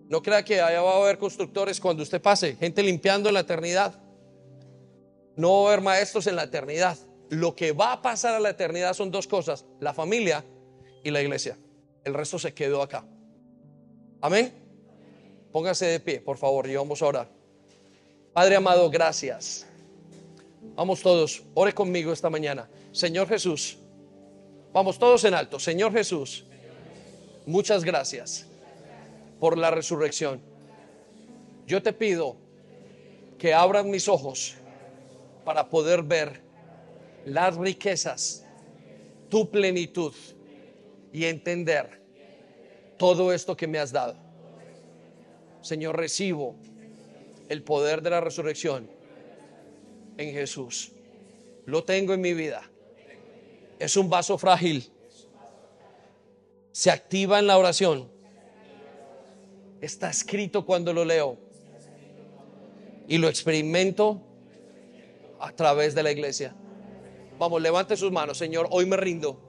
No 0.10 0.22
crea 0.22 0.44
que 0.44 0.60
allá 0.60 0.82
va 0.82 0.96
a 0.96 1.02
haber 1.04 1.18
constructores 1.18 1.80
cuando 1.80 2.04
usted 2.04 2.22
pase, 2.22 2.58
gente 2.58 2.84
limpiando 2.84 3.30
en 3.30 3.36
la 3.36 3.42
eternidad. 3.42 3.96
No 5.38 5.54
va 5.54 5.70
a 5.70 5.74
haber 5.74 5.82
maestros 5.82 6.28
en 6.28 6.36
la 6.36 6.44
eternidad 6.44 6.98
lo 7.30 7.56
que 7.56 7.72
va 7.72 7.94
a 7.94 8.02
pasar 8.02 8.36
a 8.36 8.40
la 8.40 8.50
eternidad 8.50 8.94
son 8.94 9.12
dos 9.12 9.28
cosas, 9.28 9.66
la 9.80 9.94
familia 9.94 10.44
y 11.04 11.12
la 11.12 11.22
iglesia. 11.22 11.58
El 12.04 12.14
resto 12.14 12.40
se 12.40 12.54
quedó 12.54 12.82
acá. 12.82 13.06
Amén. 14.22 14.52
Póngase 15.52 15.86
de 15.86 16.00
pie, 16.00 16.20
por 16.22 16.38
favor, 16.38 16.68
y 16.68 16.76
vamos 16.76 17.02
a 17.02 17.06
orar. 17.06 17.30
Padre 18.34 18.56
amado, 18.56 18.90
gracias. 18.90 19.66
Vamos 20.76 21.02
todos, 21.02 21.44
ore 21.54 21.74
conmigo 21.74 22.12
esta 22.12 22.30
mañana. 22.30 22.70
Señor 22.92 23.28
Jesús, 23.28 23.78
vamos 24.74 24.98
todos 24.98 25.24
en 25.24 25.34
alto. 25.34 25.60
Señor 25.60 25.92
Jesús, 25.92 26.46
muchas 27.46 27.84
gracias 27.84 28.49
por 29.40 29.58
la 29.58 29.72
resurrección. 29.72 30.42
Yo 31.66 31.82
te 31.82 31.94
pido 31.94 32.36
que 33.38 33.54
abran 33.54 33.90
mis 33.90 34.08
ojos 34.08 34.56
para 35.46 35.70
poder 35.70 36.04
ver 36.04 36.42
las 37.26 37.56
riquezas, 37.56 38.46
tu 39.30 39.50
plenitud 39.50 40.14
y 41.14 41.26
entender 41.26 42.02
todo 42.98 43.32
esto 43.32 43.56
que 43.56 43.68
me 43.68 43.80
has 43.80 43.92
dado. 43.92 44.18
Señor, 45.62 45.98
recibo 45.98 46.56
el 47.48 47.64
poder 47.64 48.02
de 48.02 48.10
la 48.10 48.22
resurrección 48.22 48.90
en 50.18 50.34
Jesús. 50.34 50.92
Lo 51.66 51.84
tengo 51.84 52.14
en 52.14 52.22
mi 52.22 52.34
vida. 52.34 52.70
Es 53.80 53.96
un 53.96 54.10
vaso 54.10 54.38
frágil. 54.38 54.92
Se 56.72 56.92
activa 56.92 57.40
en 57.40 57.48
la 57.48 57.58
oración. 57.58 58.19
Está 59.82 60.10
escrito 60.10 60.66
cuando 60.66 60.94
lo 60.94 61.06
leo. 61.06 61.38
Y 63.08 63.18
lo 63.18 63.28
experimento 63.28 64.22
a 65.40 65.52
través 65.52 65.96
de 65.96 66.04
la 66.04 66.12
iglesia. 66.12 66.54
Vamos, 67.40 67.62
levante 67.62 67.96
sus 67.96 68.12
manos, 68.12 68.38
Señor, 68.38 68.68
hoy 68.72 68.86
me 68.86 68.98
rindo 68.98 69.40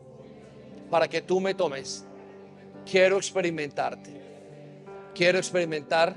para 0.90 1.09
que 1.09 1.20
tú 1.20 1.40
me 1.40 1.55
tomes. 1.55 2.05
Quiero 2.89 3.16
experimentarte. 3.16 4.20
Quiero 5.15 5.39
experimentar 5.39 6.16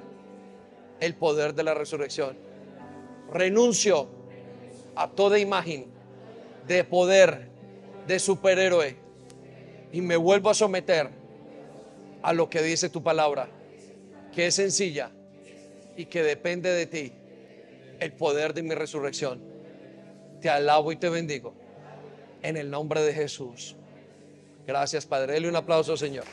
el 0.99 1.15
poder 1.15 1.53
de 1.53 1.63
la 1.63 1.73
resurrección. 1.73 2.37
Renuncio 3.31 4.07
a 4.95 5.09
toda 5.09 5.39
imagen 5.39 5.87
de 6.67 6.83
poder 6.83 7.49
de 8.07 8.19
superhéroe 8.19 8.95
y 9.91 10.01
me 10.01 10.15
vuelvo 10.15 10.49
a 10.49 10.53
someter 10.53 11.09
a 12.21 12.33
lo 12.33 12.49
que 12.49 12.61
dice 12.61 12.89
tu 12.89 13.03
palabra, 13.03 13.49
que 14.33 14.47
es 14.47 14.55
sencilla 14.55 15.11
y 15.95 16.05
que 16.05 16.23
depende 16.23 16.71
de 16.71 16.85
ti, 16.85 17.13
el 17.99 18.13
poder 18.13 18.53
de 18.53 18.63
mi 18.63 18.73
resurrección. 18.73 19.41
Te 20.41 20.49
alabo 20.49 20.91
y 20.91 20.95
te 20.95 21.09
bendigo 21.09 21.53
en 22.41 22.57
el 22.57 22.69
nombre 22.69 23.01
de 23.01 23.13
Jesús. 23.13 23.75
Gracias, 24.65 25.05
Padre. 25.05 25.33
Dele 25.33 25.49
un 25.49 25.55
aplauso, 25.55 25.95
Señor. 25.95 26.25